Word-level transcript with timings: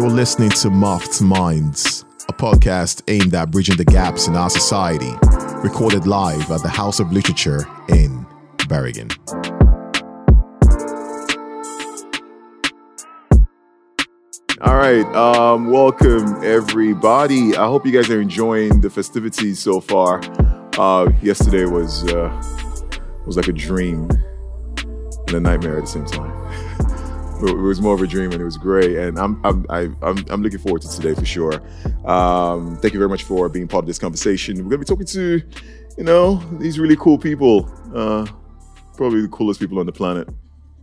You're 0.00 0.08
listening 0.08 0.48
to 0.48 0.70
Muffed 0.70 1.20
Minds, 1.20 2.06
a 2.26 2.32
podcast 2.32 3.02
aimed 3.08 3.34
at 3.34 3.50
bridging 3.50 3.76
the 3.76 3.84
gaps 3.84 4.28
in 4.28 4.34
our 4.34 4.48
society, 4.48 5.12
recorded 5.62 6.06
live 6.06 6.50
at 6.50 6.62
the 6.62 6.70
House 6.70 7.00
of 7.00 7.12
Literature 7.12 7.68
in 7.90 8.24
Bergen. 8.66 9.10
All 14.62 14.76
right, 14.76 15.04
um, 15.14 15.70
welcome 15.70 16.42
everybody. 16.42 17.54
I 17.54 17.66
hope 17.66 17.84
you 17.84 17.92
guys 17.92 18.08
are 18.08 18.22
enjoying 18.22 18.80
the 18.80 18.88
festivities 18.88 19.58
so 19.58 19.82
far. 19.82 20.22
Uh, 20.78 21.12
yesterday 21.20 21.66
was 21.66 22.10
uh, 22.10 22.30
was 23.26 23.36
like 23.36 23.48
a 23.48 23.52
dream 23.52 24.08
and 25.26 25.30
a 25.30 25.40
nightmare 25.40 25.76
at 25.76 25.82
the 25.82 25.88
same 25.88 26.06
time. 26.06 26.39
It 27.48 27.56
was 27.56 27.80
more 27.80 27.94
of 27.94 28.02
a 28.02 28.06
dream 28.06 28.32
and 28.32 28.40
it 28.40 28.44
was 28.44 28.56
great. 28.56 28.96
And 28.96 29.18
I'm 29.18 29.40
I'm 29.44 29.66
I, 29.68 29.80
am 30.02 30.24
I'm 30.30 30.42
looking 30.42 30.58
forward 30.58 30.82
to 30.82 30.88
today 30.88 31.14
for 31.14 31.24
sure. 31.24 31.62
Um, 32.06 32.76
thank 32.76 32.94
you 32.94 33.00
very 33.00 33.08
much 33.08 33.24
for 33.24 33.48
being 33.48 33.68
part 33.68 33.84
of 33.84 33.86
this 33.86 33.98
conversation. 33.98 34.56
We're 34.56 34.70
gonna 34.70 34.78
be 34.78 34.84
talking 34.84 35.06
to, 35.06 35.42
you 35.96 36.04
know, 36.04 36.36
these 36.58 36.78
really 36.78 36.96
cool 36.96 37.18
people. 37.18 37.70
Uh, 37.94 38.26
probably 38.96 39.22
the 39.22 39.28
coolest 39.28 39.60
people 39.60 39.78
on 39.78 39.86
the 39.86 39.92
planet 39.92 40.28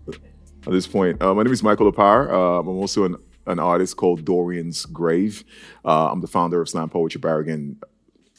at 0.08 0.72
this 0.72 0.88
point. 0.88 1.22
Uh, 1.22 1.34
my 1.34 1.44
name 1.44 1.54
is 1.54 1.64
Michael 1.64 1.92
Apar. 1.92 2.30
Uh, 2.30 2.60
I'm 2.60 2.68
also 2.68 3.06
an 3.06 3.16
an 3.46 3.60
artist 3.60 3.96
called 3.96 4.26
Dorian's 4.26 4.86
Grave. 4.86 5.44
Uh, 5.86 6.12
I'm 6.12 6.22
the 6.22 6.28
founder 6.28 6.62
of 6.62 6.70
Slam 6.70 6.90
Poetry 6.90 7.20
Bergen. 7.20 7.80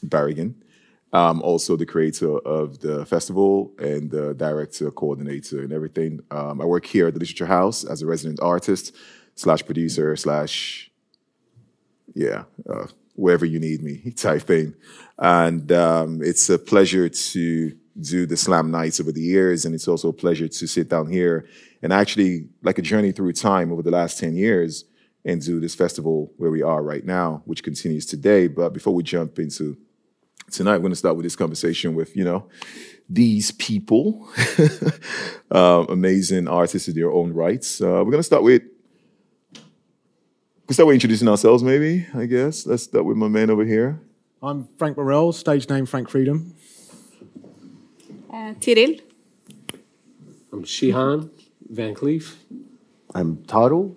Bergen. 0.03 0.58
I'm 1.11 1.41
also 1.41 1.75
the 1.75 1.85
creator 1.85 2.37
of 2.39 2.79
the 2.79 3.05
festival 3.05 3.73
and 3.79 4.11
the 4.11 4.33
director, 4.35 4.91
coordinator, 4.91 5.61
and 5.61 5.73
everything. 5.73 6.21
Um, 6.29 6.61
I 6.61 6.65
work 6.65 6.85
here 6.85 7.07
at 7.07 7.13
the 7.13 7.19
Literature 7.19 7.47
House 7.47 7.83
as 7.83 8.01
a 8.01 8.05
resident 8.05 8.39
artist 8.41 8.95
slash 9.35 9.65
producer 9.65 10.15
slash, 10.15 10.91
yeah, 12.13 12.43
uh, 12.69 12.87
wherever 13.15 13.45
you 13.45 13.59
need 13.59 13.81
me 13.81 14.11
type 14.15 14.43
thing. 14.43 14.75
And 15.17 15.71
um, 15.71 16.21
it's 16.21 16.49
a 16.49 16.59
pleasure 16.59 17.09
to 17.09 17.75
do 17.99 18.25
the 18.25 18.37
slam 18.37 18.69
nights 18.69 18.99
over 18.99 19.11
the 19.11 19.21
years, 19.21 19.65
and 19.65 19.73
it's 19.73 19.87
also 19.87 20.09
a 20.09 20.13
pleasure 20.13 20.47
to 20.47 20.67
sit 20.67 20.89
down 20.89 21.11
here 21.11 21.47
and 21.81 21.91
actually 21.91 22.49
like 22.61 22.77
a 22.77 22.83
journey 22.83 23.11
through 23.11 23.33
time 23.33 23.71
over 23.71 23.81
the 23.81 23.91
last 23.91 24.19
10 24.19 24.35
years 24.35 24.85
and 25.25 25.41
do 25.41 25.59
this 25.59 25.75
festival 25.75 26.31
where 26.37 26.51
we 26.51 26.61
are 26.61 26.81
right 26.81 27.05
now, 27.05 27.41
which 27.45 27.63
continues 27.63 28.05
today. 28.05 28.47
But 28.47 28.73
before 28.73 28.93
we 28.93 29.03
jump 29.03 29.39
into 29.39 29.77
tonight, 30.51 30.73
we're 30.73 30.83
going 30.83 30.91
to 30.91 30.97
start 30.97 31.15
with 31.15 31.23
this 31.23 31.35
conversation 31.35 31.95
with, 31.95 32.15
you 32.15 32.23
know, 32.23 32.47
these 33.09 33.51
people, 33.51 34.29
uh, 35.51 35.85
amazing 35.89 36.47
artists 36.47 36.87
in 36.87 36.95
their 36.95 37.11
own 37.11 37.33
rights. 37.33 37.81
Uh, 37.81 38.03
we're 38.05 38.11
going 38.11 38.17
to 38.17 38.23
start 38.23 38.43
with, 38.43 38.61
we 40.67 40.73
start 40.73 40.87
with 40.87 40.93
introducing 40.95 41.27
ourselves, 41.27 41.63
maybe, 41.63 42.05
I 42.13 42.25
guess. 42.25 42.65
Let's 42.65 42.83
start 42.83 43.05
with 43.05 43.17
my 43.17 43.27
man 43.27 43.49
over 43.49 43.65
here. 43.65 44.01
I'm 44.41 44.67
Frank 44.77 44.95
Burrell, 44.95 45.33
stage 45.33 45.67
name 45.69 45.85
Frank 45.85 46.09
Freedom. 46.09 46.53
Uh, 48.31 48.53
Tiril. 48.59 49.01
I'm 50.53 50.63
Shihan 50.63 51.29
Van 51.69 51.93
Clief. 51.95 52.43
I'm 53.15 53.43
Taro, 53.45 53.95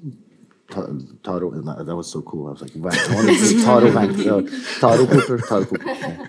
Taro, 1.23 1.51
that 1.85 1.95
was 1.95 2.11
so 2.11 2.23
cool. 2.23 2.49
I 2.49 2.53
was 2.53 2.63
like, 2.63 2.73
wow, 2.75 2.91
I 2.93 3.15
want 3.15 3.65
Taro, 3.65 3.89
uh, 3.89 4.51
Taro 4.81 5.07
Cooper, 5.07 5.39
Taro 5.39 5.65
Cooper. 5.67 5.85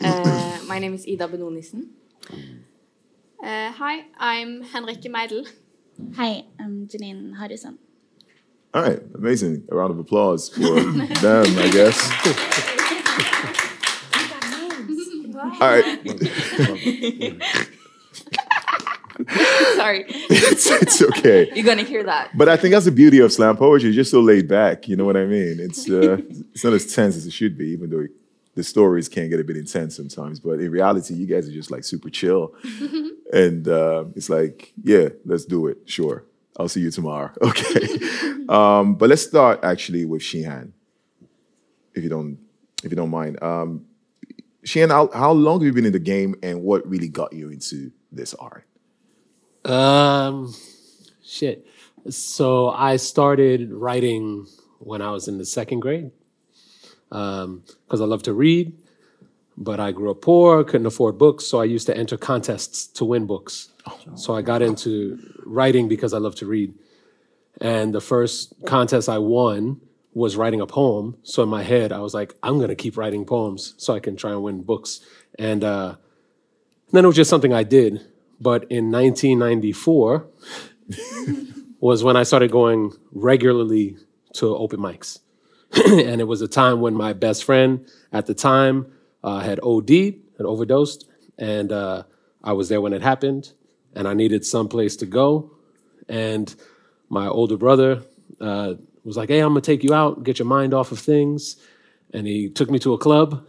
Yeah. 0.00 0.58
Uh, 0.60 0.64
my 0.66 0.78
name 0.78 0.94
is 0.94 1.06
Ida 1.06 1.28
Benonissen. 1.28 1.88
Uh, 3.42 3.70
hi, 3.72 4.04
I'm 4.18 4.62
Henrique 4.74 5.10
Meidel. 5.10 5.44
Hi, 6.16 6.44
I'm 6.58 6.88
Janine 6.88 7.36
Harrison. 7.38 7.78
All 8.72 8.82
right, 8.82 9.00
amazing. 9.14 9.66
A 9.70 9.76
round 9.76 9.90
of 9.90 9.98
applause 9.98 10.48
for 10.48 10.60
them, 11.20 11.58
I 11.58 11.70
guess. 11.70 11.98
All 15.60 15.68
right. 15.68 15.84
Sorry. 19.76 20.04
it's, 20.08 20.70
it's, 20.70 21.02
okay. 21.02 21.50
You're 21.54 21.64
gonna 21.64 21.82
hear 21.82 22.02
that. 22.04 22.30
But 22.36 22.48
I 22.48 22.56
think 22.56 22.72
that's 22.72 22.86
the 22.86 22.92
beauty 22.92 23.18
of 23.18 23.30
slam 23.32 23.56
poetry. 23.56 23.90
It's 23.90 23.96
just 23.96 24.10
so 24.10 24.20
laid 24.20 24.48
back. 24.48 24.88
You 24.88 24.96
know 24.96 25.04
what 25.04 25.16
I 25.16 25.26
mean? 25.26 25.58
It's 25.60 25.90
uh, 25.90 26.18
it's 26.54 26.64
not 26.64 26.72
as 26.72 26.86
tense 26.92 27.16
as 27.16 27.26
it 27.26 27.32
should 27.32 27.58
be, 27.58 27.66
even 27.66 27.90
though 27.90 28.06
the 28.54 28.64
stories 28.64 29.08
can 29.08 29.30
get 29.30 29.40
a 29.40 29.44
bit 29.44 29.56
intense 29.56 29.96
sometimes. 29.96 30.40
But 30.40 30.60
in 30.60 30.70
reality, 30.70 31.14
you 31.14 31.26
guys 31.26 31.48
are 31.48 31.52
just 31.52 31.70
like 31.70 31.84
super 31.84 32.10
chill, 32.10 32.54
and 33.32 33.66
uh, 33.68 34.04
it's 34.16 34.28
like, 34.28 34.72
yeah, 34.82 35.08
let's 35.24 35.44
do 35.44 35.66
it. 35.68 35.78
Sure, 35.86 36.24
I'll 36.56 36.68
see 36.68 36.80
you 36.80 36.90
tomorrow. 36.90 37.32
Okay. 37.42 37.98
um, 38.48 38.94
but 38.94 39.08
let's 39.08 39.22
start 39.22 39.60
actually 39.62 40.04
with 40.04 40.22
Shihan, 40.22 40.72
if 41.94 42.02
you 42.02 42.10
don't 42.10 42.38
if 42.82 42.90
you 42.90 42.96
don't 42.96 43.10
mind. 43.10 43.42
Um, 43.42 43.86
Shihan, 44.64 44.90
how, 44.90 45.10
how 45.12 45.32
long 45.32 45.60
have 45.60 45.66
you 45.66 45.72
been 45.72 45.86
in 45.86 45.92
the 45.92 45.98
game, 45.98 46.34
and 46.42 46.62
what 46.62 46.86
really 46.86 47.08
got 47.08 47.32
you 47.32 47.50
into 47.50 47.92
this 48.12 48.34
art? 48.34 48.66
Um, 49.64 50.54
shit. 51.22 51.66
So 52.08 52.70
I 52.70 52.96
started 52.96 53.72
writing 53.72 54.46
when 54.78 55.02
I 55.02 55.10
was 55.10 55.28
in 55.28 55.38
the 55.38 55.44
second 55.44 55.80
grade 55.80 56.10
because 57.10 57.44
um, 57.44 57.64
I 57.90 58.04
love 58.04 58.22
to 58.24 58.32
read, 58.32 58.72
but 59.56 59.80
I 59.80 59.92
grew 59.92 60.10
up 60.10 60.22
poor, 60.22 60.64
couldn't 60.64 60.86
afford 60.86 61.18
books, 61.18 61.44
so 61.46 61.60
I 61.60 61.64
used 61.64 61.86
to 61.88 61.96
enter 61.96 62.16
contests 62.16 62.86
to 62.86 63.04
win 63.04 63.26
books. 63.26 63.72
So 64.14 64.34
I 64.34 64.42
got 64.42 64.62
into 64.62 65.18
writing 65.44 65.88
because 65.88 66.14
I 66.14 66.18
love 66.18 66.34
to 66.36 66.46
read. 66.46 66.74
And 67.60 67.92
the 67.92 68.00
first 68.00 68.54
contest 68.66 69.08
I 69.08 69.18
won 69.18 69.80
was 70.12 70.36
writing 70.36 70.60
a 70.60 70.66
poem. 70.66 71.16
So 71.22 71.42
in 71.42 71.48
my 71.48 71.62
head, 71.62 71.92
I 71.92 71.98
was 71.98 72.14
like, 72.14 72.34
I'm 72.42 72.56
going 72.56 72.68
to 72.68 72.74
keep 72.74 72.96
writing 72.96 73.24
poems 73.24 73.74
so 73.76 73.94
I 73.94 74.00
can 74.00 74.16
try 74.16 74.30
and 74.30 74.42
win 74.42 74.62
books. 74.62 75.00
And, 75.38 75.62
uh, 75.62 75.96
and 76.86 76.92
then 76.92 77.04
it 77.04 77.08
was 77.08 77.16
just 77.16 77.30
something 77.30 77.52
I 77.52 77.62
did. 77.62 78.00
But 78.40 78.64
in 78.70 78.90
1994 78.90 80.26
was 81.80 82.02
when 82.02 82.16
I 82.16 82.22
started 82.22 82.50
going 82.50 82.92
regularly 83.12 83.96
to 84.34 84.56
open 84.56 84.80
mics. 84.80 85.20
and 85.86 86.20
it 86.20 86.26
was 86.26 86.42
a 86.42 86.48
time 86.48 86.80
when 86.80 86.94
my 86.94 87.12
best 87.12 87.44
friend 87.44 87.86
at 88.12 88.26
the 88.26 88.34
time 88.34 88.86
uh, 89.22 89.40
had 89.40 89.60
OD'd, 89.62 89.90
had 89.90 90.46
overdosed, 90.46 91.08
and 91.38 91.70
uh, 91.70 92.02
I 92.42 92.52
was 92.52 92.68
there 92.68 92.80
when 92.80 92.92
it 92.92 93.02
happened, 93.02 93.52
and 93.94 94.08
I 94.08 94.14
needed 94.14 94.44
some 94.44 94.68
place 94.68 94.96
to 94.96 95.06
go. 95.06 95.52
And 96.08 96.54
my 97.08 97.28
older 97.28 97.56
brother 97.56 98.02
uh, 98.40 98.74
was 99.04 99.16
like, 99.16 99.28
"Hey, 99.28 99.40
I'm 99.40 99.50
gonna 99.50 99.60
take 99.60 99.84
you 99.84 99.94
out, 99.94 100.24
get 100.24 100.38
your 100.38 100.46
mind 100.46 100.74
off 100.74 100.90
of 100.90 100.98
things," 100.98 101.56
and 102.12 102.26
he 102.26 102.48
took 102.48 102.70
me 102.70 102.78
to 102.80 102.92
a 102.92 102.98
club. 102.98 103.46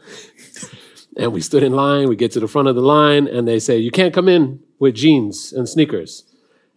and 1.18 1.34
we 1.34 1.42
stood 1.42 1.64
in 1.64 1.74
line. 1.74 2.08
We 2.08 2.16
get 2.16 2.32
to 2.34 2.40
the 2.40 2.48
front 2.48 2.68
of 2.68 2.76
the 2.76 2.82
line, 2.82 3.28
and 3.28 3.48
they 3.48 3.60
say, 3.60 3.78
"You 3.78 3.92
can't 3.92 4.14
come 4.14 4.30
in 4.30 4.60
with 4.80 4.96
jeans 4.96 5.54
and 5.54 5.68
sneakers. 5.68 6.24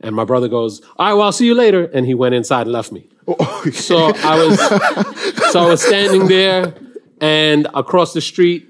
And 0.00 0.14
my 0.16 0.24
brother 0.24 0.48
goes, 0.48 0.80
"All 0.96 1.06
right, 1.06 1.14
well, 1.14 1.24
I'll 1.24 1.32
see 1.32 1.46
you 1.46 1.54
later." 1.54 1.84
And 1.84 2.06
he 2.06 2.14
went 2.14 2.34
inside 2.34 2.62
and 2.62 2.72
left 2.72 2.92
me. 2.92 3.08
So 3.72 4.12
I 4.14 4.44
was, 4.44 4.58
so 5.52 5.60
I 5.60 5.66
was 5.66 5.82
standing 5.82 6.26
there, 6.28 6.74
and 7.20 7.66
across 7.74 8.12
the 8.12 8.20
street, 8.20 8.68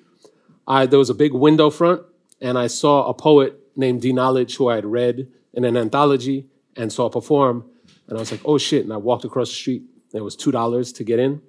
I, 0.66 0.86
there 0.86 0.98
was 0.98 1.10
a 1.10 1.14
big 1.14 1.32
window 1.32 1.70
front, 1.70 2.02
and 2.40 2.56
I 2.56 2.68
saw 2.68 3.08
a 3.08 3.14
poet 3.14 3.58
named 3.76 4.02
D 4.02 4.12
Knowledge 4.12 4.56
who 4.56 4.68
I 4.68 4.76
had 4.76 4.86
read 4.86 5.28
in 5.52 5.64
an 5.64 5.76
anthology 5.76 6.46
and 6.76 6.92
saw 6.92 7.08
perform, 7.08 7.64
and 8.08 8.16
I 8.16 8.20
was 8.20 8.30
like, 8.30 8.42
"Oh 8.44 8.58
shit!" 8.58 8.84
And 8.84 8.92
I 8.92 8.96
walked 8.96 9.24
across 9.24 9.48
the 9.48 9.54
street. 9.54 9.82
It 10.12 10.22
was 10.22 10.36
two 10.36 10.52
dollars 10.52 10.92
to 10.94 11.04
get 11.04 11.18
in, 11.18 11.42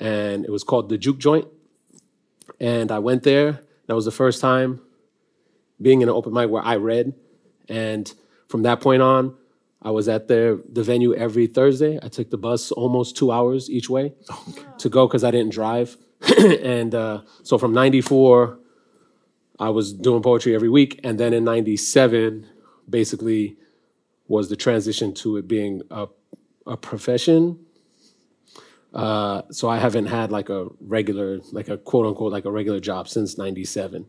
and 0.00 0.44
it 0.44 0.50
was 0.50 0.64
called 0.64 0.88
the 0.88 0.96
Juke 0.96 1.18
Joint. 1.18 1.46
And 2.60 2.90
I 2.90 2.98
went 3.00 3.22
there. 3.22 3.60
That 3.86 3.94
was 3.94 4.04
the 4.04 4.10
first 4.10 4.40
time 4.40 4.80
being 5.80 6.00
in 6.00 6.08
an 6.08 6.14
open 6.14 6.32
mic 6.32 6.48
where 6.48 6.62
I 6.64 6.76
read. 6.76 7.12
And 7.68 8.12
from 8.48 8.62
that 8.62 8.80
point 8.80 9.02
on, 9.02 9.36
I 9.84 9.90
was 9.90 10.08
at 10.08 10.28
the, 10.28 10.62
the 10.72 10.82
venue 10.82 11.14
every 11.14 11.46
Thursday. 11.46 11.98
I 12.02 12.08
took 12.08 12.30
the 12.30 12.38
bus 12.38 12.72
almost 12.72 13.16
two 13.16 13.30
hours 13.30 13.68
each 13.70 13.90
way 13.90 14.14
to 14.78 14.88
go 14.88 15.06
because 15.06 15.22
I 15.22 15.30
didn't 15.30 15.52
drive. 15.52 15.96
and 16.38 16.94
uh, 16.94 17.20
so 17.42 17.58
from 17.58 17.74
94, 17.74 18.58
I 19.58 19.68
was 19.68 19.92
doing 19.92 20.22
poetry 20.22 20.54
every 20.54 20.70
week. 20.70 21.00
And 21.04 21.20
then 21.20 21.34
in 21.34 21.44
97, 21.44 22.46
basically 22.88 23.56
was 24.26 24.48
the 24.48 24.56
transition 24.56 25.12
to 25.14 25.36
it 25.36 25.46
being 25.46 25.82
a, 25.90 26.06
a 26.66 26.78
profession. 26.78 27.58
Uh, 28.94 29.42
so 29.50 29.68
I 29.68 29.78
haven't 29.78 30.06
had 30.06 30.32
like 30.32 30.48
a 30.48 30.68
regular, 30.80 31.40
like 31.52 31.68
a 31.68 31.76
quote 31.76 32.06
unquote, 32.06 32.32
like 32.32 32.46
a 32.46 32.50
regular 32.50 32.80
job 32.80 33.06
since 33.08 33.36
97. 33.36 34.06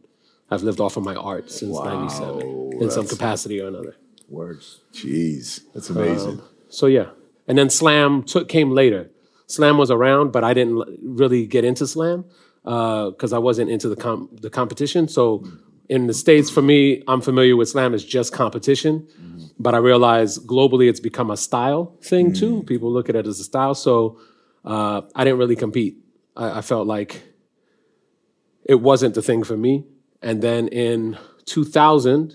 I've 0.49 0.63
lived 0.63 0.79
off 0.79 0.95
of 0.95 1.03
my 1.03 1.15
art 1.15 1.49
since 1.51 1.75
wow, 1.75 2.05
'97 2.05 2.81
in 2.81 2.91
some 2.91 3.07
capacity 3.07 3.59
or 3.59 3.67
another. 3.67 3.95
Words, 4.29 4.81
jeez, 4.93 5.61
that's 5.73 5.89
amazing. 5.89 6.39
Um, 6.39 6.41
so 6.69 6.87
yeah, 6.87 7.09
and 7.47 7.57
then 7.57 7.69
slam 7.69 8.23
took 8.23 8.49
came 8.49 8.71
later. 8.71 9.09
Slam 9.47 9.77
was 9.77 9.91
around, 9.91 10.31
but 10.31 10.43
I 10.43 10.53
didn't 10.53 10.99
really 11.03 11.45
get 11.45 11.63
into 11.63 11.85
slam 11.85 12.25
because 12.63 13.31
uh, 13.31 13.35
I 13.35 13.39
wasn't 13.39 13.69
into 13.69 13.87
the 13.87 13.95
com- 13.95 14.29
the 14.41 14.49
competition. 14.49 15.07
So 15.07 15.45
in 15.89 16.07
the 16.07 16.13
states, 16.13 16.49
for 16.49 16.61
me, 16.61 17.03
I'm 17.07 17.21
familiar 17.21 17.55
with 17.55 17.69
slam 17.69 17.93
as 17.93 18.03
just 18.03 18.33
competition, 18.33 19.07
mm-hmm. 19.19 19.45
but 19.59 19.75
I 19.75 19.77
realize 19.77 20.39
globally 20.39 20.89
it's 20.89 20.99
become 20.99 21.29
a 21.29 21.37
style 21.37 21.95
thing 22.01 22.31
mm-hmm. 22.31 22.39
too. 22.39 22.63
People 22.63 22.91
look 22.91 23.09
at 23.09 23.15
it 23.15 23.27
as 23.27 23.39
a 23.39 23.43
style. 23.43 23.75
So 23.75 24.19
uh, 24.63 25.01
I 25.13 25.23
didn't 25.23 25.39
really 25.39 25.55
compete. 25.55 25.97
I, 26.35 26.59
I 26.59 26.61
felt 26.61 26.87
like 26.87 27.21
it 28.63 28.81
wasn't 28.81 29.13
the 29.13 29.21
thing 29.21 29.43
for 29.43 29.55
me. 29.55 29.85
And 30.21 30.41
then 30.41 30.67
in 30.69 31.17
2000, 31.45 32.33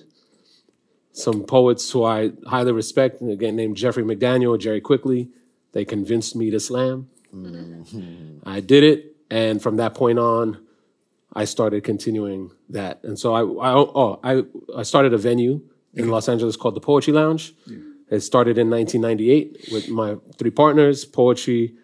some 1.20 1.44
poets 1.44 1.90
who 1.90 2.04
I 2.04 2.32
highly 2.46 2.72
respect, 2.72 3.22
again 3.22 3.56
named 3.56 3.76
Jeffrey 3.76 4.02
McDaniel, 4.02 4.58
Jerry 4.58 4.80
Quickley, 4.80 5.30
they 5.72 5.84
convinced 5.84 6.34
me 6.34 6.50
to 6.50 6.60
slam. 6.60 7.08
I 8.44 8.60
did 8.60 8.82
it, 8.82 9.16
and 9.30 9.62
from 9.62 9.76
that 9.76 9.94
point 9.94 10.18
on, 10.18 10.58
I 11.32 11.44
started 11.44 11.84
continuing 11.84 12.50
that. 12.70 13.04
And 13.04 13.18
so 13.18 13.34
I, 13.34 13.40
I 13.40 13.74
oh, 13.74 14.20
I, 14.24 14.42
I 14.76 14.82
started 14.82 15.14
a 15.14 15.18
venue 15.18 15.60
in 15.94 16.08
Los 16.08 16.28
Angeles 16.28 16.56
called 16.56 16.74
the 16.74 16.80
Poetry 16.80 17.12
Lounge. 17.12 17.54
It 18.10 18.20
started 18.20 18.58
in 18.58 18.68
1998 18.68 19.68
with 19.72 19.88
my 19.88 20.16
three 20.36 20.50
partners, 20.50 21.04
poetry, 21.04 21.76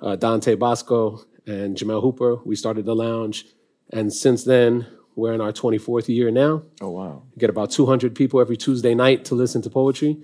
uh, 0.00 0.16
Dante 0.16 0.54
Basco, 0.54 1.20
and 1.46 1.76
Jamel 1.76 2.00
Hooper. 2.00 2.36
We 2.44 2.56
started 2.56 2.86
the 2.86 2.94
lounge, 2.94 3.44
and 3.90 4.12
since 4.12 4.44
then, 4.44 4.86
we're 5.16 5.32
in 5.32 5.40
our 5.40 5.52
24th 5.52 6.08
year 6.08 6.30
now. 6.30 6.62
Oh 6.80 6.90
wow. 6.90 7.22
We 7.34 7.40
get 7.40 7.50
about 7.50 7.70
200 7.70 8.14
people 8.14 8.40
every 8.40 8.56
Tuesday 8.56 8.94
night 8.94 9.24
to 9.26 9.34
listen 9.34 9.62
to 9.62 9.70
poetry. 9.70 10.18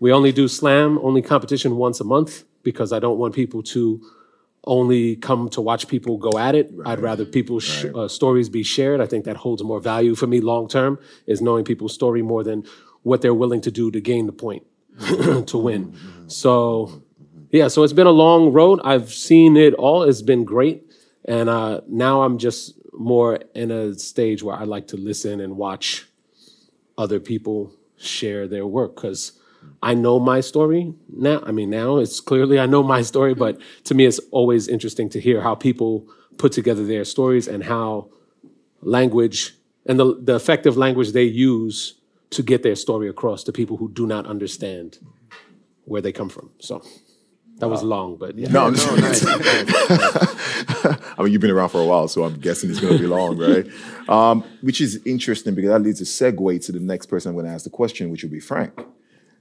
We 0.00 0.12
only 0.12 0.32
do 0.32 0.48
slam, 0.48 0.98
only 1.02 1.20
competition 1.20 1.76
once 1.76 2.00
a 2.00 2.04
month 2.04 2.44
because 2.62 2.92
I 2.92 2.98
don't 2.98 3.18
want 3.18 3.34
people 3.34 3.62
to 3.64 4.00
only 4.64 5.16
come 5.16 5.48
to 5.50 5.60
watch 5.60 5.86
people 5.88 6.16
go 6.16 6.38
at 6.38 6.54
it. 6.54 6.72
I'd 6.84 7.00
rather 7.00 7.24
people's 7.24 7.64
sh- 7.64 7.86
uh, 7.94 8.08
stories 8.08 8.48
be 8.48 8.62
shared. 8.62 9.00
I 9.00 9.06
think 9.06 9.24
that 9.24 9.36
holds 9.36 9.62
more 9.62 9.80
value 9.80 10.14
for 10.14 10.26
me 10.26 10.40
long 10.40 10.68
term 10.68 10.98
is 11.26 11.40
knowing 11.40 11.64
people's 11.64 11.94
story 11.94 12.22
more 12.22 12.42
than 12.42 12.64
what 13.02 13.22
they're 13.22 13.34
willing 13.34 13.60
to 13.62 13.70
do 13.70 13.90
to 13.90 14.00
gain 14.00 14.26
the 14.26 14.32
point 14.32 14.64
to 15.46 15.58
win. 15.58 15.94
So 16.28 17.02
yeah, 17.50 17.68
so 17.68 17.84
it's 17.84 17.92
been 17.92 18.08
a 18.08 18.10
long 18.10 18.52
road. 18.52 18.80
I've 18.84 19.12
seen 19.12 19.56
it 19.56 19.74
all. 19.74 20.02
It's 20.02 20.22
been 20.22 20.44
great. 20.44 20.82
And 21.24 21.48
uh, 21.48 21.80
now 21.88 22.22
I'm 22.22 22.38
just 22.38 22.74
more 22.96 23.40
in 23.54 23.70
a 23.70 23.94
stage 23.94 24.42
where 24.42 24.56
I 24.56 24.64
like 24.64 24.88
to 24.88 24.96
listen 24.96 25.40
and 25.40 25.56
watch 25.56 26.06
other 26.98 27.20
people 27.20 27.72
share 27.96 28.46
their 28.48 28.66
work 28.66 28.96
because 28.96 29.32
I 29.82 29.94
know 29.94 30.18
my 30.18 30.40
story 30.40 30.94
now. 31.08 31.42
I 31.44 31.52
mean, 31.52 31.70
now 31.70 31.98
it's 31.98 32.20
clearly 32.20 32.58
I 32.58 32.66
know 32.66 32.82
my 32.82 33.02
story, 33.02 33.34
but 33.34 33.58
to 33.84 33.94
me, 33.94 34.06
it's 34.06 34.20
always 34.30 34.68
interesting 34.68 35.08
to 35.10 35.20
hear 35.20 35.40
how 35.40 35.54
people 35.54 36.06
put 36.38 36.52
together 36.52 36.84
their 36.84 37.04
stories 37.04 37.48
and 37.48 37.64
how 37.64 38.10
language 38.80 39.54
and 39.86 39.98
the, 39.98 40.20
the 40.20 40.34
effective 40.34 40.76
language 40.76 41.12
they 41.12 41.24
use 41.24 41.94
to 42.30 42.42
get 42.42 42.62
their 42.62 42.74
story 42.74 43.08
across 43.08 43.44
to 43.44 43.52
people 43.52 43.76
who 43.76 43.90
do 43.90 44.06
not 44.06 44.26
understand 44.26 44.98
where 45.84 46.02
they 46.02 46.12
come 46.12 46.28
from. 46.28 46.50
So 46.58 46.82
that 47.58 47.68
was 47.68 47.82
long, 47.82 48.16
but 48.16 48.36
yeah. 48.36 48.48
No, 48.48 48.66
I'm 48.66 48.74
just, 48.74 49.24
I 51.18 51.22
mean, 51.22 51.32
you've 51.32 51.40
been 51.40 51.50
around 51.50 51.70
for 51.70 51.80
a 51.80 51.84
while, 51.84 52.08
so 52.08 52.24
I'm 52.24 52.38
guessing 52.38 52.70
it's 52.70 52.80
going 52.80 52.94
to 52.94 52.98
be 52.98 53.06
long, 53.06 53.38
right? 53.38 53.66
Um, 54.08 54.44
which 54.60 54.80
is 54.80 55.00
interesting 55.04 55.56
because 55.56 55.70
that 55.70 55.80
leads 55.80 56.00
a 56.00 56.04
segue 56.04 56.64
to 56.66 56.70
the 56.70 56.78
next 56.78 57.06
person 57.06 57.30
I'm 57.30 57.34
going 57.34 57.46
to 57.46 57.50
ask 57.50 57.64
the 57.64 57.70
question, 57.70 58.08
which 58.10 58.22
will 58.22 58.30
be 58.30 58.38
Frank. 58.38 58.80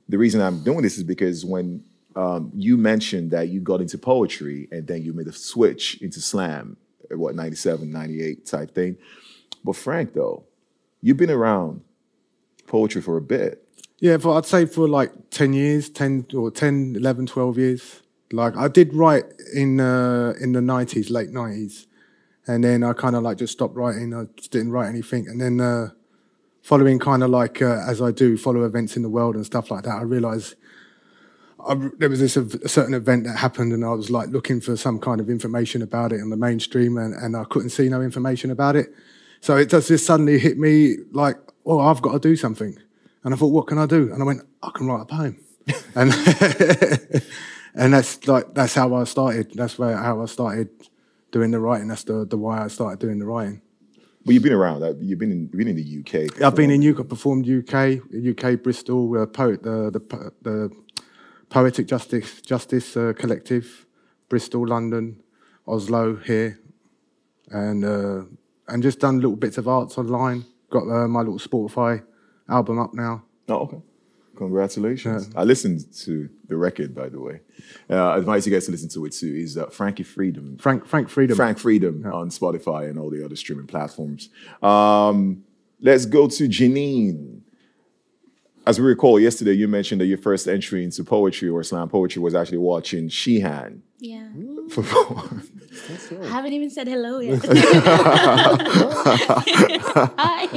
The 0.10 0.18
reason 0.18 0.42
I'm 0.42 0.63
doing 0.63 0.81
this 0.81 0.98
is 0.98 1.04
because 1.04 1.45
when 1.45 1.83
um, 2.16 2.51
you 2.56 2.75
mentioned 2.75 3.30
that 3.30 3.50
you 3.50 3.60
got 3.60 3.80
into 3.80 4.00
poetry 4.00 4.68
and 4.72 4.88
then 4.88 5.04
you 5.04 5.13
made 5.13 5.27
a 5.27 5.31
switch 5.31 6.01
into 6.01 6.19
slam, 6.19 6.77
what, 7.12 7.36
97, 7.36 7.92
98 7.92 8.45
type 8.48 8.74
thing. 8.74 8.98
But 9.63 9.75
Frank, 9.75 10.13
though, 10.13 10.45
you've 11.01 11.18
been 11.18 11.30
around 11.30 11.81
poetry 12.66 13.04
for 13.04 13.18
a 13.18 13.21
bit. 13.21 13.68
Yeah, 14.00 14.18
for 14.18 14.36
I'd 14.38 14.45
say 14.45 14.66
for 14.66 14.88
like 14.88 15.12
10 15.30 15.54
years, 15.54 15.89
10 15.89 16.28
or 16.33 16.51
10, 16.51 16.95
11, 16.98 17.28
12 17.28 17.57
years. 17.57 18.01
Like 18.35 18.55
I 18.57 18.67
did 18.67 18.93
write 18.93 19.25
in 19.53 19.79
uh, 19.79 20.33
in 20.39 20.51
the 20.51 20.59
90s, 20.59 21.09
late 21.09 21.29
90s. 21.29 21.85
And 22.47 22.63
then 22.63 22.83
I 22.83 22.93
kind 22.93 23.15
of 23.15 23.23
like 23.23 23.37
just 23.37 23.53
stopped 23.53 23.75
writing. 23.75 24.13
I 24.13 24.25
just 24.37 24.51
didn't 24.51 24.71
write 24.71 24.87
anything. 24.87 25.27
And 25.27 25.41
then 25.41 25.59
uh, 25.59 25.89
following 26.61 26.99
kind 26.99 27.23
of 27.23 27.31
like, 27.31 27.61
uh, 27.61 27.83
as 27.87 28.01
I 28.01 28.11
do, 28.11 28.37
follow 28.37 28.63
events 28.63 28.95
in 28.95 29.01
the 29.01 29.09
world 29.09 29.35
and 29.35 29.45
stuff 29.45 29.71
like 29.71 29.83
that, 29.83 29.95
I 29.95 30.01
realized 30.01 30.55
I, 31.67 31.75
there 31.97 32.09
was 32.09 32.19
this 32.19 32.37
a 32.37 32.67
certain 32.67 32.93
event 32.93 33.23
that 33.25 33.37
happened 33.37 33.73
and 33.73 33.83
I 33.83 33.89
was 33.89 34.11
like 34.11 34.29
looking 34.29 34.61
for 34.61 34.77
some 34.77 34.99
kind 34.99 35.19
of 35.19 35.29
information 35.29 35.81
about 35.81 36.11
it 36.11 36.19
in 36.19 36.29
the 36.29 36.37
mainstream 36.37 36.97
and, 36.97 37.15
and 37.15 37.35
I 37.35 37.43
couldn't 37.45 37.69
see 37.69 37.89
no 37.89 38.01
information 38.01 38.51
about 38.51 38.75
it. 38.75 38.93
So 39.41 39.57
it 39.57 39.69
just, 39.69 39.87
just 39.87 40.05
suddenly 40.05 40.37
hit 40.37 40.57
me 40.59 40.97
like, 41.11 41.37
oh, 41.65 41.79
I've 41.79 42.01
got 42.01 42.13
to 42.13 42.19
do 42.19 42.35
something. 42.35 42.77
And 43.23 43.33
I 43.33 43.37
thought, 43.37 43.47
what 43.47 43.65
can 43.67 43.79
I 43.79 43.87
do? 43.87 44.11
And 44.13 44.21
I 44.21 44.25
went, 44.25 44.41
I 44.61 44.69
can 44.75 44.85
write 44.87 45.01
a 45.01 45.05
poem. 45.05 45.37
and 45.95 46.13
and 47.75 47.94
that's 47.94 48.27
like 48.27 48.54
that's 48.54 48.74
how 48.74 48.94
I 48.95 49.04
started. 49.04 49.51
That's 49.54 49.77
where 49.77 49.98
how 49.98 50.22
I 50.22 50.25
started 50.25 50.69
doing 51.31 51.51
the 51.51 51.60
writing. 51.60 51.89
That's 51.89 52.04
the, 52.04 52.25
the 52.25 52.38
why 52.38 52.63
I 52.63 52.68
started 52.68 53.00
doing 53.00 53.19
the 53.19 53.25
writing. 53.25 53.62
Well, 54.25 54.33
you've 54.33 54.44
been 54.44 54.54
around. 54.54 54.81
You've 55.01 55.19
been 55.19 55.31
in, 55.31 55.42
you've 55.42 55.51
been 55.51 55.68
in 55.68 55.75
the 55.75 56.00
UK. 56.00 56.42
I've 56.42 56.56
been 56.56 56.72
in 56.72 56.81
UK, 56.81 57.07
performed 57.07 57.48
UK, 57.48 58.00
UK 58.31 58.63
Bristol, 58.63 59.22
uh, 59.22 59.25
poet, 59.27 59.62
the, 59.62 59.92
the 59.92 60.31
the 60.42 60.72
Poetic 61.50 61.88
Justice 61.88 62.42
Justice 62.42 62.98
uh, 62.98 63.13
Collective, 63.16 63.86
Bristol, 64.30 64.68
London, 64.68 65.21
Oslo, 65.68 66.16
here, 66.16 66.60
and 67.51 67.83
uh, 67.83 68.24
and 68.68 68.81
just 68.81 69.00
done 69.00 69.18
little 69.18 69.36
bits 69.36 69.57
of 69.57 69.68
arts 69.68 69.98
online. 69.98 70.45
Got 70.69 70.88
uh, 70.89 71.07
my 71.07 71.19
little 71.19 71.38
Spotify 71.38 72.04
album 72.50 72.80
up 72.80 72.94
now. 72.94 73.24
Oh, 73.50 73.60
okay. 73.60 73.81
Congratulations. 74.35 75.29
I 75.35 75.43
listened 75.43 75.91
to 76.03 76.29
the 76.47 76.55
record, 76.57 76.93
by 76.93 77.09
the 77.09 77.19
way. 77.19 77.41
Uh, 77.89 77.95
I 78.09 78.17
advise 78.17 78.45
you 78.45 78.53
guys 78.53 78.65
to 78.65 78.71
listen 78.71 78.89
to 78.89 79.05
it 79.05 79.13
too. 79.13 79.33
Is 79.35 79.57
uh, 79.57 79.67
Frankie 79.67 80.03
Freedom. 80.03 80.57
Frank 80.57 80.85
Frank 80.85 81.09
Freedom. 81.09 81.35
Frank 81.35 81.57
Freedom 81.57 82.05
on 82.11 82.29
Spotify 82.29 82.89
and 82.89 82.99
all 82.99 83.09
the 83.09 83.23
other 83.23 83.35
streaming 83.35 83.67
platforms. 83.67 84.29
Um, 84.61 85.43
let's 85.81 86.05
go 86.05 86.27
to 86.27 86.47
Janine. 86.47 87.41
As 88.67 88.79
we 88.79 88.85
recall, 88.87 89.19
yesterday 89.19 89.53
you 89.53 89.67
mentioned 89.67 90.01
that 90.01 90.07
your 90.07 90.17
first 90.17 90.47
entry 90.47 90.83
into 90.83 91.03
poetry 91.03 91.49
or 91.49 91.61
slam 91.63 91.87
poetry 91.87 92.19
was 92.21 92.33
actually 92.33 92.57
watching 92.57 93.09
Shihan 93.09 93.81
Yeah. 93.99 94.27
perform. 94.71 95.43
I 96.23 96.27
haven't 96.27 96.53
even 96.53 96.71
said 96.71 96.87
hello 96.87 97.19
yet. 97.19 97.45
Hi. 100.17 100.47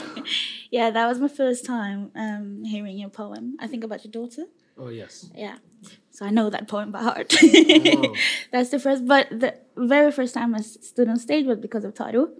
yeah, 0.70 0.90
that 0.90 1.06
was 1.06 1.18
my 1.18 1.28
first 1.28 1.64
time 1.64 2.10
um, 2.14 2.64
hearing 2.64 2.98
your 2.98 3.10
poem. 3.10 3.56
I 3.60 3.66
think 3.66 3.84
about 3.84 4.04
your 4.04 4.12
daughter. 4.12 4.44
Oh, 4.78 4.88
yes. 4.88 5.30
Yeah. 5.34 5.58
So 6.10 6.24
I 6.26 6.30
know 6.30 6.48
that 6.50 6.68
poem 6.68 6.90
by 6.90 7.02
heart. 7.02 7.28
That's 8.52 8.70
the 8.70 8.78
first, 8.78 9.06
but 9.06 9.28
the 9.30 9.54
very 9.76 10.12
first 10.12 10.34
time 10.34 10.54
I 10.54 10.60
stood 10.60 11.08
on 11.08 11.18
stage 11.18 11.46
was 11.46 11.58
because 11.58 11.84
of 11.84 11.94
Taro. 11.94 12.30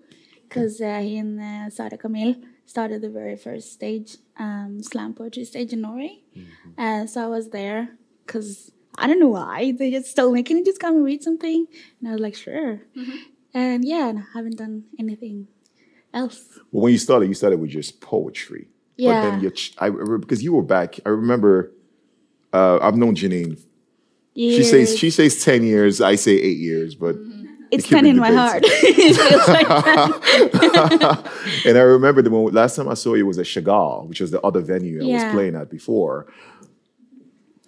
Because 0.48 0.80
uh, 0.80 0.98
he 0.98 1.16
and 1.18 1.40
uh, 1.40 1.70
Sara 1.70 1.96
Camille 1.96 2.34
started 2.66 3.02
the 3.02 3.08
very 3.10 3.36
first 3.36 3.72
stage, 3.72 4.16
um, 4.36 4.82
slam 4.82 5.14
poetry 5.14 5.44
stage 5.44 5.72
in 5.72 5.80
Norway. 5.80 6.22
Uh, 6.76 7.06
so 7.06 7.24
I 7.24 7.26
was 7.28 7.50
there 7.50 7.96
because 8.26 8.72
I 8.96 9.06
don't 9.06 9.20
know 9.20 9.28
why. 9.28 9.72
They 9.78 9.90
just 9.92 10.14
told 10.16 10.34
me, 10.34 10.42
can 10.42 10.58
you 10.58 10.64
just 10.64 10.80
come 10.80 10.96
and 10.96 11.04
read 11.04 11.22
something? 11.22 11.66
And 12.00 12.08
I 12.08 12.12
was 12.12 12.20
like, 12.20 12.34
sure. 12.34 12.80
And 13.54 13.84
yeah, 13.84 14.08
and 14.08 14.18
I 14.20 14.22
haven't 14.34 14.56
done 14.58 14.84
anything 14.98 15.46
else. 16.12 16.42
Well, 16.72 16.82
when 16.84 16.92
you 16.92 16.98
started, 16.98 17.26
you 17.26 17.34
started 17.34 17.60
with 17.60 17.70
just 17.70 18.00
poetry. 18.00 18.68
Yeah. 18.96 19.12
But 19.12 19.30
then 19.30 19.40
you, 19.40 19.52
I 19.78 19.90
because 20.18 20.42
you 20.42 20.52
were 20.52 20.62
back. 20.62 21.00
I 21.04 21.08
remember. 21.08 21.72
Uh, 22.52 22.78
I've 22.82 22.96
known 22.96 23.14
Janine. 23.14 23.60
Years. 24.34 24.56
She 24.56 24.62
says 24.64 24.98
she 24.98 25.10
says 25.10 25.44
ten 25.44 25.62
years. 25.62 26.00
I 26.00 26.16
say 26.16 26.32
eight 26.32 26.58
years, 26.58 26.94
but 26.94 27.16
it's 27.70 27.84
keep 27.84 27.94
ten 27.96 28.06
in 28.06 28.16
my 28.16 28.32
heart. 28.32 28.62
it 28.64 29.16
feels 29.16 29.48
like 29.48 29.66
and 31.66 31.78
I 31.78 31.80
remember 31.80 32.22
the 32.22 32.30
one, 32.30 32.52
last 32.52 32.76
time 32.76 32.88
I 32.88 32.94
saw 32.94 33.14
you 33.14 33.26
was 33.26 33.38
at 33.38 33.46
Chagall, 33.46 34.06
which 34.08 34.20
was 34.20 34.30
the 34.30 34.40
other 34.42 34.60
venue 34.60 35.02
I 35.02 35.24
was 35.24 35.32
playing 35.32 35.56
at 35.56 35.70
before. 35.70 36.32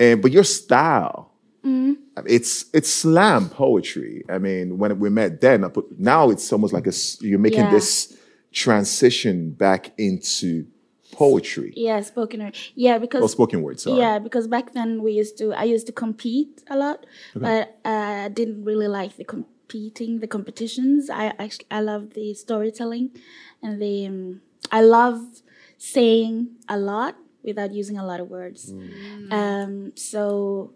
And 0.00 0.20
but 0.20 0.32
your 0.32 0.44
style, 0.44 1.32
Mm-hmm. 1.64 2.26
It's 2.26 2.66
it's 2.74 2.92
slam 2.92 3.48
poetry. 3.48 4.24
I 4.28 4.38
mean, 4.38 4.78
when 4.78 4.98
we 4.98 5.10
met 5.10 5.40
then, 5.40 5.64
I 5.64 5.68
put, 5.68 5.98
now 5.98 6.30
it's 6.30 6.52
almost 6.52 6.72
like 6.72 6.86
a 6.88 6.92
you're 7.20 7.38
making 7.38 7.60
Yeah. 7.60 7.70
this 7.70 8.16
transition 8.52 9.50
back 9.50 9.92
into 9.98 10.66
poetry 11.12 11.72
yeah, 11.76 12.00
spoken 12.00 12.40
word. 12.40 12.56
Yeah, 12.74 12.98
because 12.98 13.22
or 13.22 13.28
spoken 13.28 13.62
word. 13.62 13.78
Sorry. 13.78 13.98
Yeah, 13.98 14.18
because 14.18 14.46
back 14.48 14.72
then 14.72 15.02
we 15.02 15.12
used 15.12 15.36
to, 15.38 15.52
I 15.52 15.64
used 15.64 15.86
to 15.86 15.92
compete 15.92 16.62
a 16.68 16.76
lot, 16.76 17.06
but 17.34 17.78
uh, 17.84 18.26
I 18.26 18.28
didn't 18.28 18.64
really 18.64 18.88
like 18.88 19.16
the 19.16 19.24
competing, 19.24 20.20
the 20.20 20.26
competitions. 20.26 21.10
I 21.10 21.26
actually, 21.38 21.66
I 21.70 21.80
love 21.80 22.14
the 22.14 22.34
storytelling, 22.34 23.10
and 23.62 23.80
the, 23.80 24.06
um, 24.06 24.40
I 24.70 24.80
love 24.80 25.42
saying 25.78 26.48
a 26.68 26.78
lot 26.78 27.16
without 27.42 27.72
using 27.72 27.98
a 27.98 28.06
lot 28.06 28.20
of 28.20 28.28
words. 28.28 28.72
Um, 29.30 29.92
so 29.96 30.72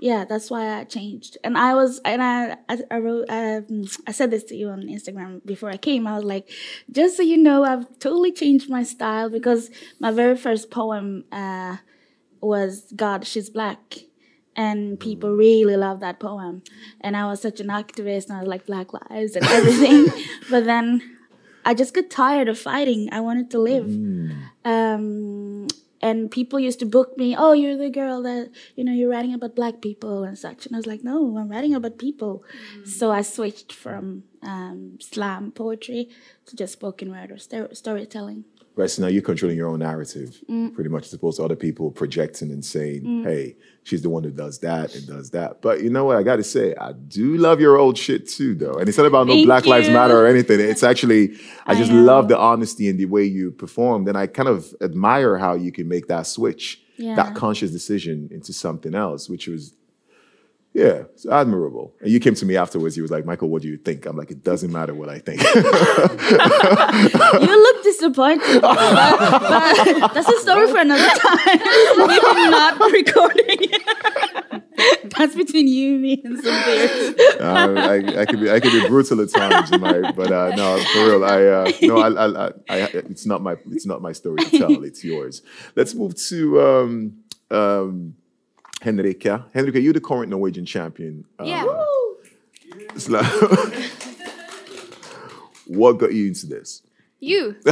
yeah, 0.00 0.24
that's 0.24 0.50
why 0.50 0.80
I 0.80 0.84
changed. 0.84 1.36
And 1.44 1.58
I 1.58 1.74
was, 1.74 2.00
and 2.04 2.22
I, 2.22 2.56
I, 2.68 2.78
I 2.90 2.98
wrote, 2.98 3.26
um, 3.28 3.84
I 4.06 4.12
said 4.12 4.30
this 4.30 4.44
to 4.44 4.56
you 4.56 4.68
on 4.70 4.82
Instagram 4.82 5.44
before 5.44 5.70
I 5.70 5.76
came. 5.76 6.06
I 6.06 6.14
was 6.16 6.24
like, 6.24 6.48
just 6.90 7.18
so 7.18 7.22
you 7.22 7.36
know, 7.36 7.64
I've 7.64 7.86
totally 7.98 8.32
changed 8.32 8.70
my 8.70 8.82
style 8.82 9.28
because 9.28 9.70
my 9.98 10.10
very 10.10 10.36
first 10.36 10.70
poem 10.70 11.24
uh, 11.30 11.76
was 12.40 12.90
"God, 12.96 13.26
She's 13.26 13.50
Black," 13.50 13.98
and 14.56 14.98
people 14.98 15.36
really 15.36 15.76
loved 15.76 16.00
that 16.00 16.18
poem. 16.18 16.62
And 17.02 17.14
I 17.14 17.26
was 17.26 17.42
such 17.42 17.60
an 17.60 17.68
activist, 17.68 18.28
and 18.28 18.38
I 18.38 18.40
was 18.40 18.48
like 18.48 18.66
Black 18.66 18.92
Lives 18.94 19.36
and 19.36 19.44
everything. 19.46 20.06
but 20.50 20.64
then 20.64 21.18
I 21.64 21.74
just 21.74 21.92
got 21.92 22.08
tired 22.08 22.48
of 22.48 22.58
fighting. 22.58 23.10
I 23.12 23.20
wanted 23.20 23.50
to 23.50 23.58
live. 23.58 23.84
Um, 24.64 25.68
and 26.10 26.30
people 26.30 26.58
used 26.58 26.80
to 26.80 26.86
book 26.86 27.16
me. 27.16 27.28
Oh, 27.36 27.52
you're 27.52 27.76
the 27.76 27.90
girl 27.90 28.22
that 28.22 28.50
you 28.76 28.84
know 28.84 28.92
you're 28.92 29.10
writing 29.10 29.34
about 29.34 29.54
black 29.54 29.80
people 29.80 30.24
and 30.24 30.38
such. 30.38 30.66
And 30.66 30.74
I 30.74 30.78
was 30.78 30.86
like, 30.86 31.04
no, 31.04 31.36
I'm 31.38 31.48
writing 31.48 31.74
about 31.74 31.98
people. 31.98 32.42
So 32.84 33.10
I 33.10 33.22
switched 33.22 33.72
from 33.72 34.24
um, 34.42 34.98
slam 35.00 35.52
poetry 35.52 36.08
to 36.46 36.56
just 36.56 36.72
spoken 36.74 37.10
word 37.10 37.30
or 37.30 37.38
sto- 37.38 37.72
storytelling. 37.72 38.44
Right, 38.76 38.88
so 38.88 39.02
now 39.02 39.08
you're 39.08 39.20
controlling 39.20 39.58
your 39.58 39.68
own 39.68 39.80
narrative, 39.80 40.40
Mm. 40.48 40.72
pretty 40.74 40.88
much, 40.88 41.06
as 41.06 41.12
opposed 41.12 41.36
to 41.38 41.42
other 41.44 41.56
people 41.56 41.90
projecting 41.90 42.50
and 42.50 42.64
saying, 42.64 43.24
"Hey, 43.24 43.56
she's 43.82 44.00
the 44.02 44.08
one 44.08 44.22
who 44.22 44.30
does 44.30 44.58
that 44.60 44.94
and 44.94 45.06
does 45.06 45.30
that." 45.30 45.60
But 45.60 45.82
you 45.82 45.90
know 45.90 46.04
what? 46.04 46.16
I 46.16 46.22
got 46.22 46.36
to 46.36 46.44
say, 46.44 46.74
I 46.80 46.92
do 46.92 47.36
love 47.36 47.60
your 47.60 47.76
old 47.76 47.98
shit 47.98 48.26
too, 48.28 48.54
though. 48.54 48.74
And 48.74 48.88
it's 48.88 48.96
not 48.96 49.06
about 49.06 49.26
no 49.26 49.34
Thank 49.34 49.46
Black 49.46 49.66
Lives. 49.66 49.88
Matter 49.88 50.16
or 50.16 50.26
anything. 50.26 50.60
It's 50.60 50.82
actually, 50.84 51.32
I 51.66 51.72
I 51.72 51.74
just 51.74 51.90
know. 51.92 52.02
love 52.02 52.28
the 52.28 52.38
honesty 52.38 52.88
and 52.88 52.98
the 52.98 53.06
way 53.06 53.24
you 53.24 53.50
performed, 53.50 54.08
and 54.08 54.16
I 54.16 54.26
kind 54.28 54.48
of 54.48 54.72
admire 54.80 55.36
how 55.36 55.54
you 55.54 55.72
can 55.72 55.88
make 55.88 56.06
that 56.06 56.26
switch, 56.26 56.80
Yeah. 56.96 57.16
that 57.16 57.34
conscious 57.34 57.72
decision 57.72 58.28
into 58.30 58.52
something 58.52 58.94
else, 58.94 59.28
which 59.28 59.48
was. 59.48 59.74
Yeah, 60.72 61.02
it's 61.12 61.26
admirable. 61.26 61.96
And 62.00 62.10
you 62.10 62.20
came 62.20 62.36
to 62.36 62.46
me 62.46 62.56
afterwards. 62.56 62.96
You 62.96 63.02
was 63.02 63.10
like, 63.10 63.24
Michael, 63.24 63.48
what 63.48 63.62
do 63.62 63.68
you 63.68 63.76
think? 63.76 64.06
I'm 64.06 64.16
like, 64.16 64.30
it 64.30 64.44
doesn't 64.44 64.70
matter 64.70 64.94
what 64.94 65.08
I 65.08 65.18
think. 65.18 65.42
You 67.40 67.62
look 67.62 67.82
disappointed. 67.82 68.60
but, 68.62 68.76
but 70.00 70.14
that's 70.14 70.28
a 70.28 70.38
story 70.40 70.68
for 70.68 70.78
another 70.78 71.08
time. 71.08 71.58
Maybe 71.98 72.50
not 72.50 72.78
recording. 72.78 73.58
that's 75.18 75.34
between 75.34 75.66
you, 75.66 75.98
me, 75.98 76.22
and 76.24 76.36
some 76.42 76.64
beers. 76.64 77.14
uh, 77.40 77.74
I, 77.76 78.20
I 78.20 78.26
could 78.26 78.40
be 78.40 78.50
I 78.50 78.60
could 78.60 78.72
be 78.72 78.86
brutal 78.88 79.20
at 79.20 79.30
times, 79.30 79.70
my, 79.72 80.12
but 80.12 80.32
uh, 80.32 80.54
no, 80.56 80.78
for 80.92 81.06
real. 81.06 81.24
I 81.24 81.44
uh, 81.44 81.70
no, 81.82 81.98
I, 81.98 82.08
I, 82.08 82.52
I, 82.68 82.78
it's 82.94 83.26
not 83.26 83.42
my 83.42 83.56
it's 83.70 83.86
not 83.86 84.02
my 84.02 84.12
story 84.12 84.44
to 84.44 84.58
tell. 84.58 84.84
It's 84.84 85.04
yours. 85.04 85.42
Let's 85.76 85.94
move 85.94 86.14
to 86.28 86.60
um, 86.60 87.14
um, 87.50 88.14
Henrika. 88.82 89.44
Henrika, 89.54 89.82
you're 89.82 89.92
the 89.92 90.00
current 90.00 90.30
Norwegian 90.30 90.64
champion. 90.66 91.24
Uh, 91.38 91.44
Yeah. 91.44 91.64
slam. 92.96 93.24
what 95.66 95.98
got 95.98 96.12
you 96.12 96.26
into 96.28 96.46
this? 96.46 96.82
You. 97.20 97.56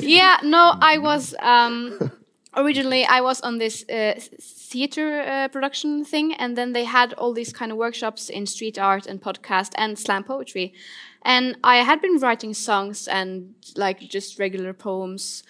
yeah, 0.00 0.38
no, 0.42 0.74
I 0.80 0.98
was 0.98 1.34
um, 1.40 2.10
originally 2.54 3.04
I 3.06 3.20
was 3.22 3.40
on 3.40 3.56
this 3.58 3.84
uh, 3.88 4.14
theater 4.40 5.22
uh, 5.22 5.48
production 5.48 6.04
thing, 6.04 6.34
and 6.34 6.54
then 6.56 6.72
they 6.74 6.84
had 6.84 7.14
all 7.14 7.32
these 7.32 7.52
kind 7.52 7.72
of 7.72 7.78
workshops 7.78 8.28
in 8.28 8.44
street 8.46 8.78
art 8.78 9.06
and 9.06 9.22
podcast 9.22 9.72
and 9.78 9.98
slam 9.98 10.22
poetry, 10.24 10.74
and 11.22 11.56
I 11.64 11.76
had 11.76 12.02
been 12.02 12.18
writing 12.18 12.52
songs 12.52 13.08
and 13.08 13.54
like 13.74 14.00
just 14.00 14.38
regular 14.38 14.74
poems 14.74 15.42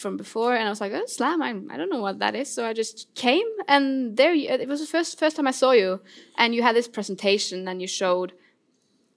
from 0.00 0.16
before, 0.16 0.54
and 0.54 0.66
I 0.66 0.70
was 0.70 0.80
like, 0.80 0.92
oh, 0.92 1.06
slam, 1.06 1.42
I, 1.42 1.50
I 1.72 1.76
don't 1.76 1.90
know 1.90 2.00
what 2.00 2.18
that 2.18 2.34
is, 2.34 2.52
so 2.52 2.66
I 2.66 2.72
just 2.72 3.14
came, 3.14 3.46
and 3.68 4.16
there 4.16 4.34
you, 4.34 4.48
it 4.48 4.68
was 4.68 4.80
the 4.80 4.86
first 4.86 5.18
first 5.18 5.36
time 5.36 5.46
I 5.46 5.52
saw 5.52 5.72
you, 5.72 6.00
and 6.36 6.54
you 6.54 6.62
had 6.62 6.74
this 6.74 6.88
presentation, 6.88 7.68
and 7.68 7.80
you 7.80 7.86
showed 7.86 8.32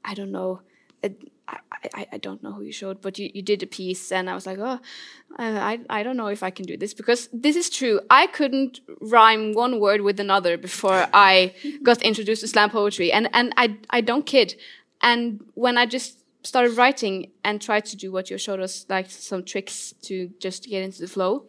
I 0.05 0.13
don't 0.13 0.31
know. 0.31 0.61
It, 1.01 1.31
I, 1.47 1.57
I, 1.93 2.07
I 2.13 2.17
don't 2.17 2.41
know 2.41 2.53
who 2.53 2.63
you 2.63 2.71
showed, 2.71 3.01
but 3.01 3.19
you, 3.19 3.29
you 3.33 3.41
did 3.41 3.61
a 3.63 3.67
piece, 3.67 4.11
and 4.11 4.29
I 4.29 4.33
was 4.33 4.45
like, 4.45 4.59
oh, 4.59 4.79
I, 5.37 5.47
I 5.73 5.99
I 5.99 6.03
don't 6.03 6.17
know 6.17 6.27
if 6.27 6.43
I 6.43 6.49
can 6.49 6.65
do 6.65 6.77
this 6.77 6.93
because 6.93 7.29
this 7.33 7.55
is 7.55 7.69
true. 7.69 7.99
I 8.09 8.27
couldn't 8.27 8.79
rhyme 9.01 9.53
one 9.53 9.79
word 9.79 10.01
with 10.01 10.19
another 10.19 10.57
before 10.57 11.07
I 11.13 11.53
got 11.83 12.01
introduced 12.01 12.41
to 12.41 12.47
slam 12.47 12.69
poetry, 12.69 13.11
and 13.11 13.29
and 13.33 13.53
I 13.57 13.77
I 13.89 14.01
don't 14.01 14.25
kid. 14.25 14.55
And 15.01 15.43
when 15.53 15.77
I 15.77 15.85
just 15.85 16.22
started 16.43 16.77
writing 16.77 17.31
and 17.43 17.61
tried 17.61 17.85
to 17.85 17.95
do 17.97 18.11
what 18.11 18.29
you 18.29 18.37
showed 18.37 18.59
us, 18.59 18.85
like 18.89 19.09
some 19.09 19.43
tricks 19.43 19.93
to 20.03 20.29
just 20.39 20.69
get 20.69 20.83
into 20.83 21.01
the 21.01 21.07
flow, 21.07 21.45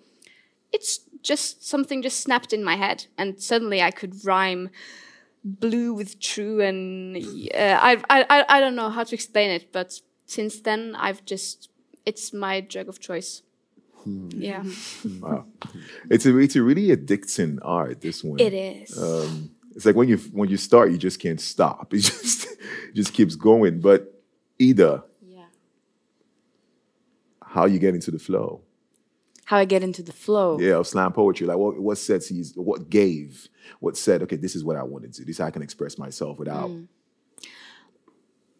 it's 0.73 1.01
just 1.23 1.67
something 1.67 2.03
just 2.03 2.21
snapped 2.21 2.53
in 2.53 2.63
my 2.65 2.77
head, 2.77 3.07
and 3.19 3.41
suddenly 3.41 3.83
I 3.83 3.91
could 3.91 4.25
rhyme 4.25 4.71
blue 5.45 5.93
with 5.93 6.19
true 6.21 6.63
and 6.63 7.17
uh, 7.55 7.79
I, 7.81 8.03
I 8.09 8.45
I 8.49 8.61
don't 8.61 8.75
know 8.75 8.89
how 8.89 9.05
to 9.05 9.15
explain 9.15 9.51
it 9.51 9.71
but 9.73 10.01
since 10.25 10.61
then 10.61 10.97
I've 10.99 11.23
just 11.27 11.69
it's 12.07 12.33
my 12.33 12.63
drug 12.63 12.89
of 12.89 12.99
choice 12.99 13.43
yeah 14.07 14.63
Wow, 15.21 15.45
it's 16.11 16.27
a 16.27 16.37
it's 16.39 16.57
a 16.57 16.63
really 16.63 16.89
addicting 16.89 17.59
art. 17.63 18.01
This 18.01 18.25
one. 18.25 18.41
it 18.41 18.55
is 18.55 18.97
Um, 18.99 19.51
it's 19.75 19.85
like 19.87 19.97
when 19.97 20.09
you 20.09 20.19
when 20.33 20.49
you 20.49 20.57
start, 20.57 20.91
you 20.91 20.99
just 20.99 21.21
can't 21.21 21.41
stop. 21.41 21.93
It 21.95 22.01
just 22.01 22.45
it 22.45 22.95
just 22.95 23.13
keeps 23.13 23.35
going. 23.35 23.81
But 23.81 24.14
either 24.65 25.03
Yeah. 25.23 25.47
how 27.43 27.67
you 27.67 27.79
get 27.79 27.95
into 27.95 28.11
the 28.11 28.19
flow, 28.19 28.63
How 29.45 29.59
I 29.59 29.65
get 29.67 29.83
into 29.83 30.03
the 30.03 30.13
flow. 30.13 30.59
yeah, 30.59 30.77
of 30.81 30.87
slam 30.87 31.13
poetry. 31.13 31.47
Like 31.47 31.59
what 31.59 31.79
what 31.79 31.99
said 31.99 32.21
to 32.23 32.35
you, 32.35 32.45
what 32.57 32.89
gave, 32.91 33.49
what 33.81 33.97
said, 33.97 34.23
okay, 34.23 34.37
this 34.37 34.57
is 34.57 34.65
what 34.65 34.77
I 34.77 34.83
want 34.83 35.05
to 35.05 35.11
do. 35.11 35.25
This 35.25 35.37
is 35.37 35.39
how 35.39 35.47
I 35.47 35.51
can 35.51 35.63
express 35.63 35.99
myself 35.99 36.39
without. 36.39 36.71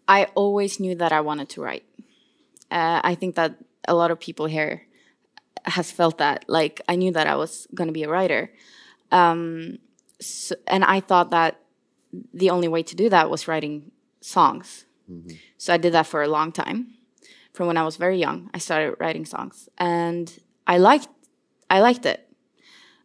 I 0.07 0.27
always 0.35 0.79
knew 0.81 0.95
that 0.97 1.13
I 1.13 1.21
wanted 1.23 1.49
to 1.51 1.63
write. 1.63 1.85
Uh, 2.71 3.01
I 3.03 3.15
think 3.15 3.35
that 3.37 3.57
a 3.89 3.95
lot 3.95 4.11
of 4.11 4.21
people 4.21 4.47
here 4.47 4.83
has 5.65 5.91
felt 5.91 6.19
that. 6.19 6.45
Like 6.47 6.81
I 6.89 6.97
knew 6.97 7.13
that 7.13 7.27
I 7.27 7.37
was 7.37 7.67
going 7.75 7.89
to 7.89 7.93
be 7.93 8.03
a 8.05 8.09
writer, 8.11 8.53
um, 9.11 9.79
so, 10.21 10.55
and 10.67 10.85
I 10.85 11.01
thought 11.01 11.31
that 11.31 11.61
the 12.35 12.51
only 12.51 12.69
way 12.69 12.83
to 12.83 12.95
do 12.95 13.09
that 13.09 13.31
was 13.31 13.49
writing 13.49 13.91
songs. 14.21 14.84
So 15.59 15.73
I 15.73 15.77
did 15.77 15.93
that 15.93 16.07
for 16.07 16.23
a 16.23 16.29
long 16.29 16.53
time. 16.53 16.95
From 17.53 17.69
when 17.69 17.77
I 17.77 17.85
was 17.85 17.97
very 17.97 18.19
young, 18.19 18.51
I 18.53 18.59
started 18.59 18.97
writing 18.99 19.25
songs, 19.25 19.69
and 19.79 20.27
I 20.67 20.79
liked 20.79 21.09
I 21.71 21.81
liked 21.81 22.05
it, 22.05 22.29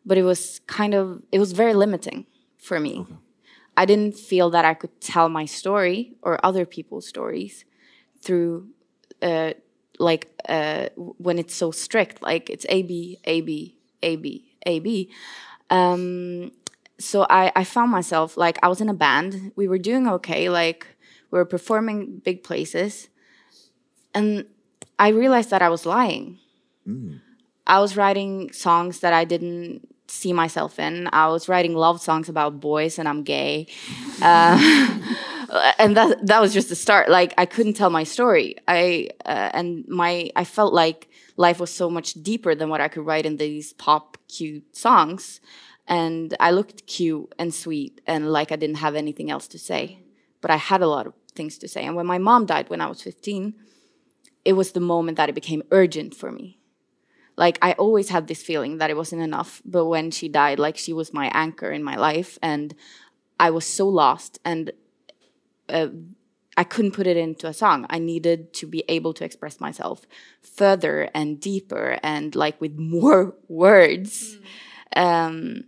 but 0.05 0.17
it 0.17 0.23
was 0.23 0.59
kind 0.65 0.93
of 0.93 1.21
it 1.31 1.39
was 1.39 1.51
very 1.51 1.73
limiting 1.73 2.25
for 2.57 2.79
me. 2.79 3.05
I 3.77 3.85
didn't 3.85 4.15
feel 4.17 4.49
that 4.49 4.65
I 4.65 4.73
could 4.73 4.99
tell 4.99 5.29
my 5.29 5.45
story 5.45 6.15
or 6.21 6.43
other 6.43 6.65
people's 6.65 7.07
stories 7.07 7.63
through 8.21 8.67
uh, 9.21 9.53
like 9.99 10.27
uh, 10.49 10.89
when 10.97 11.37
it's 11.39 11.55
so 11.55 11.71
strict, 11.71 12.21
like 12.21 12.49
it's 12.49 12.65
A 12.69 12.81
B 12.81 13.19
A 13.25 13.41
B 13.41 13.77
A 14.01 14.15
B 14.15 14.55
A 14.65 14.79
B. 14.79 15.09
Um, 15.69 16.51
so 16.97 17.25
I, 17.29 17.51
I 17.55 17.63
found 17.63 17.91
myself 17.91 18.35
like 18.35 18.57
I 18.63 18.67
was 18.67 18.81
in 18.81 18.89
a 18.89 18.93
band. 18.93 19.51
We 19.55 19.67
were 19.67 19.77
doing 19.77 20.07
okay, 20.07 20.49
like 20.49 20.87
we 21.31 21.37
were 21.37 21.45
performing 21.45 22.19
big 22.19 22.43
places, 22.43 23.09
and 24.13 24.45
I 24.97 25.09
realized 25.09 25.49
that 25.51 25.61
I 25.61 25.69
was 25.69 25.85
lying. 25.85 26.39
I 27.67 27.79
was 27.79 27.95
writing 27.95 28.51
songs 28.51 28.99
that 28.99 29.13
I 29.13 29.25
didn't 29.25 29.87
see 30.07 30.33
myself 30.33 30.79
in. 30.79 31.07
I 31.13 31.27
was 31.27 31.47
writing 31.47 31.75
love 31.75 32.01
songs 32.01 32.27
about 32.27 32.59
boys 32.59 32.99
and 32.99 33.07
I'm 33.07 33.23
gay. 33.23 33.67
Uh, 35.49 35.73
and 35.79 35.97
that 35.97 36.27
that 36.27 36.39
was 36.39 36.53
just 36.53 36.69
the 36.69 36.75
start. 36.75 37.09
Like 37.09 37.33
I 37.37 37.47
couldn't 37.47 37.73
tell 37.73 37.89
my 37.89 38.03
story. 38.03 38.55
I 38.67 39.09
uh, 39.25 39.49
and 39.53 39.83
my 39.87 40.29
I 40.35 40.43
felt 40.43 40.75
like 40.75 41.09
life 41.37 41.59
was 41.59 41.73
so 41.73 41.89
much 41.89 42.13
deeper 42.13 42.53
than 42.53 42.69
what 42.69 42.81
I 42.81 42.87
could 42.87 43.03
write 43.03 43.25
in 43.25 43.37
these 43.37 43.73
pop 43.73 44.17
cute 44.27 44.75
songs. 44.77 45.41
And 45.87 46.35
I 46.39 46.51
looked 46.51 46.85
cute 46.85 47.33
and 47.39 47.51
sweet 47.51 47.99
and 48.05 48.31
like 48.31 48.51
I 48.51 48.57
didn't 48.57 48.77
have 48.77 48.93
anything 48.93 49.31
else 49.31 49.47
to 49.47 49.57
say. 49.57 50.03
But 50.39 50.51
I 50.51 50.57
had 50.57 50.83
a 50.83 50.87
lot 50.87 51.07
of 51.07 51.13
things 51.31 51.57
to 51.59 51.67
say. 51.67 51.85
And 51.85 51.95
when 51.95 52.05
my 52.05 52.17
mom 52.17 52.45
died 52.45 52.69
when 52.69 52.81
I 52.81 52.87
was 52.87 53.01
15, 53.01 53.53
it 54.45 54.53
was 54.53 54.71
the 54.71 54.79
moment 54.79 55.17
that 55.17 55.29
it 55.29 55.35
became 55.35 55.63
urgent 55.71 56.15
for 56.15 56.31
me 56.31 56.59
like 57.39 57.57
I 57.61 57.71
always 57.73 58.09
had 58.09 58.27
this 58.27 58.43
feeling 58.43 58.79
that 58.79 58.89
it 58.89 58.97
wasn't 58.97 59.21
enough. 59.21 59.61
But 59.63 59.85
when 59.85 60.11
she 60.11 60.27
died, 60.27 60.59
like 60.59 60.77
she 60.77 60.91
was 60.91 61.13
my 61.13 61.31
anchor 61.33 61.71
in 61.71 61.83
my 61.83 61.95
life, 61.95 62.37
and 62.43 62.75
I 63.39 63.49
was 63.49 63.65
so 63.65 63.87
lost, 63.87 64.39
and 64.43 64.73
uh, 65.69 65.87
I 66.57 66.65
couldn't 66.65 66.91
put 66.91 67.07
it 67.07 67.15
into 67.15 67.47
a 67.47 67.53
song. 67.53 67.85
I 67.89 67.97
needed 67.97 68.51
to 68.55 68.67
be 68.67 68.83
able 68.89 69.13
to 69.13 69.23
express 69.23 69.61
myself 69.61 70.05
further 70.41 71.09
and 71.15 71.39
deeper, 71.39 71.97
and 72.03 72.35
like 72.35 72.59
with 72.59 72.77
more 72.77 73.35
words. 73.47 74.37
Um, 74.93 75.63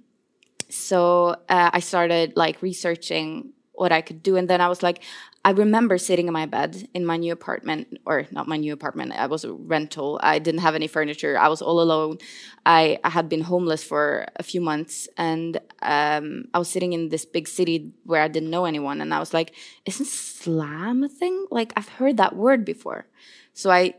so 0.67 1.37
uh, 1.47 1.69
I 1.71 1.79
started 1.79 2.35
like 2.35 2.61
researching 2.61 3.53
what 3.81 3.91
I 3.91 4.01
could 4.01 4.21
do, 4.21 4.37
and 4.37 4.47
then 4.47 4.61
I 4.61 4.69
was 4.69 4.83
like, 4.83 5.03
I 5.43 5.51
remember 5.63 5.97
sitting 5.97 6.27
in 6.27 6.33
my 6.33 6.45
bed 6.45 6.87
in 6.93 7.03
my 7.03 7.17
new 7.17 7.33
apartment, 7.33 7.97
or 8.05 8.27
not 8.29 8.47
my 8.47 8.57
new 8.57 8.73
apartment. 8.73 9.13
I 9.13 9.25
was 9.25 9.43
a 9.43 9.51
rental. 9.53 10.19
I 10.21 10.37
didn't 10.37 10.61
have 10.61 10.75
any 10.75 10.87
furniture. 10.87 11.35
I 11.35 11.47
was 11.47 11.63
all 11.63 11.81
alone. 11.81 12.19
I, 12.63 12.99
I 13.03 13.09
had 13.09 13.27
been 13.27 13.41
homeless 13.41 13.83
for 13.83 14.27
a 14.35 14.43
few 14.43 14.61
months, 14.61 15.09
and 15.17 15.59
um, 15.81 16.45
I 16.53 16.59
was 16.59 16.69
sitting 16.69 16.93
in 16.93 17.09
this 17.09 17.25
big 17.25 17.47
city 17.47 17.91
where 18.03 18.21
I 18.21 18.27
didn't 18.27 18.51
know 18.51 18.65
anyone, 18.65 19.01
and 19.01 19.11
I 19.13 19.19
was 19.19 19.33
like, 19.33 19.55
"Isn't 19.85 20.05
slam 20.07 21.03
a 21.03 21.09
thing? 21.09 21.47
Like 21.49 21.73
I've 21.75 21.89
heard 21.89 22.17
that 22.17 22.35
word 22.35 22.63
before." 22.63 23.07
So 23.53 23.71
I 23.71 23.95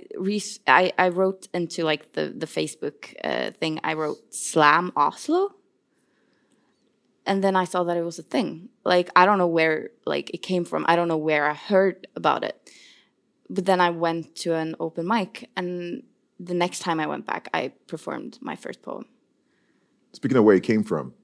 I, 0.69 0.93
I 0.97 1.09
wrote 1.09 1.49
into 1.53 1.83
like 1.83 2.13
the 2.13 2.33
the 2.43 2.47
Facebook 2.47 3.15
uh, 3.25 3.51
thing. 3.61 3.81
I 3.83 3.95
wrote 3.95 4.19
slam 4.33 4.93
Oslo 4.95 5.57
and 7.27 7.43
then 7.43 7.57
I 7.57 7.65
saw 7.65 7.85
that 7.85 7.97
it 7.97 8.03
was 8.03 8.19
a 8.19 8.23
thing. 8.23 8.69
Like 8.85 9.11
I 9.17 9.27
don't 9.27 9.39
know 9.39 9.47
where 9.47 9.91
like 10.05 10.31
it 10.35 10.39
came 10.43 10.65
from. 10.65 10.85
I 10.89 10.97
don't 10.97 11.09
know 11.09 11.17
where 11.17 11.47
I 11.47 11.55
heard 11.55 12.07
about 12.17 12.45
it. 12.45 12.71
But 13.51 13.67
then 13.67 13.81
I 13.81 13.91
went 13.91 14.35
to 14.37 14.55
an 14.55 14.75
open 14.81 15.07
mic, 15.07 15.51
and 15.57 16.05
the 16.41 16.55
next 16.55 16.79
time 16.79 16.99
I 17.01 17.07
went 17.07 17.27
back, 17.27 17.49
I 17.53 17.73
performed 17.87 18.39
my 18.41 18.57
first 18.57 18.81
poem. 18.83 19.05
Speaking 20.15 20.39
of 20.39 20.45
where 20.45 20.57
it 20.57 20.63
came 20.63 20.83
from, 20.85 21.15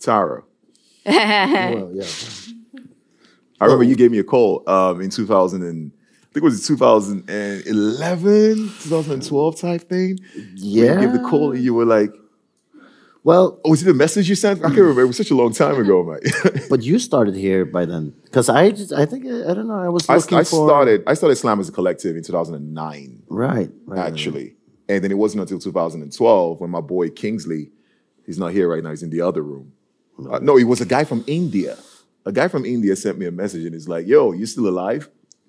Taro. 0.00 0.44
Well, 1.06 1.90
yeah. 1.94 2.04
I 3.60 3.64
remember 3.64 3.84
you 3.84 3.96
gave 3.96 4.10
me 4.10 4.18
a 4.18 4.24
call 4.24 4.62
um, 4.68 5.00
in 5.00 5.10
2000 5.10 5.62
and 5.62 5.92
I 5.92 6.32
think 6.32 6.42
it 6.42 6.44
was 6.44 6.66
2011, 6.66 8.56
2012 8.56 9.56
type 9.60 9.88
thing. 9.88 10.18
When 10.34 10.50
Yeah. 10.54 10.94
You 10.94 11.00
gave 11.00 11.12
the 11.12 11.18
call 11.28 11.52
and 11.52 11.62
you 11.62 11.74
were 11.74 11.84
like, 11.84 12.10
Well, 13.22 13.60
oh, 13.64 13.70
was 13.70 13.82
it 13.82 13.90
a 13.90 13.94
message 13.94 14.28
you 14.30 14.34
sent? 14.34 14.60
I 14.60 14.68
can't 14.68 14.78
remember. 14.78 15.02
It 15.02 15.06
was 15.06 15.18
such 15.18 15.30
a 15.30 15.34
long 15.34 15.52
time 15.52 15.78
ago, 15.78 16.02
mate. 16.02 16.66
but 16.70 16.82
you 16.82 16.98
started 16.98 17.34
here 17.34 17.66
by 17.66 17.84
then, 17.84 18.14
because 18.24 18.48
I, 18.48 18.70
just, 18.70 18.92
I 18.92 19.04
think 19.04 19.26
I 19.26 19.52
don't 19.52 19.68
know. 19.68 19.74
I 19.74 19.88
was 19.88 20.08
I, 20.08 20.16
looking 20.16 20.38
I 20.38 20.44
for 20.44 20.66
started 20.66 21.02
I 21.06 21.14
started 21.14 21.36
Slam 21.36 21.60
as 21.60 21.68
a 21.68 21.72
collective 21.72 22.16
in 22.16 22.22
2009, 22.22 23.22
right, 23.28 23.70
right. 23.84 23.98
actually. 23.98 24.56
And 24.88 25.04
then 25.04 25.10
it 25.12 25.18
wasn't 25.18 25.42
until 25.42 25.58
2012 25.58 26.60
when 26.60 26.70
my 26.70 26.80
boy 26.80 27.10
Kingsley, 27.10 27.70
he's 28.24 28.38
not 28.38 28.52
here 28.52 28.68
right 28.68 28.82
now, 28.82 28.90
he's 28.90 29.02
in 29.02 29.10
the 29.10 29.20
other 29.20 29.42
room. 29.42 29.72
Uh, 30.28 30.38
no, 30.40 30.56
he 30.56 30.64
was 30.64 30.80
a 30.80 30.86
guy 30.86 31.04
from 31.04 31.22
India. 31.26 31.76
A 32.26 32.32
guy 32.32 32.48
from 32.48 32.64
India 32.64 32.96
sent 32.96 33.18
me 33.18 33.26
a 33.26 33.30
message 33.30 33.64
and 33.64 33.74
he's 33.74 33.88
like, 33.88 34.06
yo, 34.06 34.32
you 34.32 34.46
still 34.46 34.68
alive? 34.68 35.08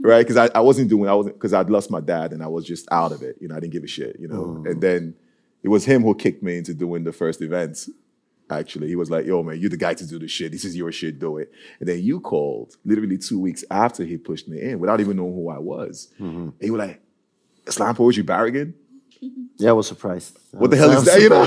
right? 0.00 0.26
Because 0.26 0.36
I, 0.36 0.48
I 0.54 0.60
wasn't 0.60 0.90
doing, 0.90 1.08
I 1.08 1.14
wasn't, 1.14 1.36
because 1.36 1.52
I'd 1.52 1.70
lost 1.70 1.90
my 1.90 2.00
dad 2.00 2.32
and 2.32 2.42
I 2.42 2.46
was 2.46 2.64
just 2.64 2.86
out 2.92 3.12
of 3.12 3.22
it. 3.22 3.36
You 3.40 3.48
know, 3.48 3.56
I 3.56 3.60
didn't 3.60 3.72
give 3.72 3.84
a 3.84 3.88
shit, 3.88 4.16
you 4.18 4.28
know? 4.28 4.62
And 4.66 4.80
then 4.80 5.14
it 5.62 5.68
was 5.68 5.84
him 5.84 6.02
who 6.02 6.14
kicked 6.14 6.42
me 6.42 6.58
into 6.58 6.74
doing 6.74 7.04
the 7.04 7.12
first 7.12 7.40
events. 7.40 7.88
Actually, 8.50 8.88
he 8.88 8.96
was 8.96 9.10
like, 9.10 9.24
yo, 9.24 9.42
man, 9.42 9.58
you're 9.58 9.70
the 9.70 9.76
guy 9.76 9.94
to 9.94 10.06
do 10.06 10.18
the 10.18 10.28
shit. 10.28 10.52
This 10.52 10.64
is 10.64 10.76
your 10.76 10.92
shit, 10.92 11.18
do 11.18 11.38
it. 11.38 11.50
And 11.80 11.88
then 11.88 12.02
you 12.02 12.20
called 12.20 12.76
literally 12.84 13.16
two 13.16 13.38
weeks 13.40 13.64
after 13.70 14.04
he 14.04 14.18
pushed 14.18 14.46
me 14.48 14.60
in 14.60 14.78
without 14.78 15.00
even 15.00 15.16
knowing 15.16 15.34
who 15.34 15.48
I 15.48 15.58
was. 15.58 16.08
And 16.58 16.66
you 16.66 16.72
were 16.72 16.78
like, 16.78 17.00
Slam 17.68 17.94
Poetry 17.94 18.24
Bergen? 18.24 18.74
Yeah, 19.56 19.70
I 19.70 19.72
was 19.72 19.86
surprised. 19.86 20.36
What 20.50 20.70
the 20.70 20.76
hell 20.76 20.90
is 20.90 21.04
that? 21.04 21.20
You 21.20 21.28
know? 21.28 21.44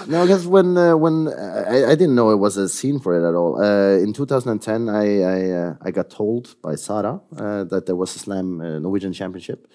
no, 0.08 0.22
because 0.22 0.46
when 0.46 0.76
uh, 0.76 0.96
when 0.96 1.28
uh, 1.28 1.64
I, 1.68 1.92
I 1.92 1.94
didn't 1.94 2.16
know 2.16 2.30
it 2.30 2.36
was 2.36 2.56
a 2.56 2.68
scene 2.68 2.98
for 2.98 3.14
it 3.14 3.28
at 3.28 3.34
all. 3.34 3.62
Uh, 3.62 3.98
in 3.98 4.12
2010, 4.12 4.88
I 4.88 5.22
I, 5.22 5.50
uh, 5.50 5.74
I 5.82 5.90
got 5.92 6.10
told 6.10 6.56
by 6.62 6.74
Sara 6.74 7.20
uh, 7.36 7.64
that 7.64 7.86
there 7.86 7.94
was 7.94 8.16
a 8.16 8.18
slam 8.18 8.60
uh, 8.60 8.78
Norwegian 8.80 9.12
championship, 9.12 9.68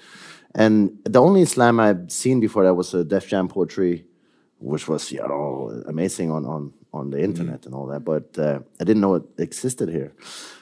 and 0.55 0.99
the 1.03 1.19
only 1.19 1.45
slam 1.45 1.79
I've 1.79 2.11
seen 2.11 2.39
before 2.39 2.63
that 2.63 2.75
was 2.75 2.93
a 2.93 3.03
Def 3.03 3.27
Jam 3.27 3.47
poetry, 3.47 4.05
which 4.59 4.87
was 4.87 5.11
you 5.11 5.19
know 5.19 5.83
amazing 5.87 6.31
on 6.31 6.45
on 6.45 6.73
on 6.93 7.09
the 7.09 7.21
internet 7.21 7.65
and 7.65 7.73
all 7.73 7.87
that. 7.87 8.01
But 8.01 8.37
uh, 8.37 8.59
I 8.79 8.83
didn't 8.83 9.01
know 9.01 9.15
it 9.15 9.23
existed 9.37 9.89
here. 9.89 10.13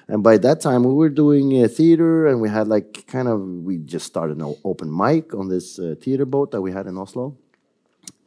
And 0.08 0.24
by 0.24 0.38
that 0.38 0.62
time, 0.62 0.84
we 0.84 0.94
were 0.94 1.10
doing 1.10 1.64
uh, 1.64 1.68
theater, 1.68 2.28
and 2.28 2.42
we 2.42 2.50
had 2.50 2.68
like 2.68 3.06
kind 3.08 3.28
of 3.28 3.42
we 3.42 3.78
just 3.78 4.06
started 4.06 4.38
an 4.38 4.56
open 4.64 4.96
mic 4.96 5.34
on 5.34 5.50
this 5.50 5.78
uh, 5.80 5.96
theater 6.02 6.26
boat 6.26 6.52
that 6.52 6.62
we 6.62 6.72
had 6.72 6.88
in 6.88 6.98
Oslo. 6.98 7.38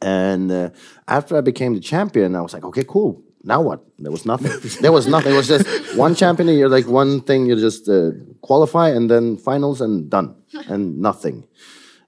And 0.01 0.51
uh, 0.51 0.69
after 1.07 1.35
I 1.37 1.41
became 1.41 1.73
the 1.73 1.79
champion, 1.79 2.35
I 2.35 2.41
was 2.41 2.53
like, 2.53 2.63
okay, 2.63 2.83
cool. 2.83 3.23
Now 3.43 3.61
what? 3.61 3.85
There 3.99 4.11
was 4.11 4.25
nothing. 4.25 4.51
there 4.81 4.91
was 4.91 5.07
nothing. 5.07 5.33
It 5.33 5.37
was 5.37 5.47
just 5.47 5.95
one 5.95 6.15
champion 6.15 6.49
You're 6.49 6.69
like 6.69 6.87
one 6.87 7.21
thing. 7.21 7.45
You 7.45 7.55
just 7.55 7.87
uh, 7.87 8.11
qualify 8.41 8.89
and 8.89 9.09
then 9.09 9.37
finals 9.37 9.81
and 9.81 10.09
done, 10.09 10.35
and 10.67 10.99
nothing. 10.99 11.47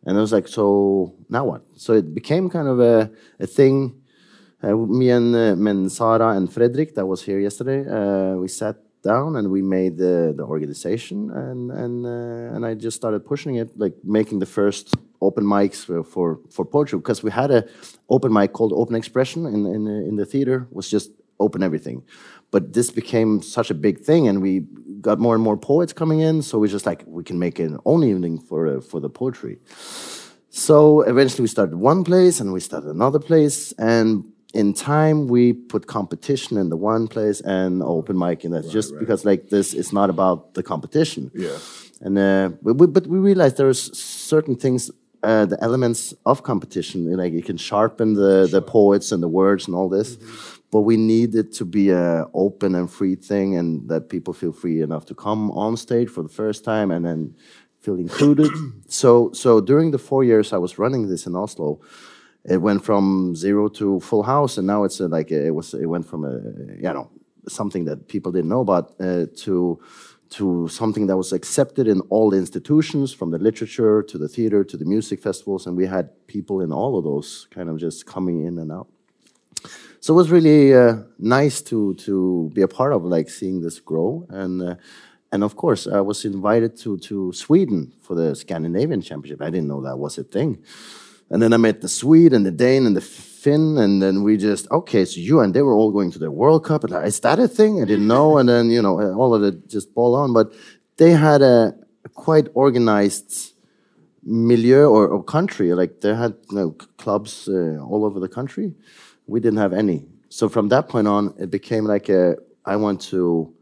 And 0.05 0.17
I 0.17 0.21
was 0.21 0.31
like, 0.31 0.47
so 0.47 1.15
now 1.29 1.45
what? 1.45 1.63
So 1.75 1.93
it 1.93 2.13
became 2.13 2.49
kind 2.49 2.67
of 2.67 2.79
a, 2.79 3.11
a 3.39 3.47
thing. 3.47 4.01
Uh, 4.63 4.75
me 4.75 5.09
and 5.09 5.35
uh, 5.35 5.55
men 5.55 5.89
Sara 5.89 6.29
and 6.29 6.51
Fredrik, 6.51 6.95
that 6.95 7.05
was 7.05 7.23
here 7.23 7.39
yesterday, 7.39 7.87
uh, 7.87 8.35
we 8.37 8.47
sat 8.47 8.77
down 9.03 9.35
and 9.35 9.51
we 9.51 9.61
made 9.61 9.97
the, 9.97 10.33
the 10.35 10.43
organization 10.43 11.29
and 11.31 11.71
and 11.71 12.05
uh, 12.05 12.55
and 12.55 12.65
I 12.65 12.73
just 12.73 12.97
started 12.97 13.25
pushing 13.25 13.55
it, 13.55 13.77
like 13.77 13.93
making 14.03 14.39
the 14.39 14.45
first 14.45 14.95
open 15.21 15.43
mics 15.43 15.85
for 15.85 16.03
for, 16.03 16.39
for 16.49 16.65
poetry 16.65 16.97
because 16.99 17.21
we 17.23 17.31
had 17.31 17.51
a 17.51 17.61
open 18.09 18.31
mic 18.33 18.53
called 18.53 18.73
Open 18.73 18.95
Expression 18.95 19.45
in 19.45 19.65
in 19.65 19.87
in 20.09 20.15
the 20.15 20.25
theater 20.25 20.67
was 20.71 20.89
just 20.89 21.11
open 21.39 21.61
everything, 21.61 22.03
but 22.51 22.73
this 22.73 22.91
became 22.91 23.41
such 23.41 23.69
a 23.69 23.73
big 23.73 23.99
thing 23.99 24.27
and 24.27 24.41
we 24.41 24.65
got 25.01 25.19
more 25.19 25.35
and 25.35 25.43
more 25.43 25.57
poets 25.57 25.93
coming 25.93 26.19
in, 26.21 26.41
so 26.41 26.57
we 26.57 26.67
just 26.67 26.85
like 26.85 27.03
we 27.05 27.23
can 27.23 27.39
make 27.39 27.59
an 27.59 27.79
own 27.85 28.03
evening 28.03 28.39
for 28.39 28.67
uh, 28.67 28.81
for 28.81 28.99
the 28.99 29.09
poetry. 29.09 29.59
So 30.49 31.01
eventually 31.01 31.43
we 31.43 31.47
started 31.47 31.75
one 31.75 32.03
place 32.03 32.39
and 32.39 32.51
we 32.51 32.59
started 32.59 32.89
another 32.89 33.19
place 33.19 33.73
and 33.73 34.23
in 34.53 34.73
time 34.73 35.27
we 35.27 35.53
put 35.53 35.87
competition 35.87 36.57
in 36.57 36.69
the 36.69 36.77
one 36.77 37.07
place 37.07 37.41
and 37.41 37.83
open 37.83 38.17
mic 38.17 38.43
in 38.45 38.51
that 38.51 38.67
just 38.69 38.97
because 38.97 39.25
like 39.25 39.49
this 39.49 39.73
is 39.73 39.93
not 39.93 40.09
about 40.09 40.53
the 40.55 40.63
competition. 40.63 41.29
Yeah. 41.35 41.57
And 42.01 42.17
uh, 42.17 42.49
but, 42.61 42.75
we, 42.75 42.87
but 42.87 43.07
we 43.07 43.19
realized 43.19 43.57
there's 43.57 43.97
certain 43.97 44.55
things, 44.55 44.89
uh, 45.23 45.45
the 45.45 45.61
elements 45.61 46.13
of 46.25 46.43
competition, 46.43 47.03
you 47.03 47.11
know, 47.11 47.17
like 47.23 47.33
it 47.33 47.45
can 47.45 47.57
sharpen 47.57 48.13
the, 48.13 48.47
the 48.47 48.61
poets 48.61 49.11
and 49.11 49.21
the 49.21 49.27
words 49.27 49.67
and 49.67 49.75
all 49.75 49.89
this. 49.89 50.17
But 50.69 50.81
we 50.81 50.97
need 50.97 51.33
it 51.35 51.53
to 51.53 51.65
be 51.65 51.91
a 51.91 52.25
open 52.33 52.75
and 52.75 52.91
free 52.91 53.15
thing, 53.15 53.55
and 53.55 53.87
that 53.89 54.09
people 54.09 54.33
feel 54.33 54.51
free 54.51 54.81
enough 54.81 55.05
to 55.05 55.15
come 55.15 55.51
on 55.51 55.77
stage 55.77 56.09
for 56.09 56.23
the 56.23 56.29
first 56.29 56.63
time 56.63 56.91
and 56.91 57.05
then 57.05 57.35
feel 57.79 57.95
included. 57.95 58.51
so 58.87 59.31
so 59.33 59.61
during 59.61 59.91
the 59.91 59.97
four 59.97 60.23
years 60.23 60.53
I 60.53 60.57
was 60.57 60.77
running 60.77 61.07
this 61.07 61.25
in 61.25 61.35
Oslo, 61.35 61.79
it 62.43 62.57
went 62.57 62.83
from 62.83 63.35
zero 63.35 63.67
to 63.69 63.99
full 63.99 64.23
house, 64.23 64.57
and 64.57 64.67
now 64.67 64.83
it's 64.83 64.99
uh, 65.01 65.07
like 65.07 65.31
it 65.31 65.51
was. 65.51 65.73
It 65.73 65.85
went 65.85 66.05
from 66.07 66.25
a 66.25 66.35
you 66.75 66.93
know 66.93 67.09
something 67.47 67.85
that 67.85 68.07
people 68.07 68.31
didn't 68.31 68.49
know 68.49 68.61
about 68.61 68.93
uh, 68.99 69.25
to 69.43 69.79
to 70.29 70.67
something 70.67 71.07
that 71.07 71.17
was 71.17 71.31
accepted 71.31 71.87
in 71.87 72.01
all 72.09 72.29
the 72.29 72.37
institutions, 72.37 73.13
from 73.13 73.31
the 73.31 73.37
literature 73.37 74.03
to 74.03 74.17
the 74.17 74.27
theater 74.27 74.63
to 74.63 74.77
the 74.77 74.85
music 74.85 75.21
festivals, 75.21 75.67
and 75.67 75.77
we 75.77 75.85
had 75.85 76.09
people 76.27 76.61
in 76.61 76.71
all 76.71 76.97
of 76.97 77.03
those 77.03 77.47
kind 77.51 77.69
of 77.69 77.77
just 77.77 78.05
coming 78.05 78.45
in 78.45 78.57
and 78.57 78.71
out. 78.71 78.87
So 79.99 80.13
it 80.13 80.17
was 80.17 80.29
really 80.29 80.73
uh, 80.73 80.97
nice 81.17 81.61
to 81.63 81.95
to 81.95 82.51
be 82.53 82.61
a 82.61 82.67
part 82.67 82.93
of, 82.93 83.03
like 83.03 83.29
seeing 83.29 83.61
this 83.61 83.79
grow, 83.79 84.25
and 84.29 84.61
uh, 84.61 84.75
and 85.31 85.43
of 85.43 85.55
course 85.55 85.87
I 85.87 86.01
was 86.01 86.25
invited 86.25 86.77
to 86.77 86.97
to 86.97 87.33
Sweden 87.33 87.93
for 88.01 88.15
the 88.15 88.35
Scandinavian 88.35 89.01
Championship. 89.01 89.41
I 89.41 89.49
didn't 89.49 89.67
know 89.67 89.81
that 89.81 89.97
was 89.97 90.17
a 90.17 90.23
thing. 90.23 90.63
And 91.29 91.41
then 91.41 91.51
I 91.51 91.57
met 91.57 91.81
the 91.81 91.89
Swede 91.89 92.33
and 92.33 92.45
the 92.45 92.51
Dane 92.51 92.85
and 92.85 92.95
the 92.95 93.01
Finn, 93.01 93.77
and 93.77 94.01
then 94.01 94.23
we 94.23 94.37
just 94.37 94.69
okay. 94.71 95.03
So 95.03 95.19
you 95.19 95.41
and 95.41 95.53
they 95.53 95.61
were 95.61 95.73
all 95.73 95.91
going 95.91 96.11
to 96.11 96.19
the 96.19 96.31
World 96.31 96.63
Cup. 96.63 96.83
And 96.83 96.93
is 97.05 97.19
that 97.21 97.39
a 97.39 97.47
thing? 97.47 97.81
I 97.81 97.85
didn't 97.85 98.07
know. 98.07 98.37
And 98.37 98.47
then 98.47 98.69
you 98.69 98.81
know 98.81 98.99
all 99.15 99.33
of 99.33 99.43
it 99.43 99.67
just 99.67 99.93
ball 99.93 100.15
on. 100.15 100.33
But 100.33 100.53
they 100.97 101.11
had 101.11 101.41
a, 101.41 101.75
a 102.05 102.09
quite 102.09 102.47
organized 102.53 103.53
milieu 104.23 104.85
or, 104.85 105.07
or 105.07 105.23
country. 105.23 105.73
Like 105.73 106.01
they 106.01 106.15
had 106.15 106.35
you 106.49 106.57
know, 106.57 106.71
clubs 106.97 107.47
uh, 107.47 107.77
all 107.79 108.05
over 108.05 108.19
the 108.19 108.29
country. 108.29 108.73
We 109.27 109.39
didn't 109.39 109.59
have 109.59 109.73
any. 109.73 110.05
So 110.29 110.49
from 110.49 110.69
that 110.69 110.89
point 110.89 111.07
on, 111.07 111.33
it 111.37 111.49
became 111.51 111.85
like 111.85 112.09
a 112.09 112.37
I 112.65 112.75
want 112.75 113.01
to 113.13 113.53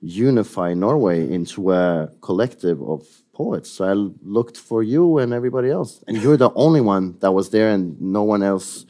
unify 0.00 0.74
Norway 0.74 1.30
into 1.30 1.72
a 1.72 2.10
collective 2.20 2.82
of 2.82 3.06
poets. 3.32 3.70
So 3.70 3.84
I 3.84 3.92
looked 4.22 4.56
for 4.56 4.82
you 4.82 5.18
and 5.18 5.32
everybody 5.32 5.70
else, 5.70 6.02
and 6.06 6.16
you're 6.16 6.36
the 6.36 6.52
only 6.54 6.80
one 6.80 7.18
that 7.20 7.32
was 7.32 7.50
there, 7.50 7.70
and 7.70 8.00
no 8.00 8.22
one 8.22 8.42
else. 8.42 8.86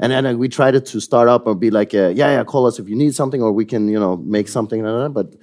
And 0.00 0.10
then 0.10 0.38
we 0.38 0.48
tried 0.48 0.84
to 0.84 1.00
start 1.00 1.28
up 1.28 1.46
or 1.46 1.54
be 1.54 1.70
like, 1.70 1.94
uh, 1.94 2.08
yeah, 2.08 2.30
yeah, 2.34 2.44
call 2.44 2.66
us 2.66 2.80
if 2.80 2.88
you 2.88 2.96
need 2.96 3.14
something, 3.14 3.40
or 3.40 3.52
we 3.52 3.64
can, 3.64 3.88
you 3.88 4.00
know, 4.00 4.16
make 4.16 4.48
something. 4.48 4.82
But 5.12 5.36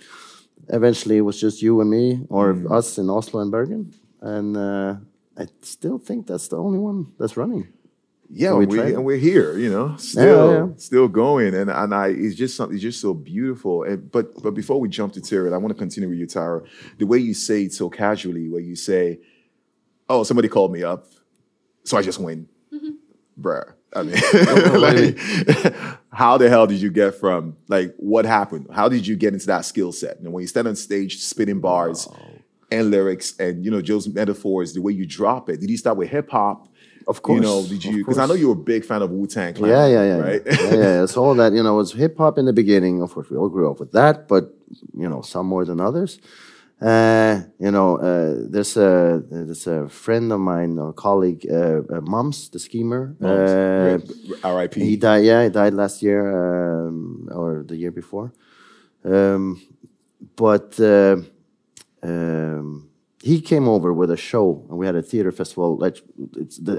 eventually, 0.68 1.18
it 1.18 1.22
was 1.22 1.40
just 1.40 1.62
you 1.62 1.80
and 1.82 1.90
me, 1.90 2.26
or 2.30 2.44
us 2.70 2.98
in 2.98 3.10
Oslo 3.10 3.40
and 3.42 3.52
Bergen, 3.52 3.94
and 4.22 4.58
uh, 4.58 4.96
I 5.38 5.48
still 5.62 5.98
think 5.98 6.28
that's 6.28 6.50
the 6.50 6.58
only 6.58 6.80
one 6.80 7.14
that's 7.18 7.38
running. 7.38 7.70
Yeah, 8.34 8.54
we 8.54 8.64
and, 8.64 8.72
we, 8.72 8.80
and 8.80 9.06
we're 9.06 9.18
here, 9.18 9.58
you 9.58 9.70
know, 9.70 9.98
still 9.98 10.54
yeah. 10.54 10.68
still 10.78 11.10
going, 11.10 11.54
and 11.54 11.70
and 11.70 11.94
I 11.94 12.08
it's 12.08 12.36
just 12.36 12.56
something 12.56 12.76
it's 12.76 12.82
just 12.82 13.02
so 13.02 13.14
beautiful. 13.14 13.84
And 13.84 14.10
but 14.10 14.42
but 14.42 14.52
before 14.52 14.80
we 14.80 14.88
jump 14.88 15.14
to 15.14 15.22
Taro, 15.22 15.54
I 15.54 15.58
want 15.58 15.76
to 15.76 15.78
continue 15.78 16.08
with 16.08 16.18
you, 16.18 16.28
Taro. 16.28 16.64
The 16.98 17.06
way 17.06 17.18
you 17.18 17.34
say 17.34 17.64
it 17.64 17.74
so 17.74 17.90
casually, 17.90 18.48
where 18.48 18.62
you 18.62 18.78
say, 18.78 19.20
"Oh, 20.08 20.24
somebody 20.24 20.48
called 20.48 20.72
me 20.72 20.82
up, 20.82 21.08
so 21.84 21.98
I 21.98 22.02
just 22.02 22.20
win," 22.20 22.48
mm-hmm. 22.74 22.92
bruh. 23.40 23.74
I 23.94 24.04
mean, 24.04 24.16
like, 24.80 25.76
how 26.14 26.38
the 26.38 26.48
hell 26.48 26.68
did 26.68 26.82
you 26.82 26.90
get 26.90 27.16
from 27.16 27.58
like 27.68 27.94
what 27.98 28.24
happened? 28.24 28.68
How 28.72 28.88
did 28.88 29.06
you 29.06 29.18
get 29.18 29.34
into 29.34 29.48
that 29.48 29.66
skill 29.66 29.92
set? 29.92 30.20
And 30.20 30.32
when 30.32 30.42
you 30.42 30.48
stand 30.48 30.70
on 30.70 30.78
stage 30.78 31.18
spitting 31.18 31.60
bars 31.60 32.08
and 32.72 32.92
lyrics, 32.92 33.38
and 33.40 33.66
you 33.66 33.72
know 33.72 33.82
Joe's 33.82 34.08
metaphors, 34.08 34.74
the 34.74 34.82
way 34.82 34.94
you 34.94 35.06
drop 35.06 35.50
it. 35.50 35.60
Did 35.60 35.70
you 35.70 35.78
start 35.78 35.98
with 35.98 36.10
hip 36.10 36.30
hop? 36.30 36.70
Of 37.08 37.22
course. 37.22 37.38
You 37.38 37.42
know, 37.42 37.66
did 37.66 37.84
you? 37.84 37.98
Because 37.98 38.18
I 38.18 38.26
know 38.26 38.34
you 38.34 38.48
were 38.48 38.54
a 38.54 38.66
big 38.74 38.86
fan 38.86 39.02
of 39.02 39.10
Wu 39.12 39.28
Tang 39.28 39.54
Clan. 39.54 39.70
Yeah, 39.70 39.88
yeah, 39.88 40.04
yeah, 40.04 40.18
Right. 40.18 40.42
yeah, 40.46 40.62
yeah, 40.62 40.76
yeah. 40.76 41.04
It's 41.04 41.18
all 41.18 41.36
that 41.36 41.54
you 41.54 41.64
know. 41.64 41.74
It 41.76 41.78
was 41.78 41.94
hip 41.94 42.18
hop 42.18 42.38
in 42.38 42.46
the 42.46 42.54
beginning. 42.54 43.02
Of 43.02 43.14
course, 43.14 43.30
we 43.30 43.38
all 43.38 43.50
grew 43.50 43.70
up 43.72 43.80
with 43.80 43.92
that, 43.94 44.28
but 44.28 44.54
you 44.96 45.08
know, 45.10 45.22
some 45.22 45.48
more 45.48 45.66
than 45.66 45.80
others. 45.80 46.20
Uh, 46.82 47.42
you 47.60 47.70
know, 47.70 47.98
uh, 47.98 48.48
there's 48.50 48.76
a 48.76 49.22
there's 49.30 49.68
a 49.68 49.88
friend 49.88 50.32
of 50.32 50.40
mine 50.40 50.80
or 50.80 50.94
colleague, 50.94 51.46
uh, 51.50 51.82
uh, 51.94 52.02
Mums, 52.02 52.50
the 52.50 52.58
schemer. 52.58 53.16
Uh, 53.22 54.00
R.I.P. 54.44 54.84
he 54.84 54.96
died. 54.98 55.24
Yeah, 55.24 55.44
he 55.44 55.50
died 55.50 55.76
last 55.76 56.02
year 56.02 56.22
um, 56.88 57.30
or 57.32 57.64
the 57.68 57.76
year 57.76 57.92
before. 57.92 58.34
Um, 59.06 59.62
but 60.36 60.80
uh, 60.80 61.18
um, 62.02 62.90
he 63.24 63.40
came 63.42 63.68
over 63.68 63.94
with 63.94 64.10
a 64.12 64.18
show, 64.18 64.66
and 64.70 64.78
we 64.80 64.86
had 64.86 64.96
a 64.96 65.02
theater 65.02 65.32
festival. 65.32 65.78
Like 65.78 65.98
it's 66.38 66.58
the, 66.58 66.74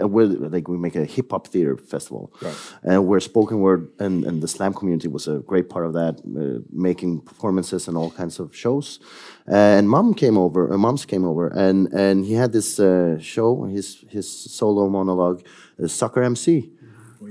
like 0.55 0.66
we 0.68 0.76
make 0.76 0.96
a 0.96 1.05
hip 1.05 1.31
hop 1.31 1.46
theater 1.46 1.76
festival, 1.76 2.33
Right. 2.42 2.57
and 2.83 3.07
where 3.07 3.20
spoken 3.20 3.61
word 3.61 3.88
and, 3.98 4.24
and 4.24 4.42
the 4.42 4.48
slam 4.48 4.72
community 4.74 5.09
was 5.09 5.28
a 5.28 5.38
great 5.38 5.68
part 5.68 5.87
of 5.87 5.92
that, 5.92 6.14
uh, 6.20 6.61
making 6.72 7.20
performances 7.20 7.88
and 7.88 7.96
all 7.96 8.11
kinds 8.11 8.40
of 8.40 8.55
shows. 8.55 8.98
and 9.46 9.88
mom 9.88 10.14
came 10.14 10.37
over, 10.38 10.72
uh, 10.72 10.78
Mums 10.78 11.05
came 11.07 11.24
over, 11.24 11.46
and 11.48 11.88
and 11.92 12.24
he 12.24 12.35
had 12.35 12.52
this 12.52 12.78
uh, 12.81 13.18
show, 13.20 13.64
his 13.64 14.05
his 14.11 14.26
solo 14.59 14.88
monologue, 14.88 15.40
uh, 15.83 15.87
Soccer 15.88 16.22
MC 16.22 16.70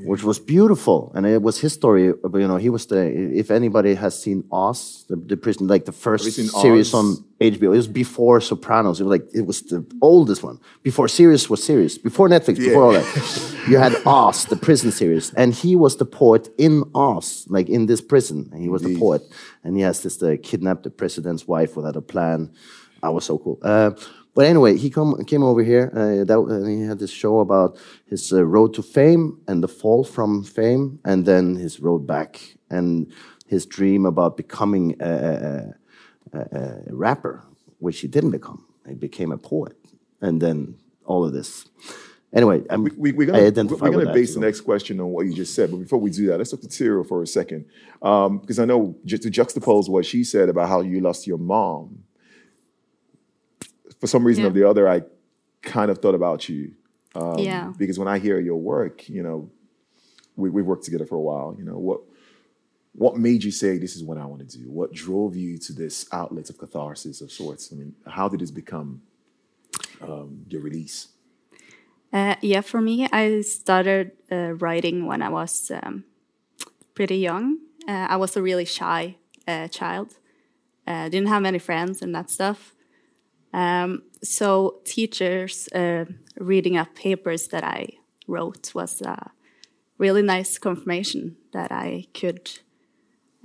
which 0.05 0.23
was 0.23 0.39
beautiful, 0.39 1.11
and 1.15 1.25
it 1.25 1.41
was 1.41 1.59
his 1.59 1.73
story. 1.73 2.05
You 2.05 2.47
know, 2.47 2.57
he 2.57 2.69
was 2.69 2.85
the. 2.85 3.01
If 3.37 3.51
anybody 3.51 3.95
has 3.95 4.21
seen 4.21 4.43
Oz, 4.51 5.05
the, 5.09 5.15
the 5.15 5.37
prison, 5.37 5.67
like 5.67 5.85
the 5.85 5.91
first 5.91 6.31
series 6.31 6.93
Oz? 6.93 6.93
on 6.93 7.25
HBO, 7.39 7.63
it 7.63 7.69
was 7.69 7.87
before 7.87 8.41
Sopranos. 8.41 8.99
It 8.99 9.03
was 9.05 9.11
like 9.11 9.27
it 9.33 9.45
was 9.45 9.61
the 9.63 9.85
oldest 10.01 10.43
one. 10.43 10.59
Before 10.83 11.07
Sirius 11.07 11.49
was 11.49 11.63
Sirius. 11.63 11.97
Before 11.97 12.29
Netflix. 12.29 12.57
Before 12.57 12.83
all 12.83 12.91
that, 12.93 13.55
you 13.67 13.77
had 13.77 13.95
Oz, 14.05 14.45
the 14.45 14.55
prison 14.55 14.91
series, 14.91 15.33
and 15.33 15.53
he 15.53 15.75
was 15.75 15.97
the 15.97 16.05
poet 16.05 16.49
in 16.57 16.83
Oz, 16.95 17.45
like 17.49 17.69
in 17.69 17.85
this 17.85 18.01
prison. 18.01 18.49
And 18.51 18.61
he 18.61 18.69
was 18.69 18.81
the 18.81 18.97
poet, 18.97 19.21
and 19.63 19.75
he 19.75 19.81
has 19.83 20.03
this 20.03 20.17
the 20.17 20.37
kidnapped 20.37 20.83
the 20.83 20.89
president's 20.89 21.47
wife 21.47 21.75
without 21.75 21.95
a 21.95 22.01
plan. 22.01 22.51
I 23.03 23.09
was 23.09 23.25
so 23.25 23.37
cool. 23.37 23.59
Uh, 23.61 23.91
but 24.33 24.45
anyway, 24.45 24.77
he 24.77 24.89
come, 24.89 25.23
came 25.25 25.43
over 25.43 25.63
here. 25.63 25.91
Uh, 25.93 26.23
that, 26.23 26.39
and 26.39 26.67
he 26.67 26.81
had 26.87 26.99
this 26.99 27.11
show 27.11 27.39
about 27.39 27.77
his 28.05 28.31
uh, 28.31 28.43
road 28.45 28.73
to 28.75 28.81
fame 28.81 29.39
and 29.47 29.63
the 29.63 29.67
fall 29.67 30.03
from 30.03 30.43
fame, 30.43 30.99
and 31.03 31.25
then 31.25 31.55
his 31.55 31.79
road 31.79 32.07
back, 32.07 32.55
and 32.69 33.11
his 33.47 33.65
dream 33.65 34.05
about 34.05 34.37
becoming 34.37 34.95
a, 35.01 35.73
a, 36.33 36.37
a, 36.37 36.39
a 36.87 36.95
rapper, 36.95 37.43
which 37.79 37.99
he 37.99 38.07
didn't 38.07 38.31
become. 38.31 38.65
He 38.87 38.95
became 38.95 39.31
a 39.31 39.37
poet, 39.37 39.75
and 40.21 40.41
then 40.41 40.77
all 41.05 41.25
of 41.25 41.33
this. 41.33 41.65
Anyway, 42.33 42.63
I'm, 42.69 42.87
we, 42.95 43.11
gonna, 43.11 43.45
identify 43.45 43.89
we're 43.89 44.03
gonna 44.03 44.13
base 44.13 44.29
you 44.29 44.35
the 44.35 44.45
next 44.45 44.61
question 44.61 45.01
on 45.01 45.07
what 45.07 45.25
you 45.25 45.33
just 45.33 45.53
said. 45.53 45.69
But 45.69 45.77
before 45.77 45.99
we 45.99 46.09
do 46.09 46.27
that, 46.27 46.37
let's 46.37 46.53
look 46.53 46.63
at 46.63 46.69
Tiril 46.69 47.05
for 47.05 47.21
a 47.21 47.27
second. 47.27 47.65
Um, 48.01 48.39
because 48.39 48.57
I 48.57 48.63
know 48.63 48.95
just 49.03 49.23
to 49.23 49.29
juxtapose 49.29 49.89
what 49.89 50.05
she 50.05 50.23
said 50.23 50.47
about 50.47 50.69
how 50.69 50.79
you 50.79 51.01
lost 51.01 51.27
your 51.27 51.37
mom, 51.37 52.05
for 54.01 54.07
some 54.07 54.25
reason 54.25 54.43
or 54.45 54.49
the 54.49 54.67
other, 54.67 54.89
I 54.89 55.03
kind 55.61 55.89
of 55.91 55.99
thought 55.99 56.15
about 56.15 56.49
you. 56.49 56.73
Um, 57.15 57.37
Yeah. 57.37 57.71
Because 57.77 57.97
when 57.99 58.07
I 58.07 58.17
hear 58.19 58.39
your 58.39 58.57
work, 58.57 59.07
you 59.07 59.21
know, 59.23 59.49
we, 60.35 60.49
we've 60.49 60.65
worked 60.65 60.83
together 60.83 61.05
for 61.05 61.15
a 61.15 61.21
while. 61.21 61.55
You 61.57 61.63
know, 61.63 61.77
what 61.77 62.01
what 62.93 63.15
made 63.15 63.41
you 63.43 63.51
say 63.51 63.77
this 63.77 63.95
is 63.95 64.03
what 64.03 64.17
I 64.17 64.25
want 64.25 64.49
to 64.49 64.57
do? 64.57 64.69
What 64.69 64.91
drove 64.91 65.35
you 65.37 65.57
to 65.59 65.71
this 65.71 66.07
outlet 66.11 66.49
of 66.49 66.57
catharsis 66.57 67.21
of 67.21 67.31
sorts? 67.31 67.71
I 67.71 67.75
mean, 67.75 67.95
how 68.05 68.27
did 68.27 68.41
this 68.41 68.51
become 68.51 69.01
um, 70.01 70.45
your 70.49 70.61
release? 70.61 71.07
Uh, 72.11 72.35
yeah, 72.41 72.59
for 72.59 72.81
me, 72.81 73.07
I 73.13 73.41
started 73.41 74.11
uh, 74.29 74.53
writing 74.55 75.05
when 75.05 75.21
I 75.21 75.29
was 75.29 75.71
um, 75.71 76.03
pretty 76.93 77.17
young. 77.17 77.59
Uh, 77.87 78.07
I 78.09 78.17
was 78.17 78.35
a 78.35 78.41
really 78.41 78.65
shy 78.65 79.15
uh, 79.47 79.69
child. 79.69 80.17
Uh, 80.85 81.07
didn't 81.07 81.29
have 81.29 81.41
many 81.41 81.59
friends 81.59 82.01
and 82.01 82.13
that 82.13 82.29
stuff. 82.29 82.73
Um, 83.53 84.03
so 84.23 84.79
teachers 84.85 85.67
uh, 85.69 86.05
reading 86.37 86.77
up 86.77 86.95
papers 86.95 87.47
that 87.49 87.63
I 87.63 87.89
wrote 88.27 88.73
was 88.73 89.01
a 89.01 89.31
really 89.97 90.21
nice 90.21 90.57
confirmation 90.57 91.37
that 91.51 91.71
I 91.71 92.05
could 92.13 92.49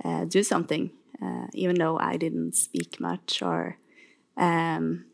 uh, 0.03 0.25
do 0.25 0.43
something, 0.43 0.91
uh, 1.21 1.47
even 1.53 1.75
though 1.75 1.97
I 1.99 2.17
didn't 2.17 2.55
speak 2.55 2.99
much 2.99 3.41
or 3.41 3.77
um, 4.37 5.05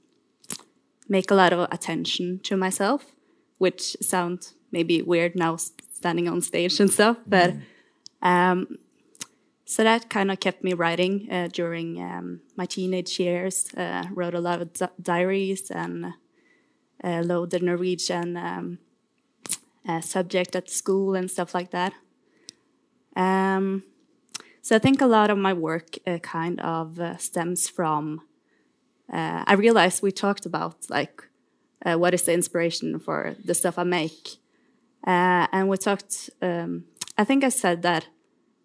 make 1.08 1.32
a 1.32 1.36
lot 1.36 1.53
of 1.53 1.67
attention 1.71 2.39
to 2.43 2.58
myself, 2.58 3.06
which 3.58 3.97
sounds 4.01 4.53
maybe 4.71 5.01
weird 5.01 5.36
now 5.36 5.58
standing 5.58 6.27
on 6.27 6.41
stage 6.41 6.79
and 6.79 6.89
stuff, 6.89 7.17
but 7.27 7.53
um, 8.21 8.77
so 9.65 9.84
that 9.84 10.10
kind 10.10 10.30
of 10.30 10.39
kept 10.39 10.63
me 10.63 10.73
writing 10.73 11.28
uh, 11.32 11.47
during 11.52 12.02
um, 12.02 12.41
my 12.56 12.65
teenage 12.65 13.19
years. 13.19 13.73
Uh, 13.76 14.06
wrote 14.12 14.34
a 14.34 14.41
lot 14.41 14.62
of 14.62 14.73
di- 14.73 14.89
diaries 15.02 15.71
and 15.71 16.13
uh, 17.04 17.21
loaded 17.21 17.63
Norwegian 17.63 18.36
um, 18.36 18.80
uh, 19.88 20.02
subject 20.02 20.56
at 20.56 20.69
school 20.69 21.15
and 21.15 21.32
stuff 21.32 21.54
like 21.54 21.71
that. 21.71 21.93
Um, 23.15 23.84
so 24.62 24.76
I 24.76 24.80
think 24.80 25.02
a 25.02 25.08
lot 25.08 25.30
of 25.30 25.38
my 25.38 25.54
work 25.54 25.97
uh, 26.06 26.19
kind 26.19 26.60
of 26.60 26.99
uh, 26.99 27.17
stems 27.17 27.69
from. 27.69 28.21
Uh, 29.12 29.43
I 29.45 29.54
realized 29.54 30.02
we 30.02 30.12
talked 30.12 30.45
about 30.45 30.89
like 30.89 31.23
what 31.86 32.13
is 32.13 32.23
the 32.23 32.34
inspiration 32.34 32.97
for 32.97 33.36
the 33.43 33.54
stuff 33.54 33.78
I 33.78 33.84
make, 33.84 34.38
and 35.04 35.67
we 35.67 35.76
talked. 35.78 36.30
Um, 36.41 36.86
I 37.17 37.26
think 37.26 37.43
I 37.43 37.49
said 37.49 37.82
that 37.82 38.08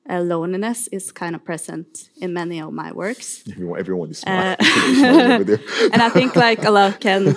uh, 0.09 0.21
loneliness 0.21 0.89
is 0.89 1.13
kind 1.13 1.35
of 1.35 1.45
present 1.45 2.11
in 2.21 2.33
many 2.33 2.61
of 2.61 2.73
my 2.73 2.93
works. 2.93 3.45
Everyone, 3.51 3.81
everyone 3.81 4.11
is 4.11 4.19
smart. 4.19 4.63
Smiling 4.63 5.33
over 5.33 5.45
there. 5.45 5.61
and 5.93 6.03
I 6.03 6.09
think 6.09 6.35
like 6.37 6.65
a 6.65 6.71
lot 6.71 7.01
can 7.01 7.37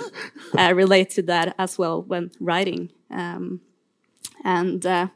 uh, 0.58 0.72
relate 0.74 1.10
to 1.10 1.22
that 1.22 1.54
as 1.58 1.78
well 1.78 2.02
when 2.02 2.30
writing. 2.40 2.90
Um, 3.10 3.60
and 4.44 4.84
uh, 4.86 5.08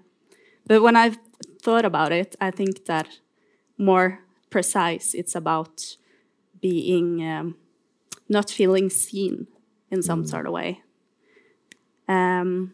but 0.67 0.83
when 0.83 0.97
I've 0.97 1.19
thought 1.63 1.85
about 1.85 2.13
it, 2.13 2.37
I 2.41 2.51
think 2.51 2.85
that 2.87 3.09
more 3.79 4.21
precise, 4.51 5.15
it's 5.15 5.35
about 5.35 5.97
being 6.61 7.27
um, 7.27 7.57
not 8.29 8.51
feeling 8.51 8.91
seen 8.91 9.47
in 9.91 10.03
some 10.03 10.27
sort 10.27 10.47
of 10.47 10.53
way. 10.53 10.83
Um, 12.09 12.73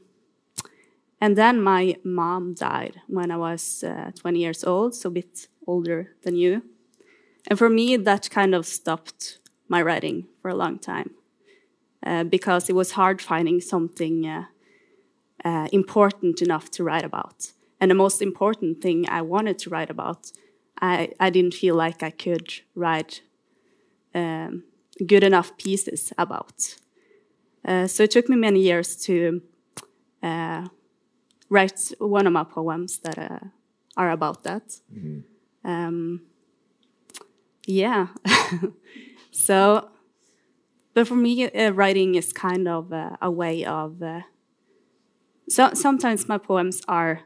and 1.22 1.36
then 1.36 1.62
my 1.62 1.96
mom 2.02 2.52
died 2.52 3.00
when 3.06 3.30
I 3.30 3.36
was 3.36 3.84
uh, 3.84 4.10
20 4.18 4.40
years 4.40 4.64
old, 4.64 4.96
so 4.96 5.08
a 5.08 5.12
bit 5.12 5.46
older 5.68 6.16
than 6.24 6.34
you. 6.34 6.62
And 7.46 7.56
for 7.56 7.68
me, 7.68 7.96
that 7.96 8.28
kind 8.28 8.56
of 8.56 8.66
stopped 8.66 9.38
my 9.68 9.80
writing 9.82 10.26
for 10.40 10.48
a 10.48 10.56
long 10.56 10.80
time 10.80 11.10
uh, 12.04 12.24
because 12.24 12.68
it 12.68 12.74
was 12.74 12.90
hard 12.90 13.22
finding 13.22 13.60
something 13.60 14.26
uh, 14.26 14.46
uh, 15.44 15.68
important 15.72 16.42
enough 16.42 16.72
to 16.72 16.82
write 16.82 17.04
about. 17.04 17.52
And 17.80 17.88
the 17.92 17.94
most 17.94 18.20
important 18.20 18.82
thing 18.82 19.08
I 19.08 19.22
wanted 19.22 19.60
to 19.60 19.70
write 19.70 19.90
about, 19.90 20.32
I, 20.80 21.12
I 21.20 21.30
didn't 21.30 21.54
feel 21.54 21.76
like 21.76 22.02
I 22.02 22.10
could 22.10 22.52
write 22.74 23.22
um, 24.12 24.64
good 25.06 25.22
enough 25.22 25.56
pieces 25.56 26.12
about. 26.18 26.74
Uh, 27.64 27.86
so 27.86 28.02
it 28.02 28.10
took 28.10 28.28
me 28.28 28.34
many 28.34 28.58
years 28.58 28.96
to 29.04 29.40
uh, 30.20 30.66
write 31.52 31.92
one 31.98 32.26
of 32.26 32.32
my 32.32 32.44
poems 32.44 32.98
that 33.00 33.18
uh, 33.18 33.38
are 33.96 34.10
about 34.10 34.42
that. 34.44 34.80
Um, 35.64 36.22
yeah. 37.66 38.06
so, 39.30 39.90
but 40.94 41.06
for 41.06 41.14
me, 41.14 41.50
uh, 41.50 41.70
writing 41.72 42.14
is 42.14 42.32
kind 42.32 42.66
of 42.66 42.92
uh, 42.92 43.16
a 43.20 43.30
way 43.30 43.64
of. 43.66 44.02
Uh, 44.02 44.22
so 45.48 45.74
sometimes 45.74 46.26
my 46.26 46.38
poems 46.38 46.80
are 46.88 47.20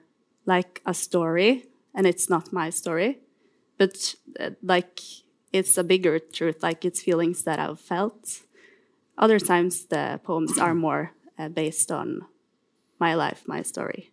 like 0.44 0.82
a 0.84 0.92
story, 0.92 1.66
and 1.94 2.04
it's 2.06 2.28
not 2.28 2.52
my 2.52 2.70
story, 2.70 3.20
but 3.78 4.16
uh, 4.40 4.50
like 4.60 5.00
it's 5.52 5.78
a 5.78 5.84
bigger 5.84 6.18
truth, 6.18 6.64
like 6.64 6.84
it's 6.84 7.00
feelings 7.00 7.44
that 7.44 7.60
I've 7.60 7.80
felt. 7.80 8.42
Other 9.16 9.38
times, 9.38 9.86
the 9.86 10.20
poems 10.24 10.58
are 10.58 10.74
more 10.74 11.12
uh, 11.38 11.48
based 11.48 11.92
on 11.92 12.26
my 12.98 13.14
life, 13.14 13.44
my 13.46 13.62
story. 13.62 14.10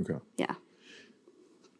Okay. 0.00 0.18
Yeah. 0.36 0.54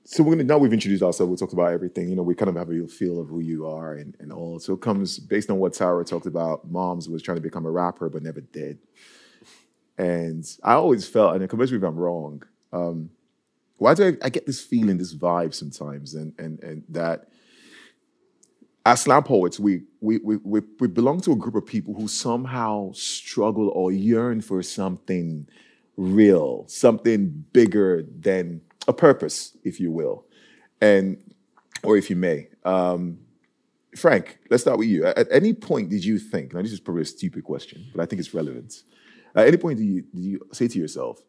So 0.04 0.22
we're 0.22 0.32
gonna 0.32 0.44
now 0.44 0.58
we've 0.58 0.72
introduced 0.72 1.02
ourselves. 1.02 1.30
We 1.30 1.36
talked 1.36 1.54
about 1.54 1.72
everything. 1.72 2.08
You 2.08 2.16
know, 2.16 2.22
we 2.22 2.34
kind 2.34 2.50
of 2.50 2.56
have 2.56 2.70
a 2.70 2.86
feel 2.86 3.18
of 3.18 3.28
who 3.28 3.40
you 3.40 3.66
are 3.66 3.94
and, 3.94 4.14
and 4.20 4.32
all. 4.32 4.58
So 4.58 4.74
it 4.74 4.80
comes 4.80 5.18
based 5.18 5.50
on 5.50 5.58
what 5.58 5.72
Taro 5.72 6.04
talked 6.04 6.26
about. 6.26 6.70
Mums 6.70 7.08
was 7.08 7.22
trying 7.22 7.36
to 7.36 7.42
become 7.42 7.64
a 7.64 7.70
rapper 7.70 8.08
but 8.10 8.22
never 8.22 8.42
did. 8.42 8.78
And 9.96 10.44
I 10.62 10.74
always 10.74 11.06
felt, 11.08 11.36
and 11.36 11.48
convince 11.48 11.70
me 11.70 11.78
if 11.78 11.84
I'm 11.84 11.96
wrong. 11.96 12.42
Um, 12.72 13.10
why 13.76 13.94
do 13.94 14.08
I, 14.08 14.26
I 14.26 14.28
get 14.28 14.46
this 14.46 14.60
feeling, 14.60 14.98
this 14.98 15.14
vibe 15.14 15.54
sometimes, 15.54 16.14
and 16.14 16.32
and 16.38 16.62
and 16.62 16.84
that 16.90 17.28
as 18.86 19.02
slam 19.02 19.22
poets, 19.22 19.58
we, 19.58 19.82
we 20.00 20.18
we 20.18 20.36
we 20.36 20.60
we 20.80 20.88
belong 20.88 21.20
to 21.22 21.32
a 21.32 21.36
group 21.36 21.54
of 21.54 21.64
people 21.64 21.94
who 21.94 22.08
somehow 22.08 22.92
struggle 22.92 23.70
or 23.70 23.90
yearn 23.90 24.40
for 24.40 24.62
something 24.62 25.48
real, 25.96 26.64
something 26.68 27.44
bigger 27.52 28.02
than 28.02 28.60
a 28.88 28.92
purpose, 28.92 29.56
if 29.64 29.80
you 29.80 29.90
will, 29.90 30.26
and 30.80 31.18
or 31.82 31.96
if 31.96 32.10
you 32.10 32.16
may. 32.16 32.48
Um, 32.64 33.18
Frank, 33.96 34.38
let's 34.50 34.62
start 34.62 34.78
with 34.78 34.88
you. 34.88 35.06
At, 35.06 35.28
any 35.30 35.52
point 35.52 35.90
did 35.90 36.04
you 36.04 36.18
think? 36.18 36.52
Now, 36.52 36.62
this 36.62 36.72
is 36.72 36.80
probably 36.80 37.02
a 37.02 37.06
stupid 37.06 37.44
question, 37.44 37.86
but 37.94 38.02
I 38.02 38.06
think 38.06 38.20
it's 38.20 38.34
relevant. 38.34 38.82
At 39.34 39.46
any 39.46 39.56
point 39.56 39.78
did 39.78 39.84
you, 39.86 40.02
did 40.02 40.20
you 40.20 40.40
say 40.52 40.68
to 40.68 40.78
yourself, 40.78 41.20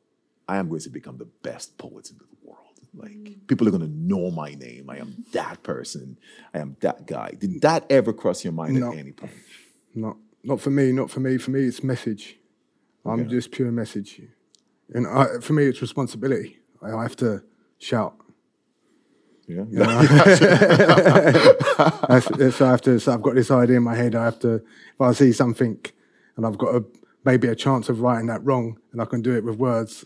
"I 0.48 0.58
am 0.58 0.70
going 0.70 0.82
to 0.82 0.90
become 0.90 1.18
the 1.18 1.26
best 1.26 1.78
poet 1.78 2.10
in 2.10 2.18
the 2.18 2.26
world"? 2.44 2.80
Like 2.94 3.48
people 3.48 3.68
are 3.68 3.72
going 3.72 3.82
to 3.82 3.90
know 3.90 4.32
my 4.32 4.54
name. 4.54 4.90
I 4.90 4.98
am 4.98 5.26
that 5.34 5.64
person. 5.64 6.18
I 6.54 6.60
am 6.60 6.78
that 6.80 7.06
guy. 7.06 7.32
Did 7.38 7.62
that 7.62 7.86
ever 7.90 8.14
cross 8.14 8.44
your 8.44 8.54
mind 8.54 8.80
No. 8.80 8.92
at 8.92 8.98
any 8.98 9.12
point? 9.12 9.34
Not 9.94 10.18
not 10.44 10.62
for 10.62 10.70
me. 10.70 10.92
Not 10.92 11.10
for 11.12 11.20
me. 11.20 11.38
For 11.38 11.52
me, 11.52 11.66
it's 11.66 11.84
message. 11.84 12.38
I'm 13.06 13.30
just 13.30 13.52
pure 13.52 13.72
message, 13.72 14.22
and 14.94 15.08
I, 15.08 15.40
for 15.42 15.54
me, 15.54 15.66
it's 15.66 15.82
responsibility. 15.82 16.58
I 16.82 17.02
have 17.02 17.16
to 17.18 17.44
shout. 17.80 18.16
Yeah. 19.48 19.64
That's, 22.08 22.28
that's 22.38 22.62
I 22.62 22.72
have 22.72 22.82
to. 22.82 23.00
So 23.00 23.14
I've 23.14 23.22
got 23.22 23.36
this 23.36 23.52
idea 23.52 23.78
in 23.78 23.84
my 23.84 23.96
head. 23.96 24.16
I 24.16 24.26
have 24.26 24.40
to. 24.40 24.56
If 24.56 25.02
I 25.02 25.12
see 25.14 25.32
something, 25.32 25.78
and 26.36 26.46
I've 26.46 26.58
got 26.58 26.76
a 26.76 26.84
maybe 27.24 27.48
a 27.48 27.56
chance 27.56 27.90
of 27.90 28.02
writing 28.02 28.28
that 28.28 28.44
wrong, 28.44 28.80
and 28.92 29.02
I 29.02 29.06
can 29.06 29.22
do 29.22 29.36
it 29.36 29.44
with 29.44 29.58
words. 29.58 30.06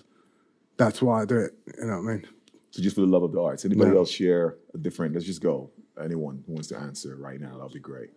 That's 0.78 1.02
why 1.02 1.22
I 1.22 1.26
do 1.26 1.38
it. 1.38 1.52
You 1.78 1.86
know 1.88 2.02
what 2.02 2.10
I 2.10 2.13
mean? 2.15 2.28
So 2.72 2.82
just 2.82 2.96
for 2.96 3.02
the 3.02 3.08
love 3.08 3.24
of 3.24 3.32
the 3.32 3.42
arts. 3.42 3.65
Anybody 3.65 3.92
Yeah. 3.92 3.98
else 3.98 4.12
share 4.12 4.58
a 4.74 4.78
different? 4.78 5.13
Let's 5.13 5.26
just 5.26 5.42
go. 5.42 5.72
Anyone 6.02 6.44
who 6.48 6.54
wants 6.54 6.70
to 6.70 6.78
answer 6.78 7.15
right 7.18 7.39
now, 7.42 7.52
that'll 7.54 7.70
be 7.70 7.80
great. 7.80 8.10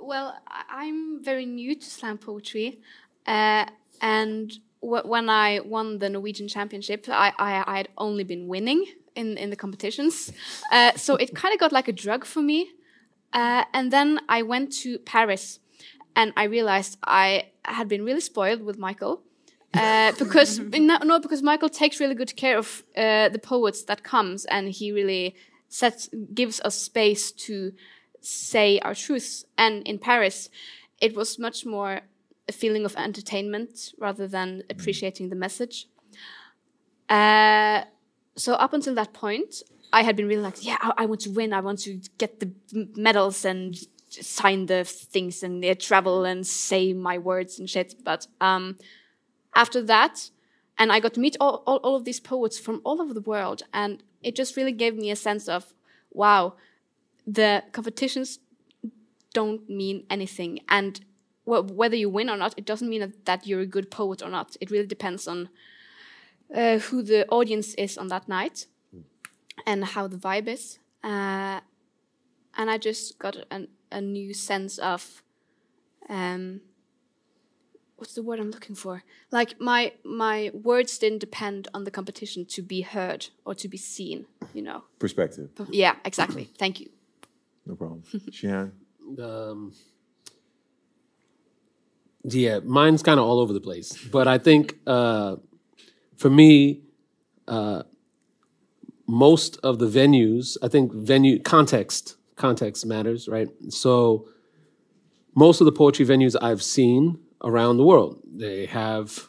Well, 0.00 0.36
I- 0.48 0.64
I'm 0.86 1.22
very 1.22 1.46
new 1.46 1.74
to 1.76 1.84
slam 1.90 2.18
poetry, 2.18 2.80
uh, 3.26 3.66
and 4.00 4.50
wh- 4.52 4.58
when 4.86 5.28
I 5.28 5.60
won 5.60 5.98
the 5.98 6.08
Norwegian 6.08 6.48
Championship, 6.48 7.06
I, 7.08 7.32
I, 7.38 7.64
I 7.66 7.76
had 7.78 7.88
only 7.98 8.24
been 8.24 8.46
winning 8.46 8.84
in, 9.14 9.36
in 9.36 9.50
the 9.50 9.56
competitions, 9.56 10.32
uh, 10.70 10.92
so 10.96 11.16
it 11.16 11.34
kind 11.34 11.52
of 11.52 11.60
got 11.60 11.72
like 11.72 11.88
a 11.88 11.92
drug 11.92 12.24
for 12.24 12.42
me. 12.42 12.70
Uh, 13.32 13.64
and 13.72 13.92
then 13.92 14.20
I 14.28 14.42
went 14.42 14.72
to 14.82 14.98
Paris, 14.98 15.58
and 16.14 16.32
I 16.36 16.44
realized 16.44 16.98
I 17.04 17.50
had 17.64 17.88
been 17.88 18.04
really 18.04 18.20
spoiled 18.20 18.62
with 18.62 18.78
Michael. 18.78 19.22
Uh, 19.74 20.12
because 20.18 20.58
no, 20.58 20.98
no, 20.98 21.18
because 21.18 21.42
Michael 21.42 21.68
takes 21.68 22.00
really 22.00 22.14
good 22.14 22.36
care 22.36 22.56
of 22.56 22.84
uh, 22.96 23.28
the 23.28 23.38
poets 23.38 23.82
that 23.84 24.04
comes, 24.04 24.44
and 24.46 24.68
he 24.70 24.92
really 24.92 25.34
sets 25.68 26.08
gives 26.32 26.60
us 26.60 26.76
space 26.76 27.32
to 27.32 27.72
say 28.20 28.78
our 28.80 28.94
truths. 28.94 29.44
And 29.58 29.86
in 29.86 29.98
Paris, 29.98 30.48
it 31.00 31.16
was 31.16 31.38
much 31.38 31.66
more 31.66 32.02
a 32.48 32.52
feeling 32.52 32.84
of 32.84 32.94
entertainment 32.96 33.92
rather 33.98 34.28
than 34.28 34.62
appreciating 34.70 35.28
the 35.30 35.36
message. 35.36 35.88
Uh, 37.08 37.82
so 38.36 38.54
up 38.54 38.72
until 38.72 38.94
that 38.94 39.12
point, 39.12 39.62
I 39.92 40.02
had 40.02 40.16
been 40.16 40.28
really 40.28 40.42
like, 40.42 40.64
yeah, 40.64 40.76
I, 40.80 40.92
I 40.98 41.06
want 41.06 41.20
to 41.22 41.30
win. 41.30 41.52
I 41.52 41.60
want 41.60 41.80
to 41.80 42.00
get 42.18 42.40
the 42.40 42.52
medals 42.96 43.44
and 43.44 43.76
sign 44.08 44.66
the 44.66 44.84
things 44.84 45.42
and 45.42 45.64
uh, 45.64 45.74
travel 45.74 46.24
and 46.24 46.46
say 46.46 46.92
my 46.92 47.18
words 47.18 47.58
and 47.58 47.68
shit. 47.68 47.96
But 48.04 48.26
um, 48.40 48.76
after 49.54 49.82
that, 49.82 50.30
and 50.78 50.92
I 50.92 51.00
got 51.00 51.14
to 51.14 51.20
meet 51.20 51.36
all, 51.40 51.62
all, 51.66 51.78
all 51.78 51.96
of 51.96 52.04
these 52.04 52.20
poets 52.20 52.58
from 52.58 52.80
all 52.84 53.00
over 53.00 53.14
the 53.14 53.20
world, 53.20 53.62
and 53.72 54.02
it 54.22 54.36
just 54.36 54.56
really 54.56 54.72
gave 54.72 54.94
me 54.94 55.10
a 55.10 55.16
sense 55.16 55.48
of, 55.48 55.72
wow, 56.12 56.54
the 57.26 57.64
competitions 57.72 58.38
don't 59.32 59.68
mean 59.68 60.04
anything, 60.10 60.60
and 60.68 61.00
wh- 61.46 61.66
whether 61.70 61.96
you 61.96 62.10
win 62.10 62.28
or 62.28 62.36
not, 62.36 62.54
it 62.58 62.66
doesn't 62.66 62.90
mean 62.90 63.00
that, 63.00 63.24
that 63.24 63.46
you're 63.46 63.60
a 63.60 63.66
good 63.66 63.90
poet 63.90 64.22
or 64.22 64.28
not. 64.28 64.56
It 64.60 64.70
really 64.70 64.86
depends 64.86 65.26
on 65.26 65.48
uh, 66.54 66.78
who 66.78 67.02
the 67.02 67.26
audience 67.28 67.74
is 67.74 67.96
on 67.96 68.08
that 68.08 68.28
night 68.28 68.66
and 69.66 69.84
how 69.84 70.06
the 70.06 70.16
vibe 70.16 70.48
is. 70.48 70.78
Uh, 71.02 71.60
and 72.58 72.70
I 72.70 72.78
just 72.78 73.18
got 73.18 73.36
an, 73.50 73.68
a 73.90 74.00
new 74.00 74.34
sense 74.34 74.78
of 74.78 75.22
um, 76.08 76.60
what's 77.96 78.14
the 78.14 78.22
word 78.22 78.40
I'm 78.40 78.50
looking 78.50 78.76
for? 78.76 79.02
Like 79.30 79.60
my 79.60 79.92
my 80.04 80.50
words 80.52 80.98
didn't 80.98 81.18
depend 81.18 81.68
on 81.74 81.84
the 81.84 81.90
competition 81.90 82.44
to 82.46 82.62
be 82.62 82.82
heard 82.82 83.28
or 83.44 83.54
to 83.54 83.68
be 83.68 83.76
seen. 83.76 84.26
You 84.54 84.62
know. 84.62 84.84
Perspective. 84.98 85.50
Yeah, 85.70 85.96
exactly. 86.04 86.50
Thank 86.58 86.80
you. 86.80 86.90
No 87.66 87.74
problem. 87.74 88.02
Shihan? 88.30 88.72
Um, 89.18 89.72
yeah, 92.28 92.60
mine's 92.64 93.02
kind 93.02 93.20
of 93.20 93.26
all 93.26 93.38
over 93.38 93.52
the 93.52 93.60
place, 93.60 93.96
but 94.10 94.26
I 94.26 94.38
think 94.38 94.76
uh, 94.86 95.36
for 96.16 96.30
me, 96.30 96.82
uh, 97.46 97.82
most 99.06 99.58
of 99.62 99.78
the 99.78 99.86
venues, 99.86 100.56
I 100.62 100.68
think 100.68 100.92
venue 100.92 101.40
context 101.40 102.16
context 102.34 102.84
matters, 102.84 103.28
right? 103.28 103.48
So 103.70 104.28
most 105.34 105.60
of 105.60 105.64
the 105.64 105.72
poetry 105.72 106.04
venues 106.04 106.36
I've 106.40 106.62
seen 106.62 107.18
around 107.42 107.76
the 107.76 107.84
world, 107.84 108.20
they 108.30 108.66
have 108.66 109.28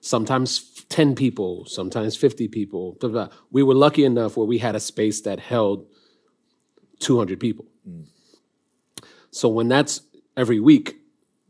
sometimes 0.00 0.84
10 0.88 1.14
people, 1.14 1.64
sometimes 1.66 2.16
50 2.16 2.48
people. 2.48 2.96
blah, 3.00 3.10
blah. 3.10 3.28
We 3.50 3.62
were 3.62 3.74
lucky 3.74 4.04
enough 4.04 4.36
where 4.36 4.46
we 4.46 4.58
had 4.58 4.74
a 4.74 4.80
space 4.80 5.20
that 5.22 5.38
held 5.40 5.86
200 6.98 7.38
people. 7.38 7.66
So 9.30 9.48
when 9.48 9.68
that's 9.68 10.02
every 10.36 10.60
week, 10.60 10.96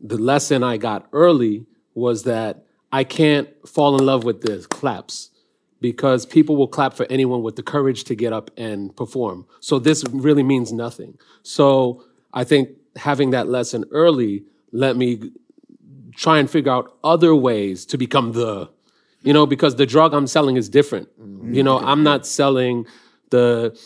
the 0.03 0.17
lesson 0.17 0.63
I 0.63 0.77
got 0.77 1.07
early 1.13 1.65
was 1.95 2.23
that 2.23 2.65
I 2.91 3.03
can't 3.03 3.49
fall 3.67 3.97
in 3.97 4.05
love 4.05 4.23
with 4.23 4.41
the 4.41 4.59
claps 4.69 5.31
because 5.79 6.25
people 6.25 6.55
will 6.55 6.67
clap 6.67 6.93
for 6.93 7.07
anyone 7.09 7.41
with 7.41 7.55
the 7.55 7.63
courage 7.63 8.03
to 8.05 8.15
get 8.15 8.31
up 8.31 8.51
and 8.55 8.95
perform. 8.95 9.45
So 9.61 9.79
this 9.79 10.03
really 10.11 10.43
means 10.43 10.71
nothing. 10.71 11.17
So 11.41 12.03
I 12.33 12.43
think 12.43 12.69
having 12.95 13.31
that 13.31 13.47
lesson 13.47 13.85
early 13.91 14.43
let 14.71 14.95
me 14.95 15.31
try 16.15 16.39
and 16.39 16.49
figure 16.49 16.71
out 16.71 16.97
other 17.03 17.33
ways 17.33 17.85
to 17.87 17.97
become 17.97 18.33
the, 18.33 18.69
you 19.23 19.33
know, 19.33 19.45
because 19.45 19.75
the 19.75 19.85
drug 19.85 20.13
I'm 20.13 20.27
selling 20.27 20.57
is 20.57 20.69
different. 20.69 21.09
Mm-hmm. 21.19 21.53
You 21.53 21.63
know, 21.63 21.79
I'm 21.79 22.03
not 22.03 22.25
selling 22.25 22.85
the 23.29 23.79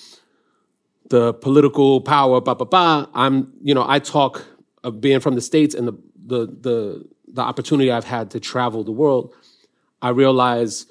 the 1.10 1.34
political 1.34 2.02
power, 2.02 2.42
ba 2.42 2.56
ba 2.56 2.66
ba. 2.66 3.10
I'm, 3.14 3.54
you 3.62 3.74
know, 3.74 3.86
I 3.88 4.00
talk 4.00 4.46
of 4.84 5.02
being 5.02 5.20
from 5.20 5.36
the 5.36 5.42
states 5.42 5.74
and 5.74 5.88
the 5.88 5.94
the 6.28 6.46
the 6.46 7.06
the 7.28 7.42
opportunity 7.42 7.92
I've 7.92 8.06
had 8.06 8.32
to 8.32 8.40
travel 8.40 8.84
the 8.84 8.92
world. 8.92 9.34
I 10.02 10.10
realize 10.10 10.86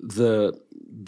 the 0.00 0.58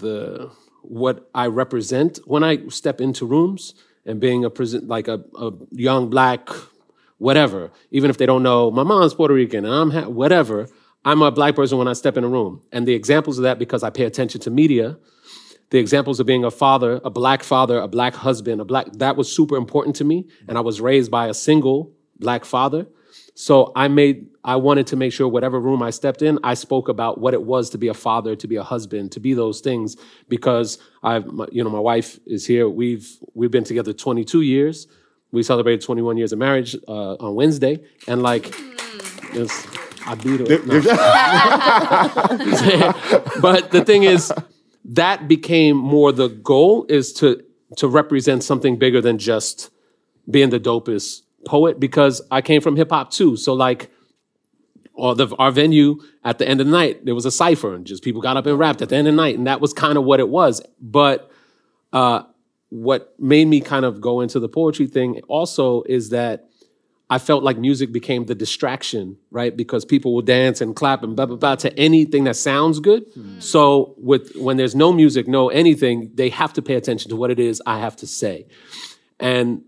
the 0.03 0.51
what 0.83 1.29
I 1.35 1.47
represent 1.47 2.19
when 2.25 2.45
I 2.45 2.69
step 2.69 3.01
into 3.01 3.27
rooms 3.27 3.75
and 4.07 4.21
being 4.21 4.45
a 4.45 4.51
present 4.51 4.88
like 4.88 5.09
a, 5.09 5.23
a 5.38 5.53
young 5.73 6.11
black 6.11 6.49
whatever, 7.19 7.71
even 7.90 8.09
if 8.09 8.16
they 8.16 8.27
don't 8.27 8.43
know 8.43 8.71
my 8.71 8.83
mom's 8.83 9.14
Puerto 9.14 9.35
Rican 9.35 9.64
and 9.64 9.75
I'm 9.75 9.90
ha- 9.90 10.09
whatever. 10.09 10.69
I'm 11.03 11.23
a 11.23 11.31
black 11.31 11.57
person 11.57 11.79
when 11.79 11.88
I 11.88 11.95
step 11.95 12.19
in 12.19 12.25
a 12.25 12.29
room, 12.29 12.61
and 12.73 12.87
the 12.87 12.93
examples 12.93 13.38
of 13.38 13.45
that 13.45 13.59
because 13.59 13.83
I 13.83 13.88
pay 13.88 14.05
attention 14.05 14.38
to 14.43 14.51
media 14.51 14.99
the 15.71 15.79
examples 15.79 16.19
of 16.19 16.27
being 16.27 16.45
a 16.45 16.51
father, 16.51 17.01
a 17.05 17.11
black 17.11 17.43
father, 17.43 17.79
a 17.79 17.88
black 17.88 18.14
husband, 18.14 18.61
a 18.61 18.64
black 18.64 18.87
that 18.95 19.16
was 19.16 19.35
super 19.35 19.57
important 19.57 19.97
to 19.97 20.05
me. 20.05 20.27
And 20.49 20.59
I 20.59 20.61
was 20.61 20.81
raised 20.81 21.11
by 21.11 21.29
a 21.29 21.35
single 21.35 21.93
black 22.19 22.45
father. 22.45 22.87
So 23.40 23.72
I 23.74 23.88
made 23.88 24.29
I 24.44 24.57
wanted 24.57 24.87
to 24.88 24.96
make 24.96 25.14
sure 25.14 25.26
whatever 25.26 25.59
room 25.59 25.83
I 25.83 25.88
stepped 25.88 26.20
in, 26.20 26.38
I 26.44 26.53
spoke 26.53 26.90
about 26.90 27.22
what 27.22 27.33
it 27.33 27.42
was 27.42 27.70
to 27.70 27.79
be 27.79 27.88
a 27.88 27.94
father, 27.94 28.37
to 28.37 28.46
be 28.46 28.57
a 28.57 28.62
husband, 28.62 29.12
to 29.12 29.20
be 29.20 29.33
those 29.33 29.62
things 29.62 29.96
because 30.29 30.76
I've 31.03 31.24
my, 31.24 31.46
you 31.50 31.64
know 31.64 31.70
my 31.70 31.81
wife 31.81 32.20
is 32.26 32.46
here. 32.46 32.68
We've 32.68 33.09
we've 33.33 33.50
been 33.50 33.64
together 33.64 33.94
22 33.94 34.42
years. 34.42 34.87
We 35.33 35.42
celebrated 35.42 35.81
21 35.81 36.18
years 36.18 36.35
of 36.35 36.38
marriage 36.38 36.76
uh, 36.87 37.14
on 37.14 37.35
Wednesday, 37.35 37.83
and 38.07 38.22
like, 38.22 38.55
it's, 39.33 39.66
I 40.07 40.16
beat 40.16 40.40
her. 40.40 40.46
No. 40.66 40.81
but 43.40 43.70
the 43.70 43.83
thing 43.87 44.03
is, 44.03 44.31
that 44.85 45.29
became 45.29 45.79
more 45.79 46.12
the 46.12 46.29
goal 46.29 46.85
is 46.90 47.14
to 47.14 47.42
to 47.79 47.88
represent 47.88 48.44
something 48.44 48.79
bigger 48.79 49.00
than 49.00 49.16
just 49.16 49.70
being 50.29 50.50
the 50.50 50.61
dopest 50.61 51.22
poet 51.44 51.81
because 51.81 52.22
I 52.31 52.42
came 52.42 52.61
from 52.61 52.76
hip 52.76 52.90
hop 52.90 53.11
too. 53.11 53.37
So 53.37 53.55
like 53.55 53.90
or 54.94 55.14
the, 55.14 55.35
our 55.37 55.50
venue 55.50 55.98
at 56.24 56.38
the 56.38 56.46
end 56.46 56.61
of 56.61 56.66
the 56.66 56.72
night, 56.72 57.07
there 57.07 57.14
was 57.14 57.24
a 57.24 57.31
cipher 57.31 57.74
and 57.74 57.87
just 57.87 58.05
people 58.05 58.20
got 58.20 58.37
up 58.37 58.44
and 58.46 58.59
rapped 58.59 58.83
at 58.83 58.90
the 58.90 58.96
end 58.96 59.09
of 59.09 59.14
the 59.14 59.16
night. 59.16 59.38
And 59.38 59.46
that 59.46 59.61
was 59.61 59.72
kind 59.72 59.96
of 59.96 60.05
what 60.05 60.20
it 60.20 60.29
was. 60.29 60.61
But 60.81 61.31
uh, 61.92 62.24
what 62.68 63.14
made 63.18 63.46
me 63.46 63.61
kind 63.61 63.85
of 63.87 64.00
go 64.00 64.20
into 64.20 64.38
the 64.38 64.48
poetry 64.48 64.87
thing 64.87 65.20
also 65.26 65.83
is 65.85 66.11
that 66.11 66.48
I 67.09 67.18
felt 67.18 67.42
like 67.42 67.59
music 67.59 67.90
became 67.92 68.26
the 68.26 68.37
distraction, 68.37 69.16
right? 69.33 69.57
Because 69.57 69.85
people 69.85 70.14
will 70.14 70.22
dance 70.22 70.61
and 70.61 70.76
clap 70.76 71.03
and 71.03 71.16
blah 71.16 71.26
blah 71.26 71.37
blah 71.37 71.57
to 71.57 71.76
anything 71.76 72.24
that 72.24 72.37
sounds 72.37 72.79
good. 72.79 73.05
So 73.42 73.94
with 73.96 74.37
when 74.37 74.59
there's 74.59 74.76
no 74.76 74.92
music, 74.92 75.26
no 75.26 75.48
anything, 75.48 76.12
they 76.14 76.29
have 76.29 76.53
to 76.53 76.62
pay 76.62 76.74
attention 76.74 77.09
to 77.09 77.16
what 77.16 77.31
it 77.31 77.40
is 77.40 77.61
I 77.66 77.81
have 77.81 77.96
to 77.96 78.07
say. 78.07 78.46
And 79.18 79.64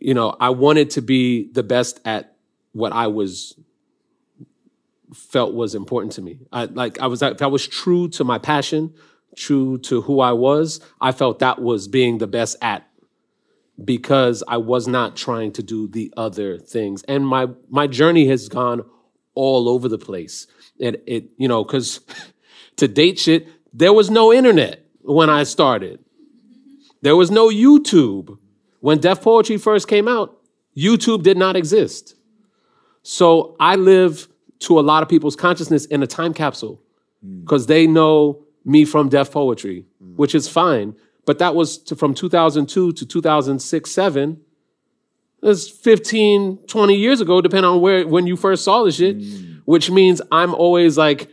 you 0.00 0.14
know, 0.14 0.34
I 0.40 0.50
wanted 0.50 0.90
to 0.90 1.02
be 1.02 1.50
the 1.52 1.62
best 1.62 2.00
at 2.04 2.36
what 2.72 2.92
I 2.92 3.06
was 3.06 3.54
felt 5.14 5.54
was 5.54 5.74
important 5.74 6.12
to 6.14 6.22
me. 6.22 6.40
I 6.52 6.64
like 6.64 7.00
I 7.00 7.06
was 7.06 7.22
if 7.22 7.42
I 7.42 7.46
was 7.46 7.66
true 7.66 8.08
to 8.10 8.24
my 8.24 8.38
passion, 8.38 8.94
true 9.36 9.78
to 9.78 10.02
who 10.02 10.20
I 10.20 10.32
was, 10.32 10.80
I 11.00 11.12
felt 11.12 11.40
that 11.40 11.60
was 11.60 11.88
being 11.88 12.18
the 12.18 12.26
best 12.26 12.56
at 12.62 12.86
because 13.82 14.42
I 14.46 14.58
was 14.58 14.86
not 14.86 15.16
trying 15.16 15.52
to 15.52 15.62
do 15.62 15.88
the 15.88 16.12
other 16.16 16.58
things. 16.58 17.02
And 17.04 17.26
my 17.26 17.48
my 17.68 17.86
journey 17.86 18.26
has 18.28 18.48
gone 18.48 18.84
all 19.34 19.68
over 19.68 19.88
the 19.88 19.98
place. 19.98 20.46
And 20.80 20.96
it 21.06 21.30
you 21.36 21.48
know 21.48 21.64
cuz 21.64 22.00
to 22.76 22.88
date 22.88 23.18
shit 23.18 23.48
there 23.72 23.92
was 23.92 24.10
no 24.10 24.32
internet 24.32 24.86
when 25.02 25.30
I 25.30 25.44
started. 25.44 26.04
There 27.02 27.16
was 27.16 27.30
no 27.30 27.48
YouTube. 27.48 28.38
When 28.80 28.98
Def 28.98 29.22
Poetry 29.22 29.56
first 29.58 29.88
came 29.88 30.08
out, 30.08 30.36
YouTube 30.76 31.22
did 31.22 31.36
not 31.36 31.56
exist. 31.56 32.14
So 33.02 33.56
I 33.60 33.76
live 33.76 34.28
to 34.60 34.78
a 34.78 34.82
lot 34.82 35.02
of 35.02 35.08
people's 35.08 35.36
consciousness 35.36 35.86
in 35.86 36.02
a 36.02 36.06
time 36.06 36.34
capsule 36.34 36.82
hmm. 37.24 37.40
because 37.40 37.66
they 37.66 37.86
know 37.86 38.42
me 38.64 38.84
from 38.84 39.08
Def 39.08 39.30
Poetry, 39.30 39.86
hmm. 40.02 40.16
which 40.16 40.34
is 40.34 40.48
fine. 40.48 40.94
But 41.26 41.38
that 41.38 41.54
was 41.54 41.78
to, 41.84 41.96
from 41.96 42.14
2002 42.14 42.92
to 42.92 43.06
2006, 43.06 43.90
7. 43.90 44.40
That's 45.42 45.70
15, 45.70 46.66
20 46.66 46.94
years 46.94 47.20
ago, 47.22 47.40
depending 47.40 47.70
on 47.70 47.80
where 47.80 48.06
when 48.06 48.26
you 48.26 48.36
first 48.36 48.64
saw 48.64 48.84
the 48.84 48.92
shit, 48.92 49.16
hmm. 49.16 49.58
which 49.64 49.90
means 49.90 50.20
I'm 50.30 50.54
always 50.54 50.98
like 50.98 51.30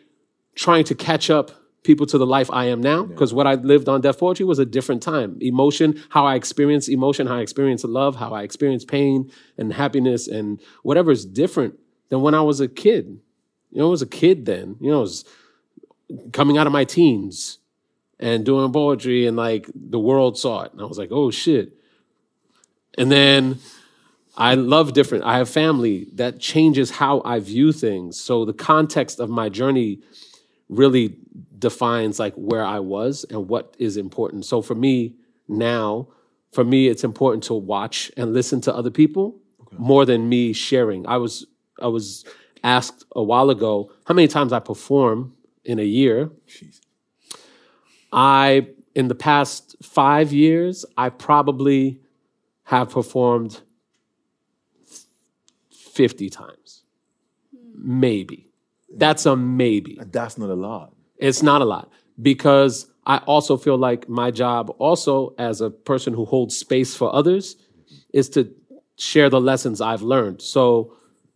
trying 0.56 0.86
to 0.86 0.96
catch 0.96 1.30
up 1.30 1.52
people 1.84 2.06
to 2.06 2.18
the 2.18 2.26
life 2.26 2.50
I 2.52 2.66
am 2.66 2.82
now. 2.82 3.04
Because 3.04 3.34
what 3.34 3.48
I 3.48 3.56
lived 3.56 3.88
on 3.88 4.02
Def 4.02 4.18
Poetry 4.20 4.46
was 4.46 4.60
a 4.60 4.66
different 4.66 5.02
time. 5.02 5.38
Emotion, 5.42 6.02
how 6.10 6.26
I 6.26 6.36
experience 6.36 6.88
emotion, 6.88 7.28
how 7.28 7.38
I 7.38 7.42
experience 7.42 7.84
love, 7.84 8.16
how 8.18 8.34
I 8.34 8.44
experience 8.44 8.84
pain 8.84 9.32
and 9.58 9.74
happiness 9.74 10.28
and 10.28 10.62
whatever 10.84 11.12
is 11.12 11.26
different 11.26 11.80
than 12.10 12.22
when 12.22 12.34
I 12.34 12.42
was 12.42 12.60
a 12.60 12.68
kid. 12.68 13.20
You 13.72 13.80
know, 13.80 13.88
I 13.88 13.92
was 13.92 14.02
a 14.02 14.08
kid 14.08 14.46
then. 14.46 14.76
You 14.80 14.92
know, 14.92 14.98
I 14.98 15.02
was 15.02 15.26
coming 16.34 16.58
out 16.58 16.68
of 16.68 16.74
my 16.74 16.84
teens 16.84 17.60
and 18.20 18.46
doing 18.46 18.72
poetry 18.72 19.28
and 19.28 19.38
like 19.38 19.70
the 19.74 20.00
world 20.00 20.38
saw 20.38 20.64
it. 20.64 20.72
And 20.72 20.82
I 20.82 20.86
was 20.86 20.98
like, 20.98 21.12
oh 21.12 21.32
shit. 21.32 21.74
And 22.98 23.12
then 23.12 23.60
I 24.36 24.56
love 24.56 24.94
different. 24.94 25.24
I 25.24 25.38
have 25.38 25.50
family 25.50 26.08
that 26.14 26.40
changes 26.40 26.92
how 26.92 27.22
I 27.26 27.40
view 27.40 27.72
things. 27.72 28.20
So 28.20 28.46
the 28.46 28.54
context 28.54 29.20
of 29.20 29.30
my 29.30 29.50
journey 29.50 30.00
really 30.70 31.16
defines 31.58 32.20
like 32.20 32.34
where 32.36 32.64
I 32.64 32.80
was 32.80 33.26
and 33.30 33.48
what 33.48 33.76
is 33.80 33.98
important. 33.98 34.46
So 34.46 34.62
for 34.62 34.76
me 34.76 35.16
now, 35.48 36.08
for 36.52 36.64
me 36.64 36.88
it's 36.88 37.04
important 37.04 37.44
to 37.46 37.54
watch 37.54 38.12
and 38.18 38.34
listen 38.34 38.62
to 38.62 38.76
other 38.76 38.92
people 38.92 39.40
more 39.78 40.06
than 40.06 40.30
me 40.30 40.54
sharing. 40.54 41.06
I 41.08 41.18
was 41.18 41.46
I 41.82 41.88
was 41.88 42.26
asked 42.64 43.06
a 43.16 43.24
while 43.24 43.50
ago 43.50 43.92
how 44.06 44.14
many 44.14 44.28
times 44.28 44.52
I 44.52 44.60
perform 44.60 45.34
in 45.64 45.80
a 45.80 45.84
year. 45.84 46.32
I 48.12 48.68
in 48.96 49.10
the 49.10 49.16
past 49.16 49.76
5 49.84 50.34
years 50.34 50.86
I 50.98 51.10
probably 51.10 52.00
have 52.64 52.90
performed 52.90 53.62
50 55.72 56.30
times. 56.30 56.84
Hmm. 57.52 58.00
Maybe. 58.00 58.47
That's 58.96 59.26
a 59.26 59.36
maybe. 59.36 60.00
That's 60.12 60.38
not 60.38 60.50
a 60.50 60.56
lot. 60.56 60.94
It's 61.18 61.44
not 61.44 61.62
a 61.62 61.66
lot 61.66 61.92
because 62.22 62.88
I 63.06 63.18
also 63.20 63.58
feel 63.58 63.78
like 63.78 64.10
my 64.10 64.32
job, 64.32 64.74
also 64.80 65.34
as 65.38 65.62
a 65.62 65.70
person 65.70 66.14
who 66.14 66.26
holds 66.26 66.58
space 66.58 66.96
for 66.96 67.14
others, 67.14 67.56
is 68.14 68.30
to 68.30 68.54
share 68.98 69.30
the 69.30 69.40
lessons 69.40 69.82
I've 69.82 70.02
learned. 70.02 70.42
So, 70.42 70.94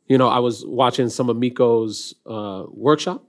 you 0.07 0.17
know, 0.17 0.27
I 0.27 0.39
was 0.39 0.65
watching 0.65 1.09
some 1.09 1.29
of 1.29 1.37
Miko's 1.37 2.13
uh, 2.25 2.65
workshop. 2.69 3.23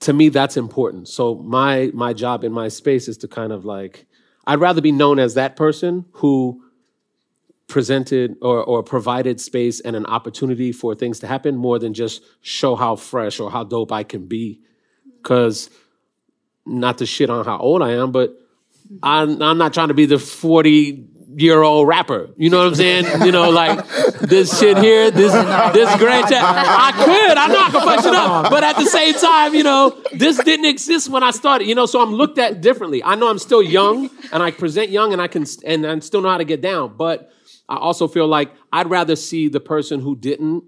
To 0.00 0.12
me, 0.12 0.28
that's 0.30 0.56
important. 0.56 1.08
So 1.08 1.36
my 1.36 1.90
my 1.92 2.12
job 2.12 2.44
in 2.44 2.52
my 2.52 2.68
space 2.68 3.08
is 3.08 3.16
to 3.18 3.28
kind 3.28 3.52
of 3.52 3.64
like, 3.64 4.06
I'd 4.46 4.60
rather 4.60 4.80
be 4.80 4.92
known 4.92 5.18
as 5.18 5.34
that 5.34 5.56
person 5.56 6.06
who 6.12 6.62
presented 7.70 8.36
or, 8.42 8.62
or 8.62 8.82
provided 8.82 9.40
space 9.40 9.80
and 9.80 9.96
an 9.96 10.04
opportunity 10.06 10.72
for 10.72 10.94
things 10.94 11.20
to 11.20 11.26
happen 11.26 11.56
more 11.56 11.78
than 11.78 11.94
just 11.94 12.22
show 12.42 12.76
how 12.76 12.96
fresh 12.96 13.40
or 13.40 13.50
how 13.50 13.64
dope 13.64 13.92
I 13.92 14.02
can 14.02 14.26
be. 14.26 14.60
Because 15.16 15.70
not 16.66 16.98
to 16.98 17.06
shit 17.06 17.30
on 17.30 17.44
how 17.44 17.58
old 17.58 17.82
I 17.82 17.92
am, 17.92 18.12
but 18.12 18.34
I'm, 19.02 19.40
I'm 19.40 19.58
not 19.58 19.72
trying 19.72 19.88
to 19.88 19.94
be 19.94 20.06
the 20.06 20.18
40 20.18 21.06
year 21.36 21.62
old 21.62 21.86
rapper. 21.86 22.30
You 22.36 22.50
know 22.50 22.58
what 22.58 22.68
I'm 22.68 22.74
saying? 22.74 23.06
You 23.30 23.32
know, 23.32 23.50
like 23.50 23.86
this 24.18 24.58
shit 24.58 24.78
here, 24.78 25.10
this 25.10 25.32
this 25.32 25.98
great 25.98 26.26
chat. 26.26 26.42
I 26.42 26.90
could, 26.92 27.36
I 27.36 27.46
know 27.48 27.60
I 27.60 27.70
could 27.70 27.82
fuck 27.82 28.04
it 28.04 28.14
up, 28.14 28.50
but 28.50 28.64
at 28.64 28.76
the 28.76 28.86
same 28.86 29.14
time, 29.14 29.54
you 29.54 29.62
know, 29.62 29.96
this 30.12 30.42
didn't 30.42 30.64
exist 30.64 31.10
when 31.10 31.22
I 31.22 31.30
started. 31.30 31.68
You 31.68 31.74
know, 31.74 31.86
so 31.86 32.00
I'm 32.02 32.12
looked 32.12 32.38
at 32.38 32.60
differently. 32.60 33.04
I 33.04 33.14
know 33.14 33.28
I'm 33.28 33.38
still 33.38 33.62
young, 33.62 34.10
and 34.32 34.42
I 34.42 34.50
present 34.50 34.90
young, 34.90 35.12
and 35.12 35.20
I 35.20 35.28
can, 35.28 35.44
and 35.64 35.86
I 35.86 35.98
still 36.00 36.22
know 36.22 36.30
how 36.30 36.38
to 36.38 36.44
get 36.44 36.60
down. 36.60 36.96
But 36.96 37.30
I 37.70 37.76
also 37.76 38.08
feel 38.08 38.26
like 38.26 38.52
I'd 38.72 38.90
rather 38.90 39.16
see 39.16 39.48
the 39.48 39.60
person 39.60 40.00
who 40.00 40.16
didn't 40.16 40.64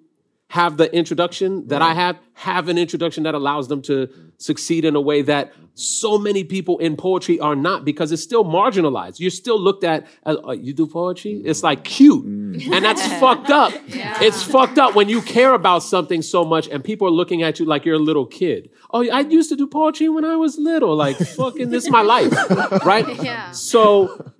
have 0.52 0.76
the 0.76 0.94
introduction 0.94 1.66
that 1.68 1.80
I 1.80 1.94
have 1.94 2.18
have 2.34 2.68
an 2.68 2.76
introduction 2.76 3.22
that 3.22 3.34
allows 3.34 3.68
them 3.68 3.80
to 3.82 4.08
succeed 4.36 4.84
in 4.84 4.94
a 4.94 5.00
way 5.00 5.22
that 5.22 5.50
so 5.72 6.18
many 6.18 6.44
people 6.44 6.76
in 6.76 6.94
poetry 6.94 7.40
are 7.40 7.56
not 7.56 7.86
because 7.86 8.12
it's 8.12 8.22
still 8.22 8.44
marginalized. 8.44 9.18
You're 9.18 9.30
still 9.30 9.58
looked 9.58 9.82
at 9.82 10.06
as 10.26 10.36
uh, 10.46 10.50
you 10.50 10.74
do 10.74 10.86
poetry. 10.86 11.40
It's 11.44 11.62
like 11.62 11.84
cute, 11.84 12.26
and 12.26 12.84
that's 12.84 13.04
fucked 13.18 13.50
up. 13.50 13.72
It's 14.20 14.42
fucked 14.42 14.78
up 14.78 14.94
when 14.94 15.08
you 15.08 15.22
care 15.22 15.54
about 15.54 15.82
something 15.82 16.22
so 16.22 16.44
much 16.44 16.68
and 16.68 16.84
people 16.84 17.08
are 17.08 17.16
looking 17.22 17.42
at 17.42 17.58
you 17.58 17.64
like 17.64 17.84
you're 17.86 17.96
a 17.96 18.06
little 18.10 18.26
kid. 18.26 18.70
Oh, 18.92 19.08
I 19.08 19.20
used 19.20 19.48
to 19.48 19.56
do 19.56 19.66
poetry 19.66 20.08
when 20.08 20.24
I 20.24 20.36
was 20.36 20.58
little. 20.58 20.94
Like 20.94 21.16
fucking, 21.16 21.70
this 21.70 21.84
is 21.84 21.90
my 21.90 22.02
life, 22.02 22.32
right? 22.84 23.06
Yeah. 23.22 23.50
So 23.52 24.32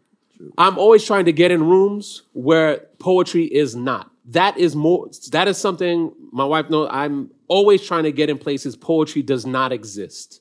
I'm 0.58 0.78
always 0.78 1.04
trying 1.04 1.26
to 1.26 1.32
get 1.32 1.50
in 1.50 1.64
rooms 1.64 2.22
where 2.32 2.86
poetry 2.98 3.44
is 3.44 3.74
not. 3.76 4.10
That 4.26 4.56
is 4.58 4.76
more. 4.76 5.08
That 5.32 5.48
is 5.48 5.58
something 5.58 6.12
my 6.32 6.44
wife 6.44 6.70
knows. 6.70 6.88
I'm 6.90 7.30
always 7.48 7.82
trying 7.82 8.04
to 8.04 8.12
get 8.12 8.30
in 8.30 8.38
places 8.38 8.76
poetry 8.76 9.22
does 9.22 9.44
not 9.44 9.72
exist 9.72 10.40